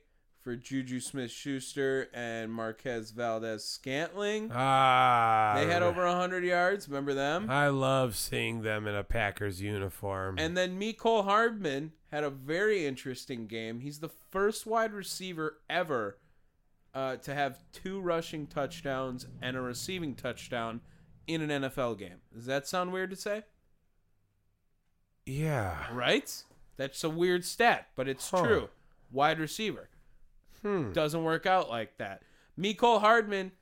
for 0.48 0.56
Juju 0.56 0.98
Smith 1.00 1.30
Schuster 1.30 2.08
and 2.14 2.50
Marquez 2.50 3.10
Valdes 3.10 3.62
Scantling. 3.64 4.50
Ah, 4.50 5.52
They 5.58 5.66
had 5.66 5.82
over 5.82 6.06
100 6.06 6.42
yards. 6.42 6.88
Remember 6.88 7.12
them? 7.12 7.50
I 7.50 7.68
love 7.68 8.16
seeing 8.16 8.62
them 8.62 8.86
in 8.86 8.94
a 8.94 9.04
Packers 9.04 9.60
uniform. 9.60 10.36
And 10.38 10.56
then 10.56 10.80
Mecole 10.80 11.24
Hardman 11.24 11.92
had 12.10 12.24
a 12.24 12.30
very 12.30 12.86
interesting 12.86 13.46
game. 13.46 13.80
He's 13.80 13.98
the 14.00 14.08
first 14.08 14.64
wide 14.64 14.94
receiver 14.94 15.58
ever 15.68 16.16
uh, 16.94 17.16
to 17.16 17.34
have 17.34 17.62
two 17.70 18.00
rushing 18.00 18.46
touchdowns 18.46 19.26
and 19.42 19.54
a 19.54 19.60
receiving 19.60 20.14
touchdown 20.14 20.80
in 21.26 21.42
an 21.42 21.64
NFL 21.64 21.98
game. 21.98 22.22
Does 22.32 22.46
that 22.46 22.66
sound 22.66 22.90
weird 22.94 23.10
to 23.10 23.16
say? 23.16 23.42
yeah, 25.26 25.92
Right? 25.92 26.42
That's 26.78 27.04
a 27.04 27.10
weird 27.10 27.44
stat, 27.44 27.88
but 27.96 28.08
it's 28.08 28.30
Huh. 28.30 28.46
true. 28.46 28.68
Wide 29.10 29.38
receiver. 29.38 29.90
Hmm. 30.62 30.92
Doesn't 30.92 31.22
work 31.24 31.46
out 31.46 31.68
like 31.68 31.98
that. 31.98 32.22
Mecole 32.58 33.00
Hardman 33.00 33.52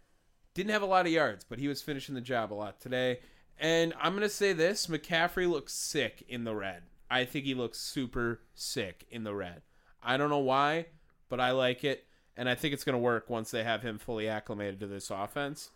Didn't 0.54 0.70
have 0.72 0.82
a 0.82 0.86
lot 0.86 1.04
of 1.06 1.12
yards, 1.12 1.44
but 1.44 1.58
he 1.58 1.68
was 1.68 1.82
finishing 1.82 2.14
the 2.14 2.20
job 2.20 2.52
a 2.52 2.54
lot 2.54 2.80
today. 2.80 3.18
And 3.58 3.92
I'm 4.00 4.12
going 4.12 4.22
to 4.22 4.28
say 4.28 4.52
this 4.52 4.86
McCaffrey 4.86 5.48
looks 5.48 5.72
sick 5.74 6.24
in 6.28 6.44
the 6.44 6.54
red. 6.54 6.82
I 7.10 7.24
think 7.24 7.44
he 7.44 7.54
looks 7.54 7.78
super 7.78 8.40
sick 8.54 9.06
in 9.10 9.24
the 9.24 9.34
red. 9.34 9.62
I 10.02 10.16
don't 10.16 10.30
know 10.30 10.38
why, 10.38 10.86
but 11.28 11.40
I 11.40 11.50
like 11.52 11.84
it. 11.84 12.06
And 12.36 12.48
I 12.48 12.54
think 12.54 12.74
it's 12.74 12.84
going 12.84 12.94
to 12.94 12.98
work 12.98 13.30
once 13.30 13.50
they 13.50 13.64
have 13.64 13.82
him 13.82 13.98
fully 13.98 14.28
acclimated 14.28 14.80
to 14.80 14.86
this 14.86 15.10
offense. 15.10 15.70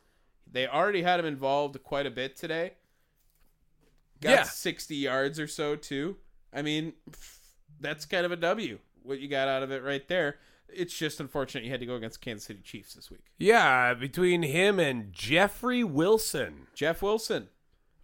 They 0.51 0.66
already 0.66 1.03
had 1.03 1.21
him 1.21 1.27
involved 1.27 1.83
quite 1.83 2.07
a 2.07 2.11
bit 2.11 2.37
today. 2.37 2.73
Got 4.21 4.31
Yeah. 4.31 4.43
60 4.45 4.97
yards 4.97 5.39
or 5.41 5.47
so, 5.47 5.77
too. 5.77 6.16
I 6.53 6.62
mean, 6.62 6.93
that's 7.81 8.05
kind 8.05 8.27
of 8.27 8.33
a 8.33 8.37
W, 8.37 8.79
what 9.03 9.21
you 9.21 9.29
got 9.29 9.49
out 9.49 9.62
of 9.62 9.71
it 9.71 9.83
right 9.83 10.07
there. 10.09 10.39
It's 10.75 10.97
just 10.97 11.21
unfortunate 11.21 11.64
you 11.64 11.71
had 11.71 11.81
to 11.81 11.87
go 11.87 11.95
against 11.95 12.21
Kansas 12.21 12.47
City 12.47 12.61
Chiefs 12.62 12.95
this 12.95 13.11
week. 13.11 13.25
Yeah, 13.39 13.95
between 13.95 14.43
him 14.43 14.79
and 14.79 15.12
Jeffrey 15.12 15.85
Wilson. 15.85 16.66
Jeff 16.75 17.03
Wilson. 17.03 17.49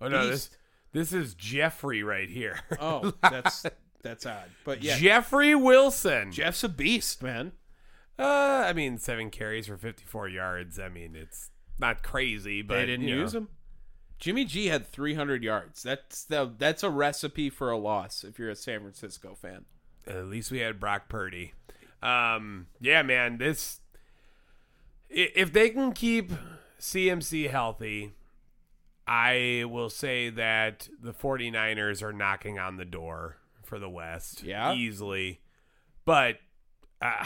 Oh 0.01 0.09
no, 0.09 0.29
Beast. 0.29 0.57
this 0.93 1.11
this 1.11 1.13
is 1.13 1.35
Jeffrey 1.35 2.03
right 2.03 2.29
here. 2.29 2.61
Oh, 2.81 3.13
that's 3.23 3.65
that's 4.03 4.27
odd. 4.27 4.51
But 4.65 4.83
yeah, 4.83 4.97
Jeffrey 4.97 5.55
Wilson. 5.55 6.33
Jeff's 6.33 6.65
a 6.65 6.69
beast, 6.69 7.23
man. 7.23 7.53
Uh, 8.19 8.65
I 8.67 8.73
mean, 8.73 8.99
seven 8.99 9.31
carries 9.31 9.67
for 9.67 9.77
54 9.77 10.29
yards. 10.29 10.79
I 10.79 10.89
mean, 10.89 11.15
it's 11.15 11.51
not 11.79 12.03
crazy, 12.03 12.63
but 12.63 12.77
they 12.77 12.87
didn't 12.87 13.07
you 13.07 13.17
know. 13.17 13.23
use 13.23 13.35
him. 13.35 13.49
Jimmy 14.19 14.45
G 14.47 14.67
had 14.67 14.87
300 14.87 15.43
yards. 15.43 15.83
That's 15.83 16.25
the 16.25 16.51
that's 16.57 16.83
a 16.83 16.91
recipe 16.91 17.51
for 17.51 17.71
a 17.71 17.77
loss 17.77 18.25
if 18.25 18.39
you're 18.39 18.49
a 18.49 18.57
San 18.57 18.81
Francisco 18.81 19.35
fan. 19.35 19.67
At 20.07 20.27
least 20.27 20.51
we 20.51 20.61
had 20.61 20.81
Brock 20.81 21.09
Purdy. 21.09 21.53
Um, 22.07 22.67
yeah, 22.81 23.03
man, 23.03 23.39
this 23.39 23.81
if 25.09 25.53
they 25.53 25.71
can 25.71 25.93
keep 25.93 26.31
CMC 26.81 27.51
healthy, 27.51 28.13
I 29.07 29.65
will 29.69 29.91
say 29.91 30.31
that 30.31 30.89
the 31.03 31.13
49ers 31.13 32.03
are 32.03 32.13
knocking 32.13 32.59
on 32.59 32.77
the 32.77 32.85
door 32.85 33.39
for 33.65 33.79
the 33.79 33.89
West 33.91 34.43
Yeah? 34.43 34.75
easily. 34.75 35.41
But 36.05 36.37
uh, 37.03 37.25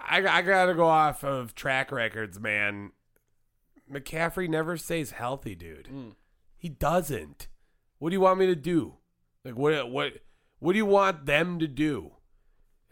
I 0.00 0.18
I 0.26 0.42
got 0.42 0.66
to 0.66 0.74
go 0.74 0.86
off 0.86 1.22
of 1.24 1.54
track 1.54 1.92
records, 1.92 2.38
man. 2.40 2.92
McCaffrey 3.92 4.48
never 4.48 4.76
stays 4.78 5.10
healthy, 5.10 5.54
dude. 5.54 5.88
He 6.56 6.68
doesn't. 6.70 7.48
What 7.98 8.10
do 8.10 8.14
you 8.14 8.20
want 8.20 8.38
me 8.38 8.46
to 8.46 8.56
do? 8.56 8.94
Like 9.44 9.56
what 9.56 9.90
what 9.90 10.12
what 10.60 10.72
do 10.72 10.78
you 10.78 10.86
want 10.86 11.26
them 11.26 11.58
to 11.58 11.68
do? 11.68 12.12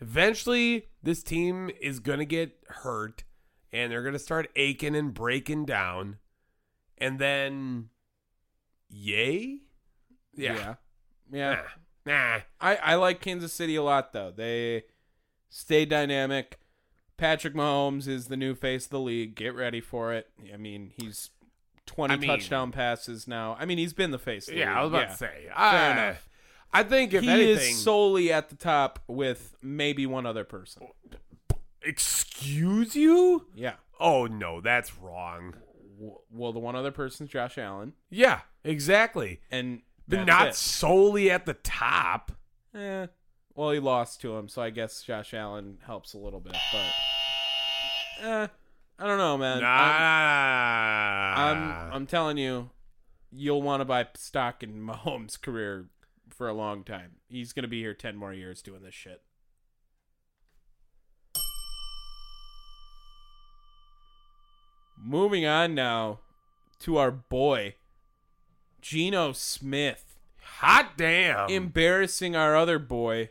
Eventually 0.00 0.86
this 1.02 1.22
team 1.22 1.70
is 1.80 1.98
going 2.00 2.18
to 2.18 2.24
get 2.24 2.56
hurt 2.68 3.24
and 3.72 3.92
they're 3.92 4.02
going 4.02 4.14
to 4.14 4.18
start 4.18 4.50
aching 4.56 4.96
and 4.96 5.12
breaking 5.14 5.64
down. 5.66 6.16
And 6.98 7.18
then 7.18 7.88
yay? 8.88 9.60
Yeah. 10.34 10.74
Yeah. 11.32 11.60
Nah. 12.06 12.12
Nah. 12.12 12.38
I, 12.60 12.76
I 12.76 12.94
like 12.96 13.20
Kansas 13.20 13.52
City 13.52 13.76
a 13.76 13.82
lot 13.82 14.12
though. 14.12 14.32
They 14.34 14.84
stay 15.48 15.84
dynamic. 15.84 16.58
Patrick 17.16 17.54
Mahomes 17.54 18.08
is 18.08 18.28
the 18.28 18.36
new 18.36 18.54
face 18.54 18.86
of 18.86 18.90
the 18.90 19.00
league. 19.00 19.34
Get 19.34 19.54
ready 19.54 19.80
for 19.82 20.14
it. 20.14 20.28
I 20.52 20.56
mean, 20.56 20.92
he's 20.96 21.30
20 21.86 22.14
I 22.14 22.16
mean- 22.16 22.28
touchdown 22.28 22.72
passes 22.72 23.28
now. 23.28 23.56
I 23.60 23.66
mean, 23.66 23.76
he's 23.76 23.92
been 23.92 24.10
the 24.10 24.18
face 24.18 24.48
of 24.48 24.54
the 24.54 24.60
Yeah, 24.60 24.68
league. 24.70 24.76
I 24.78 24.80
was 24.82 24.88
about 24.90 25.00
Yeah. 25.00 25.06
to 25.08 25.16
say. 25.16 25.48
Fair 25.54 25.92
enough. 25.92 26.28
I 26.72 26.82
think 26.84 27.12
if 27.12 27.22
he 27.22 27.28
anything 27.30 27.72
is 27.74 27.82
solely 27.82 28.32
at 28.32 28.48
the 28.48 28.54
top 28.56 29.00
with 29.08 29.56
maybe 29.62 30.06
one 30.06 30.24
other 30.26 30.44
person. 30.44 30.86
excuse 31.82 32.94
you? 32.96 33.46
Yeah. 33.54 33.74
Oh 33.98 34.26
no, 34.26 34.60
that's 34.60 34.96
wrong. 34.98 35.54
Well, 36.30 36.52
the 36.52 36.58
one 36.60 36.76
other 36.76 36.90
person's 36.92 37.28
Josh 37.30 37.58
Allen, 37.58 37.92
Yeah, 38.08 38.40
exactly. 38.64 39.40
and 39.50 39.82
But 40.08 40.16
that's 40.18 40.26
not 40.28 40.48
it. 40.48 40.54
solely 40.54 41.30
at 41.30 41.44
the 41.44 41.54
top. 41.54 42.32
Eh. 42.74 43.06
Well, 43.54 43.72
he 43.72 43.80
lost 43.80 44.20
to 44.22 44.34
him, 44.36 44.48
so 44.48 44.62
I 44.62 44.70
guess 44.70 45.02
Josh 45.02 45.34
Allen 45.34 45.76
helps 45.84 46.14
a 46.14 46.18
little 46.18 46.40
bit, 46.40 46.56
but 46.72 48.24
eh, 48.26 48.46
I 48.98 49.06
don't 49.06 49.18
know, 49.18 49.36
man. 49.36 49.60
Nah. 49.60 49.68
I'm, 51.36 51.56
I'm 51.56 51.92
I'm 51.92 52.06
telling 52.06 52.38
you, 52.38 52.70
you'll 53.30 53.60
want 53.62 53.80
to 53.82 53.84
buy 53.84 54.06
stock 54.14 54.62
in 54.62 54.80
Mahomes' 54.86 55.38
career 55.40 55.86
for 56.40 56.48
a 56.48 56.54
long 56.54 56.84
time. 56.84 57.16
He's 57.28 57.52
gonna 57.52 57.68
be 57.68 57.82
here 57.82 57.92
ten 57.92 58.16
more 58.16 58.32
years 58.32 58.62
doing 58.62 58.82
this 58.82 58.94
shit. 58.94 59.20
Moving 64.98 65.44
on 65.44 65.74
now 65.74 66.20
to 66.78 66.96
our 66.96 67.10
boy, 67.10 67.74
Geno 68.80 69.32
Smith 69.32 70.16
hot 70.42 70.96
damn. 70.96 71.50
embarrassing 71.50 72.34
our 72.34 72.56
other 72.56 72.78
boy, 72.78 73.28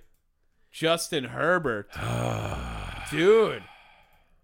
Justin 0.72 1.24
Herbert. 1.26 1.90
Dude, 3.10 3.64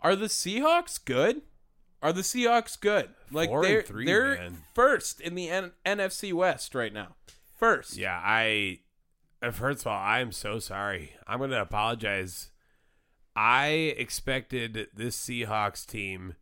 are 0.02 0.16
the 0.16 0.26
Seahawks 0.26 0.98
good? 1.06 1.44
Are 2.02 2.12
the 2.12 2.22
Seahawks 2.22 2.80
good? 2.80 3.10
Like 3.32 3.50
Four 3.50 3.62
they're 3.62 3.84
three, 3.84 4.08
they're 4.08 4.50
first 4.74 5.22
in 5.22 5.36
the 5.36 5.50
N- 5.50 5.74
NFC 5.86 6.34
West 6.34 6.74
right 6.74 6.92
now. 6.92 7.10
First. 7.56 7.98
Yeah, 7.98 8.20
I. 8.24 8.80
uh, 9.42 9.52
First 9.52 9.82
of 9.82 9.88
all, 9.88 9.98
I 10.00 10.20
am 10.20 10.32
so 10.32 10.60
sorry. 10.60 11.14
I'm 11.28 11.40
going 11.40 11.52
to 11.52 11.62
apologize. 11.62 12.52
I 13.36 13.68
expected 13.98 14.88
this 14.94 15.18
Seahawks 15.18 15.86
team 15.86 16.36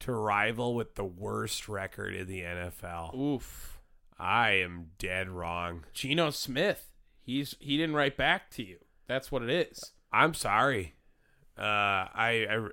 to 0.00 0.12
rival 0.12 0.74
with 0.74 0.94
the 0.94 1.04
worst 1.04 1.68
record 1.68 2.14
in 2.14 2.26
the 2.26 2.42
NFL. 2.42 3.14
Oof. 3.16 3.80
I 4.18 4.50
am 4.52 4.90
dead 4.98 5.28
wrong. 5.28 5.84
Geno 5.92 6.30
Smith. 6.30 6.92
He's 7.22 7.54
he 7.60 7.76
didn't 7.76 7.96
write 7.96 8.16
back 8.16 8.50
to 8.52 8.62
you. 8.62 8.78
That's 9.06 9.30
what 9.32 9.42
it 9.42 9.50
is. 9.50 9.92
I'm 10.12 10.34
sorry. 10.34 10.94
Uh, 11.58 11.62
I, 11.62 12.46
I, 12.50 12.68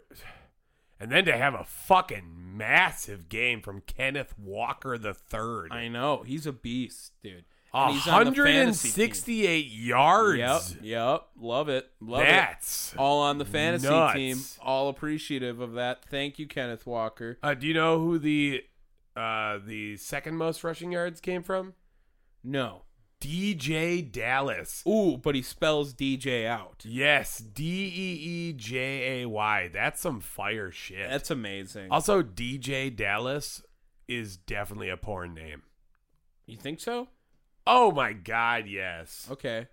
and 1.00 1.12
then 1.12 1.26
to 1.26 1.36
have 1.38 1.54
a 1.54 1.64
fucking 1.64 2.58
massive 2.58 3.28
game 3.30 3.62
from 3.62 3.82
Kenneth 3.82 4.34
Walker 4.38 4.98
the 4.98 5.14
third. 5.14 5.72
I 5.72 5.88
know. 5.88 6.24
He's 6.26 6.46
a 6.48 6.52
beast, 6.54 7.14
dude. 7.22 7.46
And 7.86 7.94
he's 7.96 8.08
on 8.08 8.26
the 8.26 8.32
fantasy 8.32 8.90
team. 8.90 9.04
168 9.04 9.66
yards. 9.68 10.38
Yep, 10.40 10.84
yep. 10.84 11.28
Love 11.40 11.70
it. 11.70 11.90
Love 12.00 12.24
it. 12.24 12.94
All 12.98 13.22
on 13.22 13.38
the 13.38 13.46
fantasy 13.46 13.88
nuts. 13.90 14.16
team. 14.16 14.38
All 14.62 14.90
appreciative 14.90 15.60
of 15.60 15.74
that. 15.74 16.04
Thank 16.06 16.40
you, 16.40 16.48
Kenneth 16.48 16.86
Walker. 16.86 17.38
Uh, 17.44 17.54
do 17.54 17.68
you 17.68 17.74
know 17.74 18.00
who 18.00 18.18
the 18.20 18.64
uh, 19.16 19.60
the 19.66 19.98
second 19.98 20.38
most 20.38 20.64
rushing 20.64 20.92
yards 20.92 21.20
came 21.22 21.44
from? 21.44 21.74
No. 22.44 22.84
DJ 23.20 24.12
Dallas. 24.12 24.84
Ooh, 24.88 25.18
but 25.18 25.34
he 25.34 25.42
spells 25.42 25.94
DJ 25.94 26.46
out. 26.46 26.84
Yes, 26.86 27.40
D 27.40 27.64
E 27.64 28.14
E 28.50 28.54
J 28.54 29.24
A 29.24 29.28
Y. 29.28 29.70
That's 29.74 30.00
some 30.02 30.20
fire 30.20 30.72
shit. 30.72 31.10
That's 31.10 31.32
amazing. 31.32 31.88
also 31.90 32.22
DJ 32.22 32.96
Dallas 32.96 33.64
is 34.08 34.38
definitely 34.38 34.90
a 34.90 34.98
porn 34.98 35.34
name. 35.34 35.64
you 36.46 36.58
think 36.58 36.80
so? 36.80 37.08
Oh 37.68 37.92
my 37.92 38.14
god, 38.14 38.66
yes. 38.68 39.28
Okay. 39.32 39.68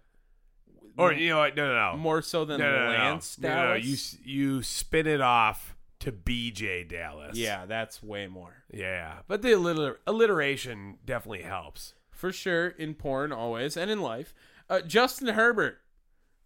Or 0.97 1.13
you 1.13 1.29
know 1.29 1.39
what? 1.39 1.57
No, 1.57 1.67
no, 1.67 1.93
no. 1.93 1.97
More 1.97 2.23
so 2.23 2.45
than 2.45 2.61
no, 2.61 2.71
no, 2.71 2.85
no, 2.85 2.99
Lance 2.99 3.39
no. 3.39 3.49
No, 3.49 3.55
no, 3.55 3.63
Dallas? 3.75 4.17
You 4.23 4.33
you 4.57 4.63
spin 4.63 5.07
it 5.07 5.21
off 5.21 5.75
to 6.01 6.13
BJ 6.13 6.89
Dallas. 6.89 7.37
Yeah, 7.37 7.67
that's 7.67 8.03
way 8.03 8.27
more. 8.27 8.65
yeah. 8.73 9.21
But 9.27 9.43
the 9.43 9.49
alliter- 9.51 9.97
alliteration 10.07 10.99
definitely 11.05 11.43
helps. 11.43 11.95
For 12.11 12.31
sure, 12.31 12.69
in 12.69 12.95
porn 12.95 13.33
always, 13.33 13.77
and 13.77 13.91
in 13.91 14.01
life. 14.01 14.35
Uh, 14.71 14.81
Justin 14.81 15.29
Herbert. 15.29 15.79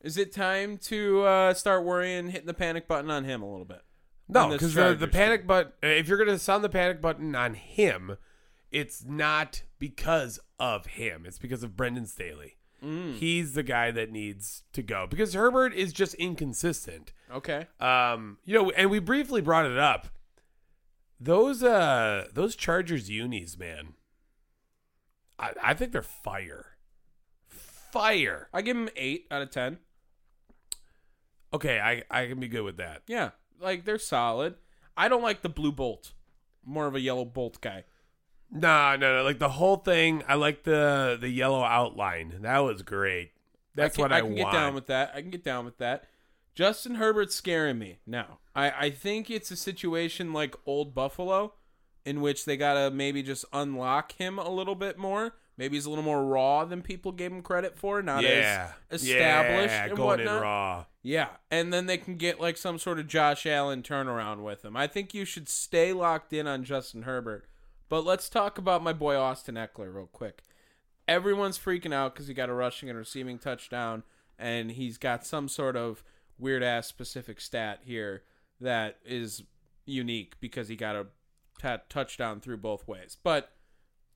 Is 0.00 0.16
it 0.16 0.32
time 0.32 0.78
to 0.84 1.22
uh, 1.24 1.54
start 1.54 1.84
worrying, 1.84 2.28
hitting 2.28 2.46
the 2.46 2.54
panic 2.54 2.86
button 2.86 3.10
on 3.10 3.24
him 3.24 3.42
a 3.42 3.50
little 3.50 3.64
bit? 3.64 3.82
No, 4.28 4.48
because 4.50 4.74
the, 4.74 4.94
the 4.94 5.08
panic 5.08 5.46
button. 5.46 5.72
If 5.82 6.08
you're 6.08 6.18
gonna 6.18 6.38
sound 6.38 6.62
the 6.62 6.68
panic 6.68 7.00
button 7.00 7.34
on 7.34 7.54
him, 7.54 8.16
it's 8.70 9.04
not 9.04 9.62
because 9.78 10.38
of 10.58 10.86
him. 10.86 11.24
It's 11.26 11.38
because 11.38 11.62
of 11.62 11.76
Brandon 11.76 12.06
Staley. 12.06 12.56
Mm. 12.84 13.16
He's 13.16 13.54
the 13.54 13.62
guy 13.62 13.90
that 13.90 14.12
needs 14.12 14.62
to 14.72 14.82
go 14.82 15.06
because 15.08 15.34
Herbert 15.34 15.74
is 15.74 15.92
just 15.92 16.14
inconsistent. 16.14 17.12
Okay. 17.32 17.66
Um, 17.80 18.38
you 18.44 18.54
know, 18.54 18.70
and 18.70 18.90
we 18.90 19.00
briefly 19.00 19.40
brought 19.40 19.66
it 19.66 19.78
up. 19.78 20.08
Those 21.20 21.64
uh, 21.64 22.28
those 22.32 22.54
Chargers 22.54 23.10
unis, 23.10 23.58
man. 23.58 23.94
I, 25.38 25.52
I 25.62 25.74
think 25.74 25.90
they're 25.90 26.02
fire. 26.02 26.76
Fire. 27.48 28.48
I 28.52 28.62
give 28.62 28.76
him 28.76 28.88
eight 28.94 29.26
out 29.30 29.42
of 29.42 29.50
ten. 29.50 29.78
Okay, 31.52 31.80
I 31.80 32.04
I 32.10 32.26
can 32.26 32.38
be 32.38 32.46
good 32.46 32.62
with 32.62 32.76
that. 32.76 33.02
Yeah, 33.08 33.30
like 33.60 33.84
they're 33.84 33.98
solid. 33.98 34.54
I 34.96 35.08
don't 35.08 35.22
like 35.22 35.42
the 35.42 35.48
blue 35.48 35.72
bolt. 35.72 36.12
More 36.64 36.86
of 36.86 36.94
a 36.94 37.00
yellow 37.00 37.24
bolt 37.24 37.60
guy. 37.60 37.84
No, 38.50 38.96
no, 38.96 39.16
no. 39.16 39.24
Like 39.24 39.38
the 39.38 39.50
whole 39.50 39.76
thing, 39.76 40.22
I 40.26 40.34
like 40.34 40.64
the 40.64 41.18
the 41.20 41.28
yellow 41.28 41.62
outline. 41.62 42.38
That 42.40 42.58
was 42.58 42.82
great. 42.82 43.32
That's 43.74 43.94
I 43.94 43.96
can, 43.96 44.02
what 44.02 44.12
I, 44.12 44.20
can 44.20 44.28
want. 44.30 44.38
get 44.38 44.52
down 44.52 44.74
with 44.74 44.86
that. 44.86 45.12
I 45.14 45.20
can 45.20 45.30
get 45.30 45.44
down 45.44 45.64
with 45.64 45.78
that. 45.78 46.04
Justin 46.54 46.96
Herbert's 46.96 47.36
scaring 47.36 47.78
me 47.78 47.98
now. 48.04 48.38
I, 48.54 48.70
I 48.70 48.90
think 48.90 49.30
it's 49.30 49.52
a 49.52 49.56
situation 49.56 50.32
like 50.32 50.56
Old 50.66 50.92
Buffalo, 50.92 51.54
in 52.04 52.20
which 52.20 52.46
they 52.46 52.56
gotta 52.56 52.90
maybe 52.90 53.22
just 53.22 53.44
unlock 53.52 54.12
him 54.12 54.38
a 54.38 54.50
little 54.50 54.74
bit 54.74 54.98
more. 54.98 55.34
Maybe 55.56 55.76
he's 55.76 55.86
a 55.86 55.90
little 55.90 56.04
more 56.04 56.24
raw 56.24 56.64
than 56.64 56.82
people 56.82 57.12
gave 57.12 57.32
him 57.32 57.42
credit 57.42 57.76
for, 57.76 58.00
not 58.00 58.22
yeah, 58.22 58.72
as 58.90 59.02
established 59.02 59.74
yeah, 59.74 59.86
and 59.86 59.96
going 59.96 60.20
in 60.20 60.26
whatnot. 60.26 60.42
raw. 60.42 60.84
Yeah, 61.02 61.28
and 61.50 61.72
then 61.72 61.86
they 61.86 61.98
can 61.98 62.16
get 62.16 62.40
like 62.40 62.56
some 62.56 62.78
sort 62.78 62.98
of 62.98 63.08
Josh 63.08 63.44
Allen 63.44 63.82
turnaround 63.82 64.42
with 64.42 64.64
him. 64.64 64.76
I 64.76 64.86
think 64.86 65.14
you 65.14 65.24
should 65.24 65.48
stay 65.48 65.92
locked 65.92 66.32
in 66.32 66.46
on 66.46 66.64
Justin 66.64 67.02
Herbert. 67.02 67.48
But 67.88 68.04
let's 68.04 68.28
talk 68.28 68.58
about 68.58 68.82
my 68.82 68.92
boy 68.92 69.16
Austin 69.16 69.54
Ekeler 69.54 69.94
real 69.94 70.06
quick. 70.06 70.42
Everyone's 71.06 71.58
freaking 71.58 71.94
out 71.94 72.14
because 72.14 72.28
he 72.28 72.34
got 72.34 72.50
a 72.50 72.54
rushing 72.54 72.88
and 72.90 72.98
receiving 72.98 73.38
touchdown, 73.38 74.02
and 74.38 74.72
he's 74.72 74.98
got 74.98 75.24
some 75.24 75.48
sort 75.48 75.76
of 75.76 76.04
weird 76.38 76.62
ass 76.62 76.86
specific 76.86 77.40
stat 77.40 77.80
here 77.84 78.22
that 78.60 78.98
is 79.04 79.42
unique 79.86 80.34
because 80.40 80.68
he 80.68 80.76
got 80.76 80.96
a 80.96 81.06
t- 81.62 81.82
touchdown 81.88 82.40
through 82.40 82.58
both 82.58 82.86
ways. 82.86 83.16
But 83.22 83.52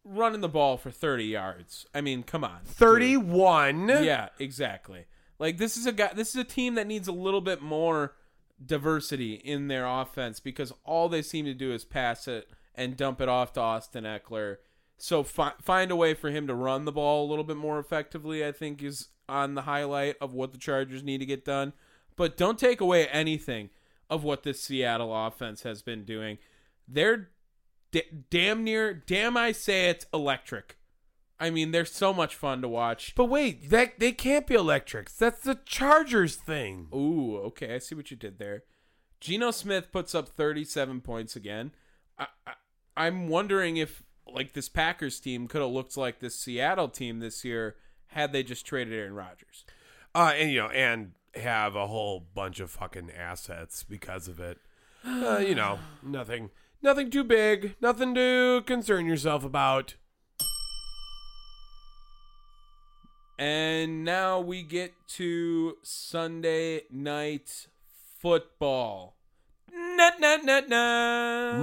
running 0.05 0.43
the 0.43 0.49
ball 0.49 0.77
for 0.77 0.91
30 0.91 1.25
yards, 1.25 1.87
I 1.95 2.03
mean, 2.03 2.23
come 2.25 2.45
on. 2.45 2.61
dude. 2.65 2.75
Thirty-one. 2.75 3.89
Yeah, 3.89 4.29
exactly. 4.39 5.07
Like 5.39 5.57
this 5.57 5.77
is 5.77 5.87
a 5.87 5.93
guy 5.93 6.13
this 6.15 6.29
is 6.31 6.37
a 6.37 6.45
team 6.45 6.75
that 6.75 6.87
needs 6.87 7.09
a 7.09 7.13
little 7.13 7.41
bit 7.41 7.63
more 7.63 8.15
diversity 8.65 9.35
in 9.35 9.67
their 9.69 9.87
offense 9.87 10.39
because 10.39 10.73
all 10.85 11.09
they 11.09 11.23
seem 11.23 11.47
to 11.47 11.55
do 11.55 11.73
is 11.73 11.85
pass 11.85 12.29
it 12.29 12.49
and 12.75 12.97
dump 12.97 13.21
it 13.21 13.29
off 13.29 13.53
to 13.55 13.61
Austin 13.61 14.05
Ekeler. 14.05 14.57
So 14.99 15.23
fi- 15.23 15.55
find 15.61 15.91
a 15.91 15.97
way 15.97 16.15
for 16.15 16.31
him 16.31 16.47
to 16.47 16.55
run 16.55 16.85
the 16.85 16.93
ball 16.93 17.27
a 17.27 17.29
little 17.29 17.45
bit 17.45 17.57
more 17.57 17.79
effectively, 17.79 18.47
I 18.47 18.53
think 18.53 18.83
is 18.83 19.09
on 19.29 19.55
the 19.55 19.63
highlight 19.63 20.17
of 20.21 20.33
what 20.33 20.53
the 20.53 20.59
Chargers 20.59 21.03
need 21.03 21.19
to 21.19 21.27
get 21.27 21.45
done. 21.45 21.73
But 22.17 22.37
don't 22.37 22.59
take 22.59 22.81
away 22.81 23.09
anything 23.09 23.71
of 24.09 24.23
what 24.23 24.43
this 24.43 24.61
Seattle 24.61 25.15
offense 25.15 25.63
has 25.63 25.83
been 25.83 26.05
doing. 26.05 26.39
They're 26.87 27.31
d- 27.91 28.03
damn 28.31 28.63
near, 28.63 28.93
damn 28.93 29.37
I 29.37 29.53
say 29.53 29.89
it's 29.89 30.07
electric. 30.13 30.77
I 31.41 31.51
mean, 31.51 31.73
they're 31.73 31.85
so 31.85 32.13
much 32.13 32.37
fun 32.37 32.63
to 32.63 32.69
watch. 32.69 33.15
But 33.17 33.25
wait, 33.25 33.71
that 33.71 33.99
they 33.99 34.13
can't 34.13 34.47
be 34.47 34.55
electrics. 34.55 35.15
That's 35.15 35.43
the 35.43 35.59
Chargers 35.67 36.37
thing. 36.37 36.87
Ooh, 36.95 37.39
okay, 37.39 37.75
I 37.75 37.79
see 37.79 37.97
what 37.97 38.13
you 38.13 38.17
did 38.17 38.39
there. 38.39 38.63
Geno 39.19 39.51
Smith 39.51 39.91
puts 39.91 40.15
up 40.15 40.29
37 40.29 41.01
points 41.01 41.35
again. 41.35 41.73
I, 42.19 42.27
I, 42.47 42.53
I'm 42.97 43.29
wondering 43.29 43.77
if 43.77 44.03
like 44.27 44.53
this 44.53 44.69
Packers 44.69 45.21
team 45.21 45.49
could 45.49 45.61
have 45.61 45.71
looked 45.71 45.97
like 45.97 46.21
this 46.21 46.39
Seattle 46.39 46.89
team 46.89 47.19
this 47.19 47.45
year 47.45 47.77
had 48.09 48.33
they 48.33 48.43
just 48.43 48.67
traded 48.67 48.95
Aaron 48.95 49.15
Rodgers. 49.15 49.65
Uh, 50.15 50.33
and 50.37 50.51
you 50.51 50.61
know, 50.61 50.69
and 50.69 51.13
have 51.35 51.75
a 51.75 51.87
whole 51.87 52.21
bunch 52.21 52.61
of 52.61 52.71
fucking 52.71 53.11
assets 53.11 53.83
because 53.83 54.29
of 54.29 54.39
it. 54.39 54.59
Uh, 55.05 55.39
you 55.39 55.55
know, 55.55 55.79
nothing, 56.03 56.51
nothing 56.83 57.11
too 57.11 57.25
big, 57.25 57.77
nothing 57.81 58.15
to 58.15 58.63
concern 58.67 59.07
yourself 59.07 59.45
about. 59.45 59.95
And 63.39 64.05
now 64.05 64.39
we 64.39 64.63
get 64.63 64.93
to 65.17 65.79
Sunday 65.83 66.83
night 66.91 67.67
football. 68.21 69.17
Na 70.03 70.11
na 70.19 70.37
na 70.43 70.61
na. 70.67 70.83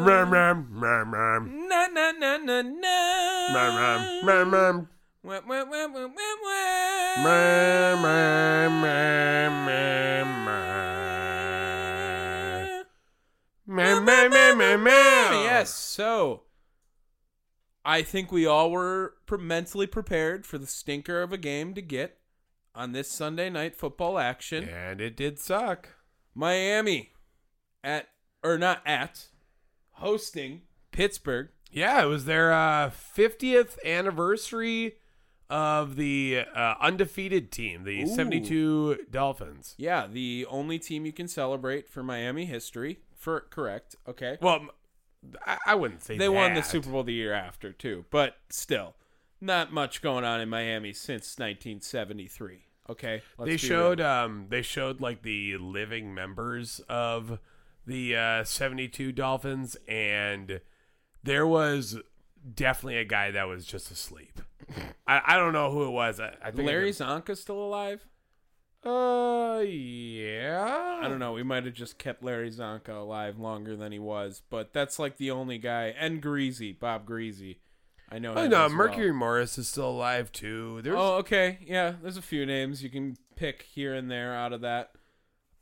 Ram, 0.06 0.32
ram, 0.32 0.68
ram, 0.72 1.14
ram, 1.14 1.68
Na 1.68 1.88
na 1.88 2.12
na 2.14 2.38
na 2.38 2.62
na. 2.62 3.52
ram, 3.54 3.76
ram, 3.76 4.00
ram, 4.24 4.54
ram. 4.54 4.88
Wah, 5.24 5.42
wah, 5.46 5.66
wah, 5.66 5.88
wah, 5.88 6.08
wah, 6.08 6.36
wah. 6.44 7.26
Ram, 7.26 8.06
ram, 8.06 8.84
ram, 8.86 9.68
ram, 9.68 10.48
ram. 10.48 10.70
Ram, 13.68 14.06
ram, 14.06 14.32
ram, 14.32 14.60
ram, 14.60 14.86
ram. 14.86 15.34
Yes. 15.44 15.74
So, 15.76 16.44
I 17.84 18.02
think 18.04 18.32
we 18.32 18.46
all 18.46 18.72
were 18.72 19.16
mentally 19.38 19.86
prepared 19.86 20.46
for 20.46 20.58
the 20.58 20.66
stinker 20.66 21.22
of 21.22 21.34
a 21.34 21.38
game 21.38 21.74
to 21.74 21.82
get 21.82 22.20
on 22.74 22.94
this 22.94 23.12
Sunday 23.12 23.50
night 23.50 23.76
football 23.76 24.18
action. 24.18 24.64
And 24.64 25.02
it 25.02 25.18
did 25.18 25.40
suck. 25.40 25.90
Miami 26.34 27.12
at 27.84 28.08
or 28.44 28.58
not 28.58 28.82
at 28.86 29.28
hosting 29.94 30.62
Pittsburgh. 30.92 31.50
Yeah, 31.72 32.02
it 32.04 32.08
was 32.08 32.26
their 32.26 32.52
uh, 32.52 32.90
50th 32.90 33.84
anniversary 33.86 34.96
of 35.50 35.96
the 35.96 36.44
uh, 36.56 36.76
undefeated 36.80 37.52
team, 37.52 37.84
the 37.84 38.04
Ooh. 38.04 38.08
72 38.08 39.06
Dolphins. 39.12 39.76
Yeah, 39.78 40.08
the 40.08 40.46
only 40.50 40.80
team 40.80 41.06
you 41.06 41.12
can 41.12 41.28
celebrate 41.28 41.88
for 41.90 42.04
Miami 42.04 42.46
history. 42.46 43.00
For 43.16 43.42
correct, 43.42 43.96
okay. 44.08 44.38
Well, 44.42 44.70
I 45.66 45.76
wouldn't 45.76 46.04
say 46.04 46.18
They 46.18 46.30
won 46.30 46.54
the. 46.54 46.62
Super 46.62 46.90
Bowl 46.90 47.04
the 47.04 47.14
year 47.14 47.34
after 47.34 47.74
too, 47.74 48.06
but 48.10 48.38
still, 48.50 48.96
not 49.42 49.74
much 49.74 50.02
going 50.02 50.24
on 50.24 50.40
in 50.40 50.50
Miami 50.50 50.94
since 50.94 51.38
1973. 51.38 52.66
Okay, 52.90 53.22
they 53.44 53.58
showed 53.58 54.00
um 54.02 54.46
they 54.50 54.62
showed 54.62 55.02
like 55.02 55.22
the 55.22 55.58
living 55.58 56.14
members 56.14 56.80
of 56.90 57.40
the 57.90 58.16
uh 58.16 58.44
72 58.44 59.12
Dolphins 59.12 59.76
and 59.88 60.62
there 61.24 61.46
was 61.46 61.98
definitely 62.54 62.98
a 62.98 63.06
guy 63.06 63.32
that 63.32 63.48
was 63.48 63.66
just 63.66 63.92
asleep. 63.92 64.40
I, 65.08 65.22
I 65.26 65.38
don't 65.38 65.54
know 65.54 65.72
who 65.72 65.86
it 65.86 65.90
was. 65.90 66.20
I, 66.20 66.36
I 66.44 66.52
think 66.52 66.68
Larry 66.68 66.92
Csonka 66.92 67.36
still 67.36 67.60
alive? 67.62 68.06
Uh 68.86 69.62
yeah. 69.66 71.00
I 71.02 71.08
don't 71.10 71.20
know. 71.20 71.34
We 71.34 71.44
might 71.44 71.66
have 71.66 71.74
just 71.74 71.98
kept 71.98 72.24
Larry 72.24 72.52
Csonka 72.52 72.90
alive 72.96 73.40
longer 73.40 73.76
than 73.76 73.92
he 73.92 74.00
was, 74.00 74.42
but 74.50 74.72
that's 74.72 75.00
like 75.00 75.18
the 75.18 75.32
only 75.32 75.58
guy. 75.58 75.94
And 76.00 76.22
Griese, 76.22 76.80
Bob 76.80 77.08
Griese. 77.08 77.58
I 78.12 78.20
know. 78.20 78.34
Oh 78.36 78.48
no, 78.48 78.66
as 78.66 78.70
well. 78.70 78.78
Mercury 78.78 79.12
Morris 79.12 79.58
is 79.58 79.68
still 79.68 79.90
alive 79.90 80.32
too. 80.32 80.82
There's 80.84 80.96
Oh, 80.98 81.16
okay. 81.18 81.60
Yeah, 81.66 81.96
there's 82.02 82.18
a 82.18 82.22
few 82.22 82.46
names 82.46 82.82
you 82.84 82.90
can 82.90 83.18
pick 83.36 83.64
here 83.64 83.94
and 83.94 84.10
there 84.10 84.34
out 84.36 84.54
of 84.54 84.62
that. 84.62 84.92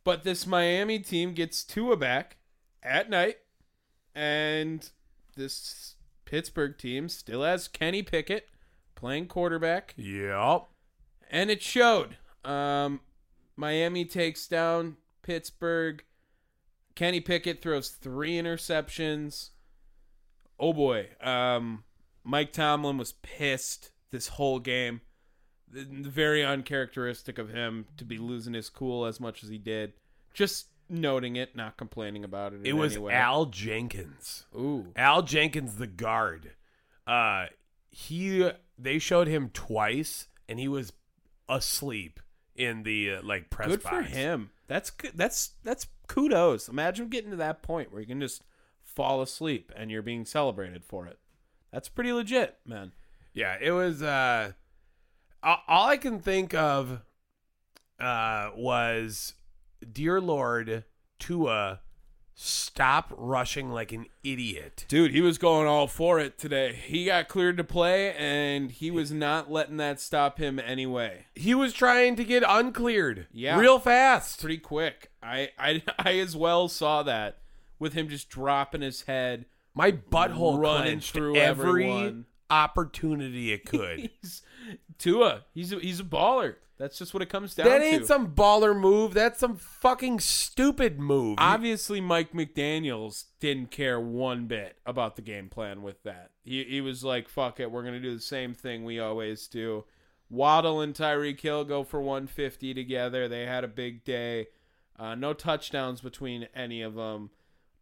But 0.08 0.24
this 0.24 0.47
Miami 0.47 0.99
team 0.99 1.34
gets 1.34 1.66
Tua 1.66 1.97
back 1.97 2.38
at 2.82 3.10
night, 3.10 3.39
and 4.16 4.89
this 5.36 5.95
Pittsburgh 6.24 6.78
team 6.78 7.10
still 7.10 7.43
has 7.43 7.68
Kenny 7.68 8.01
Pickett 8.03 8.47
playing 8.95 9.28
quarterback, 9.28 9.93
Yep. 9.97 10.70
and 11.30 11.51
it 11.51 11.62
showed. 11.62 12.16
Um, 12.45 13.01
Miami 13.58 14.05
takes 14.05 14.47
down 14.47 14.95
Pittsburgh. 15.24 16.01
Kenny 16.95 17.20
Pickett 17.20 17.62
throws 17.62 17.89
three 17.89 18.36
interceptions. 18.38 19.49
Oh 20.58 20.72
boy. 20.72 21.10
Um, 21.20 21.84
Mike 22.24 22.53
Tomlin 22.53 22.97
was 22.97 23.12
pissed 23.12 23.91
this 24.12 24.30
whole 24.30 24.60
game. 24.60 25.01
Very 25.72 26.45
uncharacteristic 26.45 27.38
of 27.38 27.49
him 27.49 27.86
to 27.97 28.05
be 28.05 28.18
losing 28.18 28.53
his 28.53 28.70
cool 28.70 29.05
as 29.05 29.20
much 29.20 29.43
as 29.43 29.49
he 29.49 29.57
did. 29.57 29.93
Just 30.34 30.68
noting 30.89 31.36
it, 31.36 31.55
not 31.55 31.78
complaining 31.78 32.24
about 32.24 32.53
it. 32.53 32.61
It 32.63 32.70
in 32.70 32.78
was 32.78 32.93
any 32.93 33.03
way. 33.03 33.13
Al 33.13 33.45
Jenkins. 33.45 34.45
Ooh. 34.55 34.88
Al 34.95 35.24
Jenkins, 35.24 35.76
the 35.76 35.88
guard. 35.88 36.51
Uh, 37.05 37.47
he 37.89 38.49
they 38.78 38.99
showed 38.99 39.28
him 39.28 39.49
twice, 39.53 40.28
and 40.47 40.59
he 40.59 40.68
was 40.68 40.93
asleep 41.49 42.20
in 42.55 42.84
the 42.84 43.15
uh, 43.15 43.22
like 43.24 43.49
press 43.49 43.68
Good 43.68 43.84
box. 43.84 43.95
for 43.95 44.01
him. 44.03 44.51
That's 44.68 44.89
good. 44.89 45.11
That's 45.15 45.51
that's 45.63 45.88
kudos. 46.07 46.70
Imagine 46.70 47.09
getting 47.09 47.32
to 47.32 47.38
that 47.38 47.61
point 47.61 47.91
where 47.91 48.01
you 48.01 48.07
can 48.07 48.22
just 48.22 48.43
fall 48.84 49.22
asleep 49.22 49.72
and 49.76 49.91
you're 49.91 50.01
being 50.01 50.26
celebrated 50.26 50.84
for 50.84 51.05
it. 51.07 51.20
That's 51.72 51.89
pretty 51.89 52.11
legit, 52.11 52.57
man. 52.65 52.93
Yeah, 53.34 53.57
it 53.61 53.72
was. 53.72 54.01
Uh, 54.01 54.53
all 55.44 55.88
I 55.88 55.98
can 55.98 56.20
think 56.20 56.54
of 56.54 57.02
uh, 58.00 58.52
was, 58.56 59.34
dear 59.92 60.20
Lord, 60.22 60.84
Tua, 61.20 61.82
stop 62.40 63.12
rushing 63.18 63.72
like 63.72 63.92
an 63.92 64.06
idiot. 64.24 64.86
Dude, 64.88 65.12
he 65.12 65.22
was 65.22 65.38
going 65.38 65.68
all 65.68 65.88
for 65.88 66.20
it 66.20 66.38
today. 66.38 66.74
He 66.74 67.06
got 67.06 67.28
cleared 67.28 67.58
to 67.58 67.64
play 67.64 68.14
and 68.14 68.72
he 68.72 68.92
was 68.92 69.12
not 69.12 69.52
letting 69.52 69.78
that 69.78 70.00
stop 70.00 70.38
him 70.38 70.60
anyway. 70.60 71.26
He 71.34 71.56
was 71.56 71.74
trying 71.74 72.16
to 72.16 72.24
get 72.24 72.44
uncleared. 72.48 73.28
Yeah. 73.32 73.60
real 73.60 73.80
fast. 73.80 74.40
Pretty 74.40 74.60
quick. 74.60 75.12
I 75.22 75.50
I 75.58 75.82
I 76.00 76.20
as 76.20 76.36
well 76.36 76.68
saw 76.68 77.04
that 77.04 77.40
with 77.80 77.94
him 77.94 78.08
just 78.08 78.30
dropping 78.30 78.82
his 78.82 79.02
head. 79.04 79.46
My 79.74 79.92
butthole 79.92 80.60
Running 80.60 81.00
through 81.00 81.36
every 81.38 81.86
everyone. 81.86 82.26
Opportunity 82.50 83.52
it 83.54 83.66
could. 83.70 84.10
He's 84.22 84.41
Tua. 84.98 85.45
He's 85.54 85.74
a, 85.74 85.80
he's 85.80 86.00
a 86.00 86.04
baller. 86.04 86.56
That's 86.78 87.00
just 87.00 87.14
what 87.14 87.24
it 87.24 87.30
comes 87.30 87.56
down 87.56 87.66
to. 87.66 87.72
that 87.72 87.80
to. 87.80 87.86
ain't 87.86 88.06
some 88.06 88.34
baller 88.36 88.80
move. 88.80 89.14
That's 89.14 89.39
some 89.39 89.56
fucking 89.56 90.20
stupid 90.20 91.00
move. 91.00 91.36
Obviously, 91.39 92.00
Mike 92.00 92.34
McDaniels 92.34 93.26
didn't 93.39 93.72
care 93.72 94.00
one 94.00 94.45
bit 94.45 94.78
about 94.86 95.16
the 95.16 95.24
game 95.24 95.50
plan 95.50 95.82
with 95.82 96.04
that. 96.04 96.32
He 96.43 96.64
he 96.64 96.82
was 96.82 97.04
like, 97.04 97.30
"Fuck 97.30 97.60
it, 97.60 97.72
we're 97.72 97.84
gonna 97.84 98.00
do 98.00 98.14
the 98.14 98.22
same 98.22 98.54
thing 98.54 98.84
we 98.84 99.00
always 99.00 99.48
do." 99.48 99.86
Waddle 100.30 100.82
and 100.82 100.93
Tyreek 100.93 101.39
Hill 101.39 101.64
go 101.64 101.84
for 101.84 102.02
150 102.02 102.74
together. 102.74 103.28
They 103.28 103.45
had 103.45 103.64
a 103.64 103.68
big 103.70 104.04
day. 104.04 104.48
Uh, 105.00 105.16
no 105.16 105.34
touchdowns 105.34 106.02
between 106.02 106.48
any 106.54 106.82
of 106.82 106.95
them, 106.95 107.30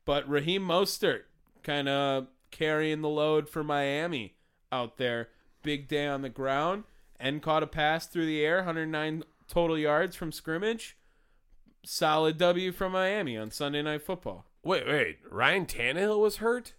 but 0.06 0.30
Raheem 0.30 0.62
Mostert 0.62 1.22
kind 1.64 1.90
of 1.90 2.28
carrying 2.52 3.02
the 3.02 3.10
load 3.10 3.50
for 3.50 3.64
Miami 3.64 4.35
out 4.76 4.98
there. 4.98 5.30
Big 5.64 5.88
day 5.88 6.06
on 6.08 6.22
the 6.22 6.30
ground 6.30 6.84
and 7.20 7.42
caught 7.42 7.64
a 7.64 7.68
pass 7.68 8.06
through 8.08 8.26
the 8.26 8.44
air, 8.44 8.58
109 8.58 9.24
total 9.48 9.78
yards 9.78 10.16
from 10.16 10.32
scrimmage. 10.32 10.98
Solid 11.84 12.38
W 12.38 12.72
from 12.72 12.92
Miami 12.94 13.38
on 13.38 13.52
Sunday 13.52 13.82
Night 13.82 14.02
Football. 14.02 14.46
Wait, 14.64 14.88
wait. 14.88 15.18
Ryan 15.30 15.66
Tannehill 15.66 16.20
was 16.20 16.38
hurt 16.38 16.74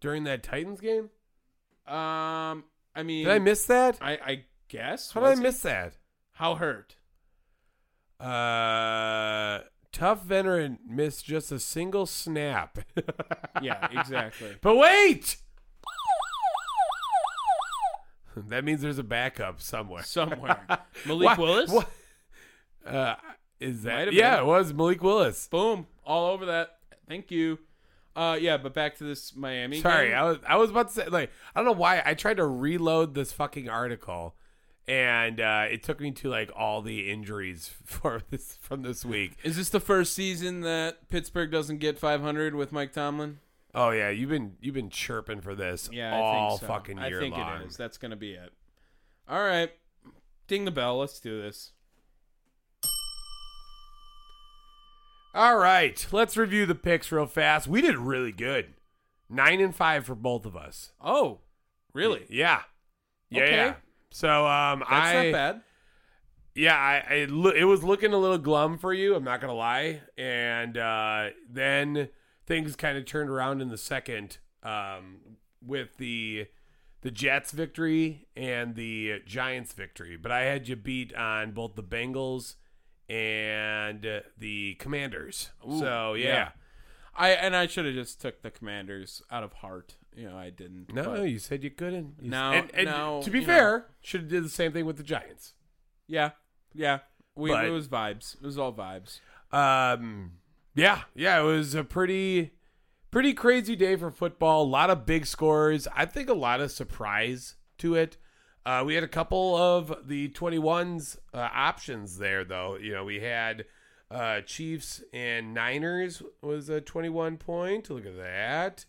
during 0.00 0.24
that 0.24 0.42
Titans 0.42 0.80
game. 0.80 1.10
Um, 1.86 2.64
I 2.94 3.02
mean, 3.04 3.24
Did 3.26 3.32
I 3.32 3.38
miss 3.40 3.64
that? 3.66 3.98
I, 4.00 4.12
I 4.12 4.44
guess. 4.68 5.10
How 5.12 5.20
did 5.20 5.38
I 5.38 5.42
miss 5.42 5.60
that? 5.62 5.94
How 6.34 6.54
hurt? 6.54 6.94
Uh, 8.20 9.60
tough 9.92 10.24
veteran 10.24 10.78
missed 10.86 11.24
just 11.24 11.50
a 11.52 11.58
single 11.58 12.06
snap. 12.06 12.78
Yeah, 13.62 13.88
exactly. 13.90 14.56
but 14.62 14.76
wait, 14.76 15.36
that 18.48 18.64
means 18.64 18.80
there's 18.82 18.98
a 18.98 19.02
backup 19.04 19.60
somewhere. 19.60 20.02
Somewhere. 20.02 20.60
Malik 21.06 21.38
Willis. 21.38 21.70
what- 21.70 21.90
Uh, 22.86 23.14
is 23.60 23.84
Might 23.84 23.90
that? 23.90 24.04
have 24.06 24.14
Yeah, 24.14 24.36
been. 24.36 24.44
it 24.44 24.46
was 24.46 24.72
Malik 24.74 25.02
Willis. 25.02 25.46
Boom. 25.48 25.86
All 26.04 26.30
over 26.30 26.46
that. 26.46 26.78
Thank 27.08 27.30
you. 27.30 27.58
Uh, 28.16 28.36
yeah, 28.40 28.56
but 28.56 28.74
back 28.74 28.96
to 28.98 29.04
this 29.04 29.36
Miami. 29.36 29.80
Sorry, 29.80 30.08
game. 30.08 30.16
I 30.16 30.22
was 30.24 30.38
I 30.46 30.56
was 30.56 30.70
about 30.70 30.88
to 30.88 30.94
say 30.94 31.06
like 31.06 31.30
I 31.54 31.60
don't 31.60 31.66
know 31.66 31.78
why 31.80 32.02
I 32.04 32.14
tried 32.14 32.38
to 32.38 32.46
reload 32.46 33.14
this 33.14 33.32
fucking 33.32 33.68
article, 33.68 34.34
and 34.88 35.40
uh, 35.40 35.66
it 35.70 35.82
took 35.84 36.00
me 36.00 36.10
to 36.12 36.28
like 36.28 36.50
all 36.56 36.82
the 36.82 37.10
injuries 37.10 37.70
for 37.84 38.22
this 38.30 38.56
from 38.60 38.82
this 38.82 39.04
week. 39.04 39.34
Is 39.44 39.56
this 39.56 39.68
the 39.68 39.78
first 39.80 40.12
season 40.12 40.62
that 40.62 41.08
Pittsburgh 41.08 41.50
doesn't 41.52 41.78
get 41.78 41.98
500 41.98 42.54
with 42.56 42.72
Mike 42.72 42.92
Tomlin? 42.92 43.38
Oh 43.74 43.90
yeah, 43.90 44.10
you've 44.10 44.30
been 44.30 44.56
you've 44.60 44.74
been 44.74 44.90
chirping 44.90 45.40
for 45.40 45.54
this 45.54 45.88
Yeah, 45.92 46.16
all 46.18 46.58
so. 46.58 46.66
fucking 46.66 46.98
year 46.98 47.18
I 47.18 47.20
think 47.20 47.36
long. 47.36 47.62
it 47.62 47.66
is. 47.68 47.76
That's 47.76 47.98
gonna 47.98 48.16
be 48.16 48.32
it. 48.32 48.52
All 49.28 49.42
right, 49.44 49.70
ding 50.48 50.64
the 50.64 50.70
bell. 50.72 50.98
Let's 50.98 51.20
do 51.20 51.40
this. 51.40 51.72
All 55.32 55.56
right, 55.58 56.04
let's 56.10 56.36
review 56.36 56.66
the 56.66 56.74
picks 56.74 57.12
real 57.12 57.26
fast. 57.26 57.68
We 57.68 57.80
did 57.80 57.96
really 57.96 58.32
good, 58.32 58.74
nine 59.28 59.60
and 59.60 59.74
five 59.74 60.04
for 60.04 60.16
both 60.16 60.44
of 60.44 60.56
us. 60.56 60.90
Oh, 61.00 61.38
really? 61.94 62.26
Yeah, 62.28 62.62
yeah, 63.30 63.42
Okay. 63.44 63.54
yeah. 63.56 63.74
So 64.10 64.28
um, 64.46 64.80
That's 64.80 64.90
I 64.90 65.24
not 65.26 65.32
bad. 65.32 65.60
yeah, 66.56 66.74
I, 66.74 67.04
I 67.08 67.14
it 67.54 67.64
was 67.64 67.84
looking 67.84 68.12
a 68.12 68.18
little 68.18 68.38
glum 68.38 68.76
for 68.78 68.92
you. 68.92 69.14
I'm 69.14 69.22
not 69.22 69.40
gonna 69.40 69.54
lie, 69.54 70.00
and 70.18 70.76
uh, 70.76 71.28
then 71.48 72.08
things 72.50 72.74
kind 72.74 72.98
of 72.98 73.04
turned 73.04 73.30
around 73.30 73.62
in 73.62 73.68
the 73.68 73.78
second 73.78 74.38
um, 74.64 75.18
with 75.64 75.96
the 75.98 76.48
the 77.02 77.10
Jets 77.12 77.52
victory 77.52 78.26
and 78.36 78.74
the 78.74 79.20
Giants 79.24 79.72
victory. 79.72 80.16
But 80.16 80.32
I 80.32 80.40
had 80.42 80.66
you 80.68 80.74
beat 80.74 81.14
on 81.14 81.52
both 81.52 81.76
the 81.76 81.82
Bengals 81.84 82.56
and 83.08 84.04
uh, 84.04 84.20
the 84.36 84.74
Commanders. 84.74 85.50
Ooh, 85.66 85.78
so 85.78 86.14
yeah. 86.14 86.26
yeah. 86.26 86.48
I 87.16 87.30
and 87.30 87.54
I 87.54 87.68
should 87.68 87.84
have 87.86 87.94
just 87.94 88.20
took 88.20 88.42
the 88.42 88.50
Commanders 88.50 89.22
out 89.30 89.44
of 89.44 89.52
heart. 89.54 89.94
You 90.16 90.28
know, 90.28 90.36
I 90.36 90.50
didn't. 90.50 90.92
No, 90.92 91.14
no, 91.14 91.22
you 91.22 91.38
said 91.38 91.62
you 91.62 91.70
couldn't. 91.70 92.14
You 92.20 92.30
No, 92.30 92.50
and, 92.50 92.70
and 92.74 92.86
no, 92.86 93.22
To 93.22 93.30
be 93.30 93.40
know. 93.40 93.46
fair, 93.46 93.86
should 94.00 94.22
have 94.22 94.30
did 94.30 94.44
the 94.44 94.48
same 94.48 94.72
thing 94.72 94.86
with 94.86 94.96
the 94.96 95.04
Giants. 95.04 95.54
Yeah, 96.08 96.30
yeah. 96.74 96.98
We 97.36 97.50
But- 97.50 97.64
it 97.66 97.70
was 97.70 97.86
vibes. 97.86 98.34
It 98.34 98.42
was 98.44 98.58
all 98.58 98.72
vibes. 98.72 99.20
Um, 99.52 100.32
yeah, 100.74 101.02
yeah, 101.14 101.40
it 101.40 101.44
was 101.44 101.74
a 101.74 101.84
pretty, 101.84 102.52
pretty 103.10 103.34
crazy 103.34 103.76
day 103.76 103.96
for 103.96 104.10
football. 104.10 104.62
A 104.62 104.64
lot 104.64 104.90
of 104.90 105.06
big 105.06 105.26
scores. 105.26 105.88
I 105.94 106.06
think 106.06 106.28
a 106.28 106.34
lot 106.34 106.60
of 106.60 106.70
surprise 106.70 107.56
to 107.78 107.94
it. 107.94 108.16
Uh, 108.64 108.82
we 108.84 108.94
had 108.94 109.04
a 109.04 109.08
couple 109.08 109.56
of 109.56 110.06
the 110.06 110.28
21s 110.28 111.18
uh, 111.32 111.48
options 111.52 112.18
there, 112.18 112.44
though. 112.44 112.76
You 112.76 112.92
know, 112.92 113.04
we 113.04 113.20
had 113.20 113.64
uh, 114.10 114.40
Chiefs 114.42 115.02
and 115.12 115.54
Niners 115.54 116.22
was 116.42 116.68
a 116.68 116.80
21 116.80 117.38
point. 117.38 117.88
Look 117.90 118.06
at 118.06 118.16
that. 118.16 118.84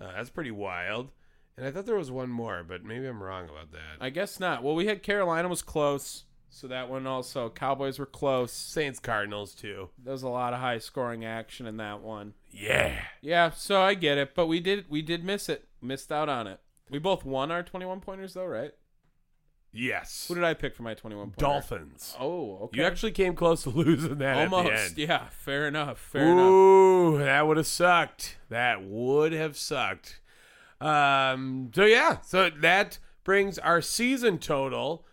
Uh, 0.00 0.12
that's 0.12 0.30
pretty 0.30 0.50
wild. 0.50 1.10
And 1.56 1.66
I 1.66 1.70
thought 1.70 1.86
there 1.86 1.96
was 1.96 2.10
one 2.10 2.28
more, 2.28 2.62
but 2.62 2.84
maybe 2.84 3.06
I'm 3.06 3.22
wrong 3.22 3.48
about 3.48 3.72
that. 3.72 3.96
I 4.00 4.10
guess 4.10 4.38
not. 4.38 4.62
Well, 4.62 4.74
we 4.74 4.86
had 4.86 5.02
Carolina 5.02 5.48
was 5.48 5.62
close, 5.62 6.24
so 6.48 6.68
that 6.68 6.88
one 6.88 7.06
also. 7.06 7.50
Cowboys 7.50 7.98
were 7.98 8.06
close. 8.06 8.52
Saints 8.52 8.98
Cardinals 8.98 9.54
too. 9.54 9.90
There 10.02 10.12
was 10.12 10.22
a 10.22 10.28
lot 10.28 10.52
of 10.52 10.60
high 10.60 10.78
scoring 10.78 11.24
action 11.24 11.66
in 11.66 11.76
that 11.78 12.00
one. 12.00 12.34
Yeah. 12.50 12.98
Yeah, 13.20 13.50
so 13.50 13.82
I 13.82 13.94
get 13.94 14.18
it, 14.18 14.34
but 14.34 14.46
we 14.46 14.60
did 14.60 14.86
we 14.88 15.02
did 15.02 15.24
miss 15.24 15.48
it. 15.48 15.68
Missed 15.82 16.10
out 16.10 16.28
on 16.28 16.46
it. 16.46 16.60
We 16.90 16.98
both 16.98 17.24
won 17.24 17.50
our 17.50 17.62
21 17.62 18.00
pointers 18.00 18.34
though, 18.34 18.46
right? 18.46 18.72
Yes. 19.72 20.26
Who 20.28 20.34
did 20.34 20.44
I 20.44 20.54
pick 20.54 20.74
for 20.74 20.82
my 20.82 20.94
21 20.94 21.26
pointer? 21.32 21.38
Dolphins. 21.38 22.16
Oh, 22.18 22.58
okay. 22.62 22.78
You 22.78 22.86
actually 22.86 23.12
came 23.12 23.34
close 23.34 23.64
to 23.64 23.70
losing 23.70 24.18
that 24.18 24.36
at 24.38 24.50
the 24.50 24.56
almost. 24.56 24.96
Yeah, 24.96 25.28
fair 25.30 25.68
enough. 25.68 25.98
Fair 25.98 26.32
enough. 26.32 26.46
Ooh, 26.46 27.18
that 27.18 27.46
would 27.46 27.58
have 27.58 27.66
sucked. 27.66 28.38
That 28.48 28.82
would 28.84 29.32
have 29.32 29.56
sucked. 29.56 30.20
Um. 30.80 31.70
So 31.74 31.84
yeah. 31.84 32.20
So 32.22 32.50
that 32.60 32.98
brings 33.24 33.58
our 33.58 33.82
season 33.82 34.38
total. 34.38 35.06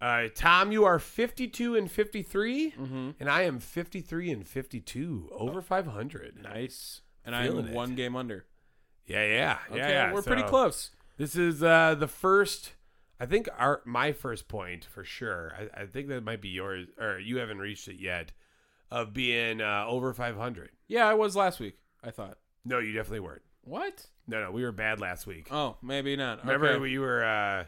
Uh, 0.00 0.28
Tom, 0.34 0.70
you 0.72 0.84
are 0.84 0.98
fifty-two 0.98 1.74
and 1.76 1.90
53 1.90 2.70
Mm-hmm. 2.72 3.10
and 3.18 3.28
I 3.28 3.42
am 3.42 3.58
fifty-three 3.58 4.30
and 4.30 4.46
fifty-two, 4.46 5.28
over 5.32 5.60
five 5.60 5.86
hundred. 5.86 6.40
Nice. 6.42 7.00
And 7.24 7.34
Feeling 7.34 7.66
I'm 7.66 7.70
it. 7.72 7.74
one 7.74 7.94
game 7.94 8.14
under. 8.16 8.46
Yeah, 9.06 9.24
yeah, 9.24 9.58
Okay, 9.70 9.78
yeah. 9.78 9.88
yeah. 9.88 10.12
we're 10.12 10.22
pretty 10.22 10.42
close. 10.44 10.90
This 11.16 11.34
is 11.36 11.62
uh 11.62 11.94
the 11.96 12.08
first. 12.08 12.72
I 13.20 13.26
think 13.26 13.48
our 13.58 13.82
my 13.84 14.12
first 14.12 14.46
point 14.48 14.84
for 14.84 15.02
sure. 15.02 15.52
I, 15.76 15.82
I 15.82 15.86
think 15.86 16.08
that 16.08 16.22
might 16.22 16.40
be 16.40 16.50
yours, 16.50 16.86
or 17.00 17.18
you 17.18 17.38
haven't 17.38 17.58
reached 17.58 17.88
it 17.88 17.96
yet, 17.98 18.30
of 18.92 19.12
being 19.12 19.60
uh, 19.60 19.84
over 19.88 20.12
five 20.14 20.36
hundred. 20.36 20.70
Yeah, 20.86 21.08
I 21.08 21.14
was 21.14 21.34
last 21.34 21.58
week. 21.58 21.78
I 22.04 22.12
thought. 22.12 22.38
No, 22.64 22.78
you 22.78 22.92
definitely 22.92 23.20
weren't. 23.20 23.42
What? 23.62 24.06
No, 24.28 24.42
no, 24.42 24.50
we 24.52 24.62
were 24.62 24.72
bad 24.72 25.00
last 25.00 25.26
week. 25.26 25.48
Oh, 25.50 25.76
maybe 25.82 26.14
not. 26.14 26.40
Remember 26.42 26.68
okay. 26.68 26.78
we 26.80 26.98
were 26.98 27.24
uh 27.24 27.64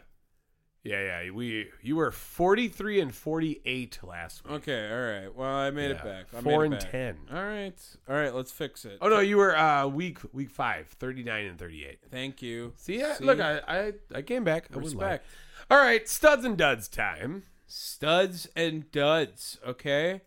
yeah, 0.83 1.21
yeah, 1.23 1.31
we 1.31 1.69
you 1.81 1.95
were 1.95 2.11
43 2.11 2.99
and 3.01 3.13
48 3.13 3.99
last 4.03 4.43
week. 4.43 4.53
Okay, 4.53 4.89
all 4.91 4.99
right. 5.23 5.35
Well, 5.35 5.47
I 5.49 5.69
made 5.69 5.91
it 5.91 5.97
Yeah. 6.03 6.11
back. 6.11 6.25
I 6.35 6.41
4 6.41 6.59
made 6.59 6.65
and 6.65 6.79
back. 6.81 6.91
10. 6.91 7.17
All 7.31 7.43
right. 7.45 7.79
All 8.09 8.15
right, 8.15 8.33
let's 8.33 8.51
fix 8.51 8.83
it. 8.85 8.97
Oh 9.01 9.09
no, 9.09 9.19
you 9.19 9.37
were 9.37 9.55
uh 9.57 9.87
week 9.87 10.17
week 10.33 10.49
5, 10.49 10.87
39 10.87 11.45
and 11.45 11.59
38. 11.59 11.99
Thank 12.09 12.41
you. 12.41 12.73
See, 12.77 12.99
See? 13.03 13.23
look, 13.23 13.39
I, 13.39 13.61
I 13.67 13.93
I 14.13 14.21
came 14.23 14.43
back. 14.43 14.67
I 14.73 14.75
wouldn't 14.77 14.95
lie. 14.95 15.03
Respect. 15.05 15.25
All 15.69 15.77
right, 15.77 16.07
studs 16.09 16.43
and 16.45 16.57
duds 16.57 16.87
time. 16.87 17.43
Studs 17.67 18.47
and 18.55 18.91
duds, 18.91 19.59
okay? 19.65 20.21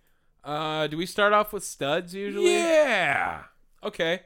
Uh 0.45 0.87
do 0.87 0.97
we 0.97 1.07
start 1.07 1.33
off 1.33 1.53
with 1.53 1.65
studs 1.65 2.15
usually? 2.15 2.53
Yeah. 2.55 3.43
Okay. 3.83 4.21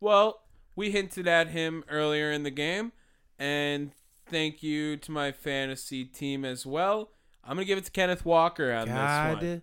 Well, 0.00 0.40
we 0.76 0.90
hinted 0.90 1.28
at 1.28 1.48
him 1.48 1.84
earlier 1.88 2.30
in 2.32 2.42
the 2.42 2.50
game, 2.50 2.92
and 3.38 3.92
thank 4.26 4.62
you 4.62 4.96
to 4.98 5.10
my 5.10 5.32
fantasy 5.32 6.04
team 6.04 6.44
as 6.44 6.64
well. 6.66 7.10
I'm 7.42 7.56
gonna 7.56 7.64
give 7.64 7.78
it 7.78 7.84
to 7.86 7.90
Kenneth 7.90 8.24
Walker 8.24 8.72
on 8.72 8.88
this 8.88 8.96
one. 9.42 9.62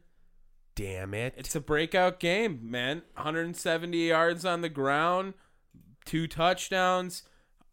Damn 0.76 1.14
it. 1.14 1.34
It's 1.38 1.56
a 1.56 1.60
breakout 1.60 2.20
game, 2.20 2.60
man. 2.64 3.04
170 3.16 3.98
yards 4.08 4.46
on 4.46 4.62
the 4.62 4.70
ground, 4.70 5.34
two 6.06 6.28
touchdowns, 6.28 7.24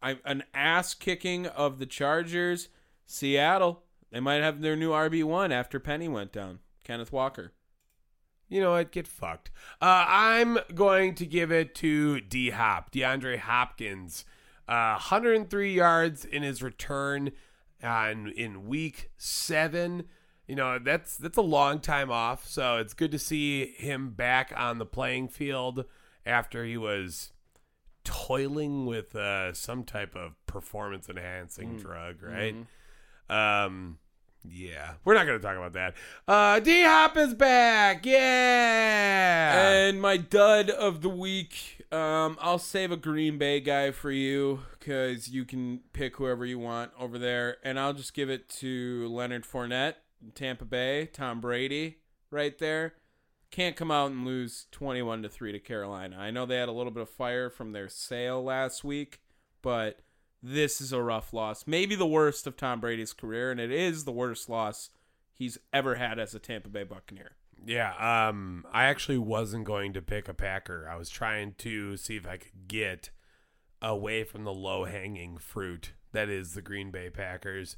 I, 0.01 0.19
an 0.25 0.43
ass 0.53 0.93
kicking 0.93 1.47
of 1.47 1.79
the 1.79 1.85
Chargers. 1.85 2.69
Seattle, 3.05 3.83
they 4.11 4.19
might 4.19 4.41
have 4.41 4.61
their 4.61 4.75
new 4.75 4.91
RB 4.91 5.23
one 5.23 5.51
after 5.51 5.79
Penny 5.79 6.07
went 6.07 6.31
down. 6.31 6.59
Kenneth 6.83 7.11
Walker. 7.11 7.53
You 8.47 8.61
know 8.61 8.71
what? 8.71 8.91
Get 8.91 9.07
fucked. 9.07 9.51
Uh, 9.81 10.05
I'm 10.07 10.59
going 10.73 11.15
to 11.15 11.25
give 11.25 11.51
it 11.51 11.75
to 11.75 12.19
D 12.19 12.49
Hop, 12.49 12.91
DeAndre 12.91 13.37
Hopkins. 13.37 14.25
Uh, 14.69 14.93
103 14.93 15.73
yards 15.73 16.25
in 16.25 16.43
his 16.43 16.61
return 16.61 17.31
on 17.83 18.29
in 18.29 18.67
week 18.67 19.09
seven. 19.17 20.03
You 20.47 20.55
know 20.55 20.77
that's 20.79 21.17
that's 21.17 21.37
a 21.37 21.41
long 21.41 21.79
time 21.79 22.11
off, 22.11 22.47
so 22.47 22.77
it's 22.77 22.93
good 22.93 23.11
to 23.11 23.19
see 23.19 23.73
him 23.77 24.11
back 24.11 24.53
on 24.55 24.77
the 24.77 24.85
playing 24.85 25.29
field 25.29 25.85
after 26.25 26.63
he 26.65 26.77
was 26.77 27.33
toiling 28.03 28.85
with 28.85 29.15
uh, 29.15 29.53
some 29.53 29.83
type 29.83 30.15
of 30.15 30.33
performance 30.45 31.09
enhancing 31.09 31.77
drug, 31.77 32.21
right? 32.21 32.55
Um, 33.29 33.97
yeah, 34.47 34.93
we're 35.03 35.13
not 35.15 35.25
going 35.25 35.37
to 35.39 35.45
talk 35.45 35.57
about 35.57 35.73
that. 35.73 35.95
Uh, 36.27 36.59
D 36.59 36.83
Hop 36.83 37.17
is 37.17 37.33
back. 37.33 38.05
Yeah. 38.05 39.69
And 39.69 40.01
my 40.01 40.17
dud 40.17 40.69
of 40.69 41.01
the 41.01 41.09
week, 41.09 41.78
um, 41.91 42.37
I'll 42.39 42.59
save 42.59 42.91
a 42.91 42.97
Green 42.97 43.37
Bay 43.37 43.59
guy 43.59 43.91
for 43.91 44.11
you 44.11 44.61
because 44.77 45.29
you 45.29 45.43
can 45.45 45.81
pick 45.93 46.17
whoever 46.17 46.45
you 46.45 46.59
want 46.59 46.91
over 46.99 47.17
there, 47.17 47.57
and 47.63 47.79
I'll 47.79 47.93
just 47.93 48.13
give 48.13 48.29
it 48.29 48.47
to 48.59 49.07
Leonard 49.09 49.43
Fournette, 49.43 49.95
Tampa 50.35 50.65
Bay, 50.65 51.07
Tom 51.07 51.41
Brady, 51.41 51.97
right 52.29 52.57
there. 52.59 52.93
can't 53.51 53.75
come 53.75 53.89
out 53.89 54.11
and 54.11 54.25
lose 54.25 54.67
21 54.71 55.23
to 55.23 55.29
3 55.29 55.51
to 55.51 55.59
Carolina. 55.59 56.15
I 56.19 56.29
know 56.29 56.45
they 56.45 56.57
had 56.57 56.69
a 56.69 56.73
little 56.73 56.91
bit 56.91 57.01
of 57.01 57.09
fire 57.09 57.49
from 57.49 57.71
their 57.71 57.89
sale 57.89 58.43
last 58.43 58.83
week, 58.83 59.21
but 59.63 60.01
this 60.43 60.79
is 60.79 60.93
a 60.93 61.01
rough 61.01 61.33
loss. 61.33 61.65
Maybe 61.65 61.95
the 61.95 62.05
worst 62.05 62.45
of 62.45 62.55
Tom 62.55 62.79
Brady's 62.79 63.13
career, 63.13 63.49
and 63.49 63.59
it 63.59 63.71
is 63.71 64.05
the 64.05 64.11
worst 64.11 64.49
loss 64.49 64.91
he's 65.33 65.57
ever 65.73 65.95
had 65.95 66.19
as 66.19 66.35
a 66.35 66.39
Tampa 66.39 66.69
Bay 66.69 66.83
Buccaneer. 66.83 67.31
Yeah, 67.65 67.93
um, 68.29 68.65
I 68.71 68.85
actually 68.85 69.17
wasn't 69.17 69.65
going 69.65 69.93
to 69.93 70.01
pick 70.01 70.27
a 70.27 70.33
Packer. 70.33 70.89
I 70.91 70.95
was 70.95 71.09
trying 71.09 71.55
to 71.59 71.97
see 71.97 72.15
if 72.15 72.27
I 72.27 72.37
could 72.37 72.67
get 72.67 73.09
away 73.81 74.23
from 74.23 74.43
the 74.43 74.53
low 74.53 74.85
hanging 74.85 75.37
fruit 75.37 75.93
that 76.11 76.29
is 76.29 76.53
the 76.53 76.61
Green 76.61 76.91
Bay 76.91 77.09
Packers. 77.09 77.75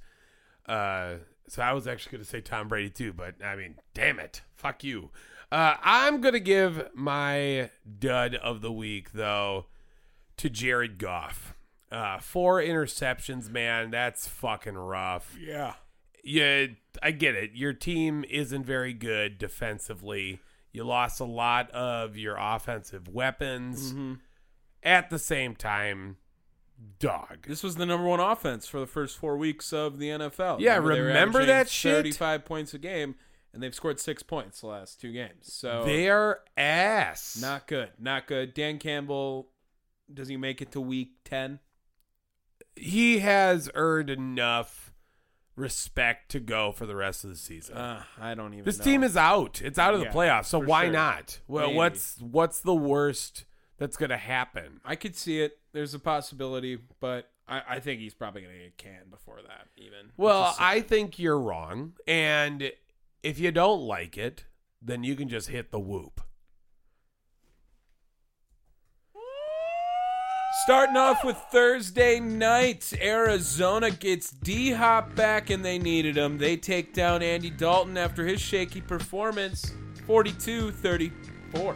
Uh, 0.66 1.16
so 1.48 1.62
I 1.62 1.74
was 1.74 1.88
actually 1.88 2.14
going 2.14 2.24
to 2.24 2.30
say 2.30 2.42
Tom 2.42 2.68
Brady 2.68 2.90
too, 2.90 3.14
but 3.14 3.44
I 3.44 3.56
mean, 3.56 3.76
damn 3.94 4.20
it, 4.20 4.42
fuck 4.56 4.84
you. 4.84 5.12
Uh, 5.52 5.76
I'm 5.84 6.22
going 6.22 6.34
to 6.34 6.40
give 6.40 6.90
my 6.94 7.70
dud 8.00 8.36
of 8.36 8.62
the 8.62 8.72
week 8.72 9.12
though 9.14 9.66
to 10.38 10.50
Jared 10.50 10.98
Goff. 10.98 11.56
Uh, 11.92 12.20
four 12.20 12.62
interceptions, 12.62 13.50
man. 13.50 13.92
That's 13.92 14.28
fucking 14.28 14.78
rough. 14.78 15.36
Yeah. 15.40 15.74
Yeah, 16.24 16.68
I 17.02 17.12
get 17.12 17.36
it. 17.36 17.52
Your 17.54 17.74
team 17.74 18.24
isn't 18.30 18.66
very 18.66 18.94
good 18.94 19.38
defensively. 19.38 20.40
You 20.72 20.84
lost 20.84 21.20
a 21.20 21.26
lot 21.26 21.70
of 21.72 22.18
your 22.18 22.38
offensive 22.40 23.08
weapons. 23.08 23.92
Mm-hmm. 23.92 24.14
At 24.84 25.10
the 25.12 25.20
same 25.20 25.56
time, 25.56 26.18
dog. 27.00 27.46
This 27.48 27.62
was 27.62 27.76
the 27.76 27.86
number 27.86 28.08
one 28.08 28.20
offense 28.20 28.68
for 28.68 28.80
the 28.80 28.88
first 28.88 29.18
four 29.18 29.38
weeks 29.38 29.72
of 29.74 30.00
the 30.00 30.10
NFL. 30.10 30.60
Yeah, 30.60 30.76
they 30.76 30.80
were 30.80 31.06
remember 31.06 31.46
that 31.46 31.70
shit? 31.70 31.94
35 31.96 32.46
points 32.46 32.74
a 32.74 32.80
game, 32.80 33.16
and 33.54 33.62
they've 33.62 33.76
scored 33.76 34.00
six 34.00 34.24
points 34.24 34.62
the 34.62 34.68
last 34.68 35.00
two 35.00 35.12
games. 35.12 35.54
So 35.54 35.84
They're 35.86 36.40
ass. 36.58 37.38
not 37.40 37.68
good. 37.68 37.90
Not 38.00 38.26
good. 38.26 38.56
Dan 38.56 38.80
Campbell, 38.80 39.50
does 40.12 40.28
he 40.30 40.38
make 40.38 40.62
it 40.62 40.72
to 40.72 40.82
week 40.82 41.12
10? 41.26 41.60
he 42.76 43.20
has 43.20 43.70
earned 43.76 44.10
enough 44.10 44.91
respect 45.56 46.32
to 46.32 46.40
go 46.40 46.72
for 46.72 46.86
the 46.86 46.96
rest 46.96 47.24
of 47.24 47.30
the 47.30 47.36
season. 47.36 47.78
Uh, 47.78 48.04
I 48.20 48.34
don't 48.36 48.54
even 48.54 48.66
this 48.66 48.78
know. 48.80 48.84
team 48.86 49.04
is 49.04 49.18
out. 49.18 49.62
It's 49.62 49.78
out 49.80 49.94
of 49.94 50.00
the 50.00 50.08
Yeah, 50.08 50.12
playoffs. 50.14 50.46
So 50.46 50.60
why 50.60 50.86
sure. 50.86 50.94
not? 50.94 51.40
Well, 51.48 51.68
Maybe. 51.68 51.78
what's 51.78 52.18
what's 52.22 52.62
the 52.62 52.76
worst 52.76 53.46
that's 53.78 53.98
going 53.98 54.10
to 54.12 54.18
happen? 54.18 54.80
I 54.86 54.96
could 54.96 55.16
see 55.16 55.42
it. 55.42 55.58
There's 55.74 55.94
a 55.94 56.00
possibility, 56.00 56.78
but 57.00 57.30
I, 57.48 57.62
I 57.68 57.80
think 57.80 58.00
he's 58.02 58.14
probably 58.14 58.42
going 58.42 58.54
to 58.56 58.60
get 58.62 58.78
canned 58.78 59.10
before 59.12 59.40
that, 59.42 59.68
even. 59.78 60.12
Well, 60.18 60.44
Which 60.44 60.52
is 60.52 60.58
sad. 60.58 60.64
I 60.66 60.82
think 60.82 61.20
you're 61.20 61.40
wrong. 61.40 61.94
And 62.08 62.72
if 63.24 63.40
you 63.40 63.52
don't 63.52 63.82
like 63.82 64.18
it, 64.18 64.46
then 64.82 65.04
you 65.04 65.16
can 65.16 65.30
just 65.30 65.50
hit 65.50 65.72
the 65.72 65.80
whoop. 65.80 66.22
Starting 70.64 70.96
off 70.96 71.24
with 71.24 71.38
Thursday 71.52 72.20
night, 72.20 72.94
Arizona 73.02 73.90
gets 73.90 74.30
D 74.30 74.72
Hop 74.72 75.16
back 75.16 75.50
and 75.50 75.66
they 75.66 75.80
needed 75.80 76.16
him. 76.16 76.38
They 76.38 76.56
take 76.56 76.94
down 76.94 77.24
Andy 77.24 77.50
Dalton 77.50 77.98
after 77.98 78.28
his 78.28 78.40
shaky 78.40 78.80
performance 78.80 79.74
42 80.06 80.72
34. 80.72 81.76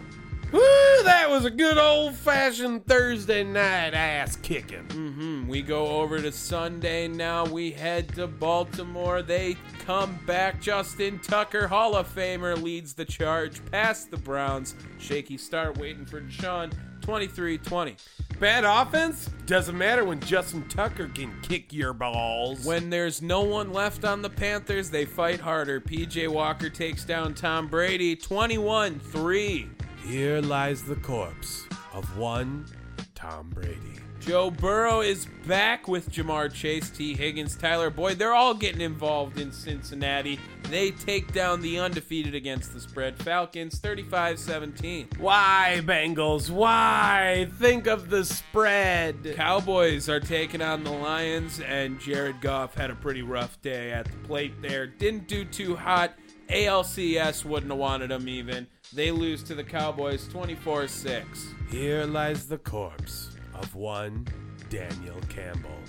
Woo, 0.51 0.59
that 1.03 1.27
was 1.27 1.45
a 1.45 1.49
good 1.49 1.79
old 1.79 2.15
fashioned 2.15 2.85
Thursday 2.85 3.43
night 3.43 3.95
ass 3.95 4.35
kicking. 4.35 4.85
hmm 4.91 5.47
We 5.47 5.63
go 5.63 5.87
over 5.87 6.21
to 6.21 6.31
Sunday 6.31 7.07
now. 7.07 7.43
We 7.45 7.71
head 7.71 8.09
to 8.15 8.27
Baltimore. 8.27 9.23
They 9.23 9.57
come 9.79 10.19
back. 10.27 10.61
Justin 10.61 11.17
Tucker, 11.19 11.67
Hall 11.67 11.95
of 11.95 12.13
Famer, 12.13 12.61
leads 12.61 12.93
the 12.93 13.05
charge 13.05 13.65
past 13.71 14.11
the 14.11 14.17
Browns. 14.17 14.75
Shaky 14.99 15.37
start 15.37 15.79
waiting 15.79 16.05
for 16.05 16.21
Deshaun 16.21 16.71
23 17.05 17.59
20. 17.59 17.95
Bad 18.39 18.63
offense? 18.63 19.29
Doesn't 19.45 19.77
matter 19.77 20.03
when 20.03 20.19
Justin 20.21 20.67
Tucker 20.67 21.07
can 21.07 21.39
kick 21.43 21.71
your 21.71 21.93
balls. 21.93 22.65
When 22.65 22.89
there's 22.89 23.21
no 23.21 23.41
one 23.41 23.71
left 23.71 24.03
on 24.03 24.23
the 24.23 24.29
Panthers, 24.29 24.89
they 24.89 25.05
fight 25.05 25.39
harder. 25.39 25.79
PJ 25.79 26.27
Walker 26.27 26.67
takes 26.67 27.05
down 27.05 27.35
Tom 27.35 27.67
Brady 27.67 28.15
21 28.15 28.99
3. 28.99 29.69
Here 30.03 30.41
lies 30.41 30.81
the 30.81 30.95
corpse 30.95 31.67
of 31.93 32.17
one 32.17 32.65
Tom 33.13 33.51
Brady. 33.51 34.04
Joe 34.25 34.49
Burrow 34.49 35.01
is 35.01 35.27
back 35.45 35.87
with 35.87 36.11
Ja'Marr 36.11 36.51
Chase, 36.51 36.89
Tee 36.89 37.13
Higgins, 37.13 37.55
Tyler 37.55 37.91
Boyd. 37.91 38.17
They're 38.17 38.33
all 38.33 38.55
getting 38.55 38.81
involved 38.81 39.39
in 39.39 39.51
Cincinnati. 39.51 40.39
They 40.63 40.89
take 40.89 41.31
down 41.31 41.61
the 41.61 41.77
undefeated 41.77 42.33
against 42.33 42.73
the 42.73 42.79
spread 42.79 43.15
Falcons 43.21 43.77
35 43.77 44.39
17. 44.39 45.09
Why, 45.19 45.79
Bengals? 45.83 46.49
Why? 46.49 47.47
Think 47.59 47.85
of 47.85 48.09
the 48.09 48.25
spread. 48.25 49.35
Cowboys 49.35 50.09
are 50.09 50.19
taking 50.19 50.63
on 50.63 50.83
the 50.83 50.91
Lions, 50.91 51.59
and 51.59 51.99
Jared 51.99 52.41
Goff 52.41 52.73
had 52.73 52.89
a 52.89 52.95
pretty 52.95 53.21
rough 53.21 53.61
day 53.61 53.91
at 53.91 54.05
the 54.05 54.17
plate 54.27 54.59
there. 54.59 54.87
Didn't 54.87 55.27
do 55.27 55.45
too 55.45 55.75
hot. 55.75 56.13
ALCS 56.49 57.45
wouldn't 57.45 57.71
have 57.71 57.79
wanted 57.79 58.09
him 58.09 58.27
even. 58.27 58.65
They 58.91 59.11
lose 59.11 59.43
to 59.43 59.53
the 59.53 59.63
Cowboys 59.63 60.27
24 60.29 60.87
6. 60.87 61.47
Here 61.69 62.05
lies 62.05 62.47
the 62.47 62.57
corpse 62.57 63.34
of 63.59 63.75
one 63.75 64.27
Daniel 64.69 65.19
Campbell. 65.29 65.79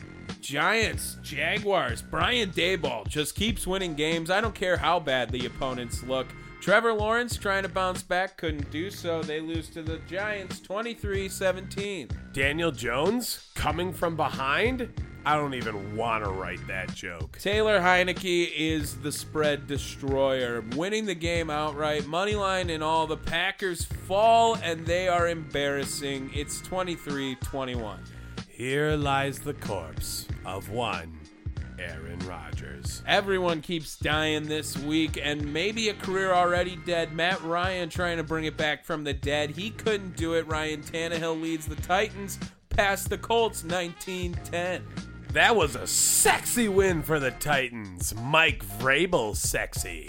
Giants, 0.40 1.16
Jaguars, 1.22 2.02
Brian 2.02 2.50
Daboll 2.50 3.06
just 3.06 3.34
keeps 3.34 3.66
winning 3.66 3.94
games. 3.94 4.30
I 4.30 4.40
don't 4.40 4.54
care 4.54 4.76
how 4.76 5.00
bad 5.00 5.30
the 5.30 5.46
opponents 5.46 6.02
look. 6.02 6.26
Trevor 6.60 6.92
Lawrence 6.92 7.36
trying 7.36 7.62
to 7.62 7.68
bounce 7.68 8.02
back, 8.02 8.36
couldn't 8.36 8.70
do 8.70 8.90
so. 8.90 9.22
They 9.22 9.40
lose 9.40 9.68
to 9.70 9.82
the 9.82 9.98
Giants 10.08 10.60
23 10.60 11.28
17. 11.28 12.08
Daniel 12.32 12.72
Jones 12.72 13.48
coming 13.54 13.92
from 13.92 14.16
behind? 14.16 14.88
I 15.26 15.34
don't 15.34 15.54
even 15.54 15.96
want 15.96 16.22
to 16.22 16.30
write 16.30 16.64
that 16.68 16.94
joke. 16.94 17.36
Taylor 17.40 17.80
Heinicke 17.80 18.48
is 18.56 18.94
the 18.98 19.10
spread 19.10 19.66
destroyer, 19.66 20.62
winning 20.76 21.04
the 21.04 21.16
game 21.16 21.50
outright. 21.50 22.02
Moneyline 22.02 22.72
and 22.72 22.80
all. 22.80 23.08
The 23.08 23.16
Packers 23.16 23.84
fall 23.84 24.54
and 24.62 24.86
they 24.86 25.08
are 25.08 25.26
embarrassing. 25.26 26.30
It's 26.32 26.60
23 26.60 27.34
21. 27.42 27.98
Here 28.48 28.92
lies 28.92 29.40
the 29.40 29.54
corpse 29.54 30.28
of 30.44 30.70
one 30.70 31.18
Aaron 31.80 32.20
Rodgers. 32.20 33.02
Everyone 33.04 33.62
keeps 33.62 33.98
dying 33.98 34.44
this 34.44 34.78
week, 34.78 35.18
and 35.20 35.52
maybe 35.52 35.88
a 35.88 35.94
career 35.94 36.32
already 36.32 36.76
dead. 36.86 37.12
Matt 37.12 37.42
Ryan 37.42 37.88
trying 37.88 38.18
to 38.18 38.22
bring 38.22 38.44
it 38.44 38.56
back 38.56 38.84
from 38.84 39.02
the 39.02 39.12
dead. 39.12 39.50
He 39.50 39.70
couldn't 39.70 40.16
do 40.16 40.34
it. 40.34 40.46
Ryan 40.46 40.82
Tannehill 40.82 41.42
leads 41.42 41.66
the 41.66 41.74
Titans 41.74 42.38
past 42.68 43.10
the 43.10 43.18
Colts 43.18 43.64
19 43.64 44.34
10. 44.44 44.84
That 45.36 45.54
was 45.54 45.76
a 45.76 45.86
sexy 45.86 46.66
win 46.66 47.02
for 47.02 47.20
the 47.20 47.30
Titans. 47.30 48.14
Mike 48.14 48.64
Vrabel 48.64 49.36
sexy. 49.36 50.08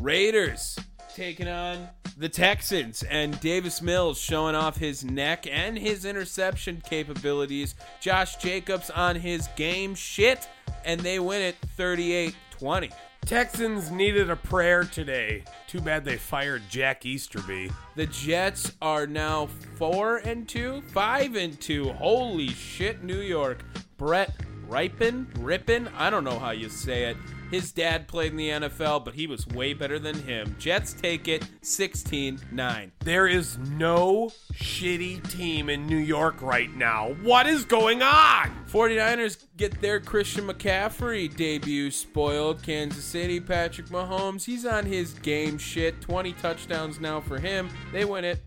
Raiders 0.00 0.78
taking 1.16 1.48
on 1.48 1.88
the 2.16 2.28
Texans, 2.28 3.02
and 3.02 3.40
Davis 3.40 3.82
Mills 3.82 4.20
showing 4.20 4.54
off 4.54 4.76
his 4.76 5.04
neck 5.04 5.48
and 5.50 5.76
his 5.76 6.04
interception 6.04 6.80
capabilities. 6.88 7.74
Josh 8.00 8.36
Jacobs 8.36 8.88
on 8.90 9.16
his 9.16 9.48
game 9.56 9.96
shit, 9.96 10.48
and 10.84 11.00
they 11.00 11.18
win 11.18 11.42
it 11.42 11.56
38 11.76 12.36
20. 12.52 12.90
Texans 13.26 13.90
needed 13.90 14.30
a 14.30 14.36
prayer 14.36 14.84
today. 14.84 15.42
Too 15.66 15.80
bad 15.80 16.04
they 16.04 16.18
fired 16.18 16.62
Jack 16.68 17.04
Easterby. 17.04 17.72
The 17.96 18.06
Jets 18.06 18.70
are 18.80 19.08
now 19.08 19.48
four 19.74 20.18
and 20.18 20.48
two, 20.48 20.82
five 20.92 21.34
and 21.34 21.60
two. 21.60 21.90
Holy 21.94 22.50
shit, 22.50 23.02
New 23.02 23.22
York. 23.22 23.64
Brett 23.96 24.30
Ripon, 24.68 25.28
Rippin, 25.40 25.88
I 25.96 26.10
don't 26.10 26.24
know 26.24 26.38
how 26.38 26.50
you 26.50 26.68
say 26.68 27.04
it. 27.04 27.16
His 27.50 27.72
dad 27.72 28.08
played 28.08 28.32
in 28.32 28.36
the 28.36 28.50
NFL, 28.50 29.06
but 29.06 29.14
he 29.14 29.26
was 29.26 29.46
way 29.46 29.72
better 29.72 29.98
than 29.98 30.14
him. 30.14 30.54
Jets 30.58 30.92
take 30.92 31.28
it 31.28 31.48
16 31.62 32.40
9. 32.52 32.92
There 33.00 33.26
is 33.26 33.56
no 33.58 34.30
shitty 34.52 35.26
team 35.30 35.70
in 35.70 35.86
New 35.86 35.96
York 35.96 36.42
right 36.42 36.74
now. 36.76 37.14
What 37.22 37.46
is 37.46 37.64
going 37.64 38.02
on? 38.02 38.50
49ers 38.70 39.44
get 39.56 39.80
their 39.80 39.98
Christian 39.98 40.46
McCaffrey 40.46 41.34
debut 41.34 41.90
spoiled. 41.90 42.62
Kansas 42.62 43.04
City, 43.04 43.40
Patrick 43.40 43.88
Mahomes, 43.88 44.44
he's 44.44 44.66
on 44.66 44.84
his 44.84 45.14
game 45.14 45.56
shit. 45.56 46.02
20 46.02 46.34
touchdowns 46.34 47.00
now 47.00 47.18
for 47.20 47.38
him. 47.38 47.70
They 47.92 48.04
win 48.04 48.24
it 48.24 48.42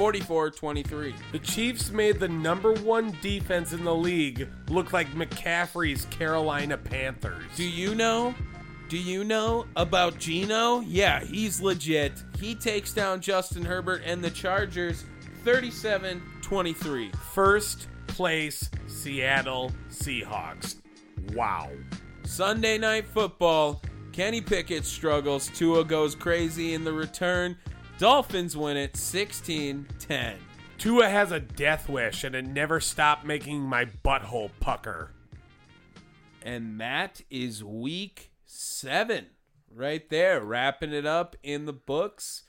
44 0.00 0.52
23. 0.52 1.14
The 1.30 1.38
Chiefs 1.40 1.90
made 1.90 2.18
the 2.20 2.28
number 2.28 2.72
one 2.72 3.14
defense 3.20 3.74
in 3.74 3.84
the 3.84 3.94
league 3.94 4.48
look 4.70 4.94
like 4.94 5.06
McCaffrey's 5.12 6.06
Carolina 6.06 6.78
Panthers. 6.78 7.44
Do 7.54 7.68
you 7.68 7.94
know? 7.94 8.34
Do 8.88 8.96
you 8.96 9.24
know 9.24 9.66
about 9.76 10.18
Geno? 10.18 10.80
Yeah, 10.80 11.22
he's 11.22 11.60
legit. 11.60 12.12
He 12.38 12.54
takes 12.54 12.94
down 12.94 13.20
Justin 13.20 13.62
Herbert 13.62 14.00
and 14.06 14.24
the 14.24 14.30
Chargers 14.30 15.04
37 15.44 16.22
23. 16.40 17.10
First 17.34 17.88
place 18.06 18.70
Seattle 18.86 19.70
Seahawks. 19.90 20.76
Wow. 21.34 21.68
Sunday 22.24 22.78
night 22.78 23.06
football. 23.06 23.82
Kenny 24.12 24.40
Pickett 24.40 24.86
struggles. 24.86 25.48
Tua 25.48 25.84
goes 25.84 26.14
crazy 26.14 26.72
in 26.72 26.84
the 26.84 26.92
return. 26.94 27.58
Dolphins 28.00 28.56
win 28.56 28.78
it 28.78 28.96
16 28.96 29.86
10. 29.98 30.36
Tua 30.78 31.06
has 31.10 31.32
a 31.32 31.40
death 31.40 31.86
wish, 31.86 32.24
and 32.24 32.34
it 32.34 32.46
never 32.46 32.80
stopped 32.80 33.26
making 33.26 33.60
my 33.60 33.84
butthole 33.84 34.50
pucker. 34.58 35.10
And 36.42 36.80
that 36.80 37.20
is 37.28 37.62
week 37.62 38.30
seven 38.46 39.26
right 39.70 40.08
there, 40.08 40.40
wrapping 40.40 40.94
it 40.94 41.04
up 41.04 41.36
in 41.42 41.66
the 41.66 41.74
books. 41.74 42.44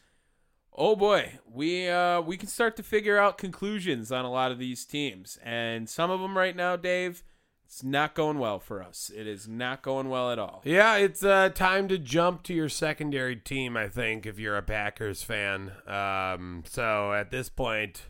Oh 0.72 0.95
boy, 0.95 1.39
we 1.45 1.89
uh 1.89 2.22
we 2.22 2.38
can 2.38 2.47
start 2.47 2.78
to 2.78 2.84
figure 2.84 3.18
out 3.18 3.38
conclusions 3.38 4.10
on 4.10 4.24
a 4.24 4.32
lot 4.32 4.54
of 4.54 4.58
these 4.58 4.86
teams, 4.86 5.38
and 5.43 5.89
some 5.89 6.10
of 6.10 6.22
them 6.22 6.38
right 6.38 6.56
now, 6.56 6.78
Dave, 6.78 7.26
it's 7.72 7.86
not 7.86 8.15
going 8.15 8.38
well 8.38 8.59
for 8.59 8.84
us. 8.84 9.09
It 9.15 9.28
is 9.28 9.47
not 9.47 9.82
going 9.82 10.09
well 10.09 10.30
at 10.30 10.38
all. 10.38 10.61
Yeah, 10.65 10.97
it's 10.97 11.24
uh, 11.24 11.47
time 11.55 11.88
to 11.88 11.97
jump 11.97 12.43
to 12.43 12.53
your 12.53 12.67
secondary 12.67 13.38
team, 13.38 13.78
I 13.78 13.88
think, 13.88 14.26
if 14.26 14.38
you're 14.38 14.57
a 14.57 14.61
Packers 14.61 15.24
fan. 15.24 15.72
Um, 15.88 16.65
so 16.67 17.13
at 17.13 17.32
this 17.32 17.47
point, 17.47 18.07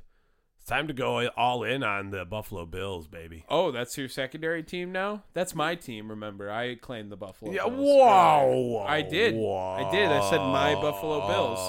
it's 0.62 0.70
time 0.70 0.88
to 0.88 0.94
go 0.94 1.28
all 1.30 1.64
in 1.64 1.82
on 1.84 2.12
the 2.12 2.24
Buffalo 2.24 2.68
Bills, 2.68 3.08
baby. 3.08 3.44
Oh, 3.50 3.72
that's 3.72 3.98
your 3.98 4.08
secondary 4.08 4.62
team 4.62 4.92
now? 4.92 5.24
That's 5.34 5.56
my 5.56 5.74
team, 5.74 6.08
remember. 6.08 6.52
I 6.52 6.76
claimed 6.76 7.12
the 7.12 7.18
Buffalo 7.18 7.52
Yeah, 7.52 7.64
Bills. 7.68 7.80
whoa. 7.80 8.86
I 8.88 9.02
did. 9.02 9.34
I 9.36 9.90
did. 9.92 10.12
I 10.12 10.30
said 10.30 10.38
my 10.38 10.76
Buffalo. 10.76 11.28
Bills. 11.28 11.60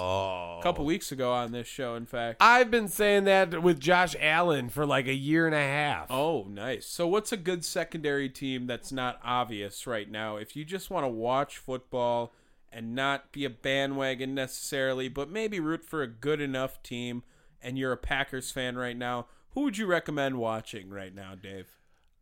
A 0.61 0.63
couple 0.63 0.85
weeks 0.85 1.11
ago 1.11 1.33
on 1.33 1.53
this 1.53 1.67
show, 1.67 1.95
in 1.95 2.05
fact. 2.05 2.37
I've 2.43 2.71
been 2.71 2.87
saying 2.87 3.25
that 3.25 3.63
with 3.63 3.81
Josh 3.81 4.15
Allen 4.21 4.69
for 4.69 4.85
like 4.85 5.07
a 5.07 5.15
year 5.15 5.47
and 5.47 5.55
a 5.55 5.59
half. 5.59 6.09
Oh, 6.11 6.47
nice. 6.51 6.85
So, 6.87 7.09
what's 7.09 7.33
a 7.33 7.37
good 7.39 7.65
secondary 7.65 8.29
team 8.29 8.67
that's 8.67 8.93
not 8.93 9.19
obvious 9.25 9.87
right 9.87 10.09
now? 10.11 10.37
If 10.37 10.55
you 10.55 10.65
just 10.67 10.91
want 10.91 11.05
to 11.05 11.09
watch 11.09 11.57
football 11.57 12.35
and 12.71 12.95
not 12.95 13.33
be 13.33 13.45
a 13.47 13.51
bandwagon 13.51 14.35
necessarily, 14.35 15.09
but 15.09 15.31
maybe 15.31 15.59
root 15.61 15.83
for 15.85 16.03
a 16.03 16.07
good 16.07 16.41
enough 16.43 16.83
team, 16.83 17.23
and 17.63 17.79
you're 17.79 17.93
a 17.93 17.97
Packers 17.97 18.51
fan 18.51 18.77
right 18.77 18.97
now, 18.97 19.27
who 19.51 19.63
would 19.63 19.79
you 19.79 19.87
recommend 19.87 20.39
watching 20.39 20.89
right 20.91 21.15
now, 21.15 21.35
Dave? 21.35 21.67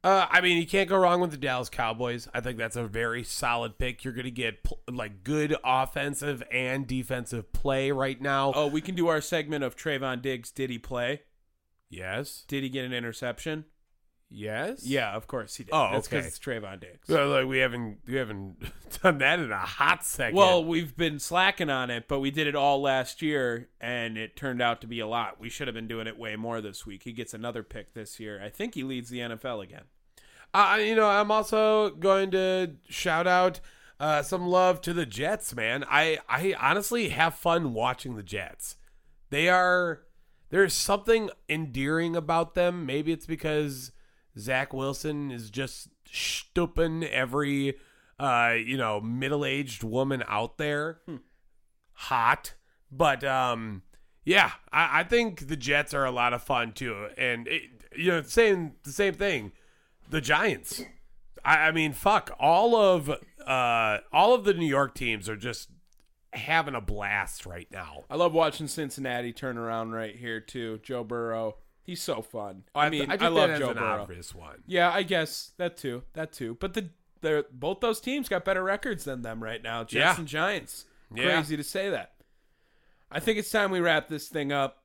Uh, 0.03 0.27
I 0.31 0.41
mean, 0.41 0.57
you 0.57 0.67
can't 0.67 0.89
go 0.89 0.97
wrong 0.97 1.21
with 1.21 1.31
the 1.31 1.37
Dallas 1.37 1.69
Cowboys. 1.69 2.27
I 2.33 2.41
think 2.41 2.57
that's 2.57 2.77
a 2.77 2.87
very 2.87 3.23
solid 3.23 3.77
pick. 3.77 4.03
You're 4.03 4.15
going 4.15 4.25
to 4.25 4.31
get 4.31 4.63
pl- 4.63 4.81
like 4.91 5.25
good 5.25 5.55
offensive 5.63 6.43
and 6.51 6.87
defensive 6.87 7.53
play 7.53 7.91
right 7.91 8.19
now. 8.21 8.53
Oh, 8.55 8.67
we 8.67 8.81
can 8.81 8.95
do 8.95 9.09
our 9.09 9.21
segment 9.21 9.63
of 9.63 9.77
Trevon 9.77 10.23
Diggs. 10.23 10.51
Did 10.51 10.71
he 10.71 10.79
play? 10.79 11.23
yes, 11.91 12.45
Did 12.49 12.63
he 12.63 12.69
get 12.71 12.85
an 12.87 12.93
interception? 12.95 13.67
Yes, 14.33 14.87
Yeah, 14.87 15.15
of 15.17 15.27
course 15.27 15.57
he 15.57 15.65
did. 15.65 15.73
Oh, 15.73 15.91
That's 15.93 16.07
because 16.07 16.25
okay. 16.25 16.29
it's 16.29 16.39
Trevon 16.39 16.81
Diggs. 16.81 17.09
So, 17.09 17.29
like 17.29 17.47
we 17.47 17.59
haven't 17.59 17.99
we 18.07 18.15
haven't 18.15 18.57
done 19.03 19.19
that 19.19 19.41
in 19.41 19.51
a 19.51 19.59
hot 19.59 20.05
second. 20.05 20.37
Well, 20.37 20.65
we've 20.65 20.97
been 20.97 21.19
slacking 21.19 21.69
on 21.69 21.91
it, 21.91 22.07
but 22.07 22.21
we 22.21 22.31
did 22.31 22.47
it 22.47 22.55
all 22.55 22.81
last 22.81 23.23
year, 23.23 23.69
and 23.81 24.17
it 24.17 24.37
turned 24.37 24.63
out 24.63 24.81
to 24.83 24.87
be 24.87 25.01
a 25.01 25.07
lot. 25.07 25.41
We 25.41 25.49
should 25.49 25.67
have 25.67 25.75
been 25.75 25.89
doing 25.89 26.07
it 26.07 26.17
way 26.17 26.37
more 26.37 26.61
this 26.61 26.87
week. 26.87 27.03
He 27.03 27.13
gets 27.13 27.35
another 27.35 27.65
pick 27.65 27.93
this 27.93 28.21
year. 28.21 28.41
I 28.43 28.51
think 28.51 28.75
he 28.75 28.85
leads 28.85 29.11
the 29.11 29.19
NFL 29.19 29.65
again. 29.65 29.85
Uh, 30.55 30.79
you 30.81 30.95
know, 30.95 31.07
I'm 31.07 31.31
also 31.31 31.91
going 31.91 32.31
to 32.33 32.73
shout 32.89 33.27
out 33.27 33.61
uh, 33.99 34.23
some 34.23 34.47
love 34.47 34.81
to 34.83 34.93
the 34.93 35.07
Jets, 35.07 35.55
man. 35.55 35.85
I, 35.89 36.19
I 36.29 36.55
honestly 36.61 37.11
have 37.11 37.35
fun 37.35 37.75
watching 37.75 38.17
the 38.17 38.23
Jets. 38.23 38.77
They 39.31 39.49
are 39.49 40.03
there's 40.51 40.75
something 40.75 41.31
endearing 41.49 42.17
about 42.17 42.55
them. 42.55 42.85
Maybe 42.85 43.13
it's 43.13 43.27
because 43.27 43.93
Zach 44.39 44.73
Wilson 44.73 45.31
is 45.31 45.51
just 45.51 45.89
stooping 46.11 47.05
every 47.05 47.77
uh, 48.19 48.55
you 48.57 48.77
know 48.77 49.01
middle 49.01 49.45
aged 49.45 49.83
woman 49.83 50.23
out 50.29 50.59
there 50.59 51.01
hot. 51.93 52.55
But 52.91 53.23
um, 53.25 53.83
yeah, 54.25 54.53
I, 54.73 55.01
I 55.01 55.05
think 55.05 55.49
the 55.49 55.57
Jets 55.57 55.95
are 55.95 56.05
a 56.05 56.11
lot 56.11 56.33
of 56.33 56.43
fun 56.43 56.73
too, 56.73 57.09
and 57.17 57.47
it, 57.47 57.63
you 57.97 58.11
know, 58.11 58.23
saying 58.23 58.75
the 58.83 58.93
same 58.93 59.15
thing 59.15 59.53
the 60.09 60.21
Giants. 60.21 60.83
I, 61.45 61.69
I 61.69 61.71
mean, 61.73 61.93
fuck, 61.93 62.37
all 62.39 62.75
of 62.75 63.11
uh, 63.47 63.99
all 64.13 64.35
of 64.35 64.45
the 64.45 64.55
New 64.55 64.67
York 64.67 64.95
teams 64.95 65.29
are 65.29 65.37
just 65.37 65.71
having 66.33 66.75
a 66.75 66.81
blast 66.81 67.47
right 67.47 67.69
now. 67.71 68.05
I 68.11 68.17
love 68.17 68.33
watching 68.33 68.69
Cincinnati 68.69 69.33
turn 69.33 69.59
around 69.59 69.93
right 69.93 70.15
here 70.15 70.41
too. 70.41 70.81
Joe 70.83 71.05
Burrow, 71.05 71.57
he's 71.91 72.03
so 72.03 72.23
fun. 72.23 72.63
I 72.75 72.89
mean, 72.89 73.11
I, 73.11 73.17
think 73.17 73.35
love 73.35 73.59
Joe 73.59 73.75
Burrow. 73.75 74.03
obvious 74.03 74.35
one. 74.35 74.63
Yeah, 74.67 74.91
I 74.91 75.03
guess 75.03 75.53
that 75.59 75.77
too. 75.77 76.05
That 76.15 76.33
too. 76.33 76.57
But 76.61 76.75
the 76.75 76.91
they're 77.21 77.45
both 77.53 77.81
those 77.81 78.01
teams 78.01 78.29
got 78.29 78.45
better 78.45 78.63
records 78.63 79.05
than 79.05 79.23
them 79.23 79.43
right 79.43 79.63
now. 79.63 79.83
Jets 79.85 79.95
Yeah. 79.95 80.17
and 80.19 80.27
Giants. 80.29 80.87
Yeah. 81.15 81.35
Crazy 81.35 81.57
to 81.57 81.65
say 81.65 81.91
that. 81.91 82.13
I 83.11 83.19
think 83.21 83.39
it's 83.39 83.51
time 83.51 83.71
we 83.71 83.81
wrap 83.81 84.09
this 84.09 84.29
thing 84.29 84.53
up. 84.53 84.85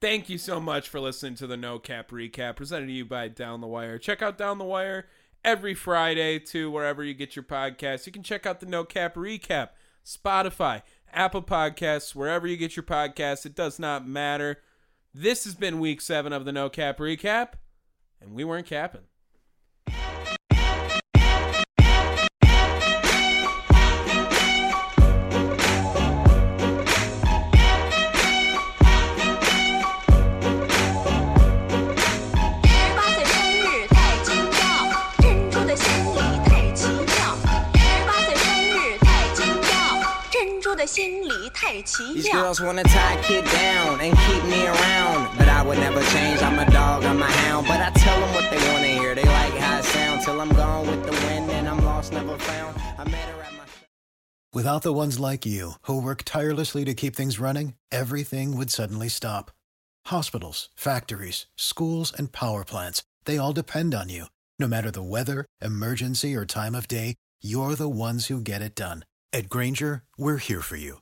Thank 0.00 0.28
you 0.28 0.36
so 0.36 0.60
much 0.60 0.88
for 0.88 0.98
listening 0.98 1.36
to 1.36 1.46
the 1.46 1.56
No 1.56 1.78
Cap 1.78 2.10
Recap 2.10 2.56
presented 2.56 2.86
to 2.86 2.92
you 2.92 3.04
by 3.04 3.28
Down 3.28 3.60
the 3.60 3.68
Wire. 3.68 3.98
Check 3.98 4.20
out 4.20 4.36
Down 4.36 4.58
the 4.58 4.64
Wire 4.64 5.06
every 5.44 5.74
Friday 5.74 6.40
to 6.40 6.70
wherever 6.70 7.04
you 7.04 7.14
get 7.14 7.36
your 7.36 7.44
podcasts. 7.44 8.04
You 8.06 8.12
can 8.12 8.24
check 8.24 8.44
out 8.44 8.58
the 8.58 8.66
No 8.66 8.84
Cap 8.84 9.14
Recap, 9.14 9.68
Spotify, 10.04 10.82
Apple 11.12 11.42
Podcasts, 11.42 12.14
wherever 12.16 12.46
you 12.48 12.56
get 12.56 12.74
your 12.74 12.82
podcasts. 12.82 13.46
It 13.46 13.54
does 13.54 13.78
not 13.78 14.06
matter. 14.06 14.58
This 15.14 15.44
has 15.44 15.54
been 15.54 15.78
week 15.78 16.00
seven 16.00 16.32
of 16.32 16.46
the 16.46 16.52
No 16.52 16.70
Cap 16.70 16.96
Recap, 16.96 17.54
and 18.20 18.32
we 18.32 18.44
weren't 18.44 18.66
capping. 18.66 19.02
These 41.84 42.28
girls 42.28 42.60
wanna 42.60 42.84
tie 42.84 43.18
a 43.18 43.22
kid 43.24 43.44
down 43.44 44.00
and 44.00 44.16
keep 44.16 44.44
me 44.44 44.66
around. 44.66 45.36
But 45.36 45.48
I 45.48 45.62
would 45.62 45.78
never 45.78 46.00
change, 46.14 46.40
I'm 46.40 46.58
a 46.58 46.70
dog, 46.70 47.04
I'm 47.04 47.20
a 47.20 47.26
hound. 47.26 47.66
But 47.66 47.80
I 47.80 47.90
tell 47.90 48.20
them 48.20 48.32
what 48.34 48.48
they 48.52 48.72
wanna 48.72 49.00
hear, 49.00 49.16
they 49.16 49.24
like 49.24 49.54
how 49.54 49.78
it 49.78 49.84
sound. 49.84 50.22
Till 50.22 50.40
I'm 50.40 50.50
gone 50.50 50.86
with 50.86 51.04
the 51.04 51.10
wind 51.10 51.50
and 51.50 51.68
I'm 51.68 51.84
lost, 51.84 52.12
never 52.12 52.38
found. 52.38 52.80
I 52.98 53.04
met 53.04 53.28
her 53.30 53.42
at 53.42 53.52
my. 53.54 53.64
Without 54.54 54.82
the 54.82 54.92
ones 54.92 55.18
like 55.18 55.44
you, 55.44 55.72
who 55.82 56.00
work 56.00 56.22
tirelessly 56.24 56.84
to 56.84 56.94
keep 56.94 57.16
things 57.16 57.40
running, 57.40 57.74
everything 57.90 58.56
would 58.56 58.70
suddenly 58.70 59.08
stop. 59.08 59.50
Hospitals, 60.06 60.68
factories, 60.76 61.46
schools, 61.56 62.12
and 62.16 62.30
power 62.30 62.64
plants, 62.64 63.02
they 63.24 63.38
all 63.38 63.52
depend 63.52 63.92
on 63.92 64.08
you. 64.08 64.26
No 64.56 64.68
matter 64.68 64.92
the 64.92 65.02
weather, 65.02 65.46
emergency, 65.60 66.36
or 66.36 66.44
time 66.46 66.76
of 66.76 66.86
day, 66.86 67.16
you're 67.42 67.74
the 67.74 67.88
ones 67.88 68.26
who 68.26 68.40
get 68.40 68.62
it 68.62 68.76
done. 68.76 69.04
At 69.32 69.48
Grainger, 69.48 70.04
we're 70.18 70.36
here 70.36 70.60
for 70.60 70.76
you 70.76 71.01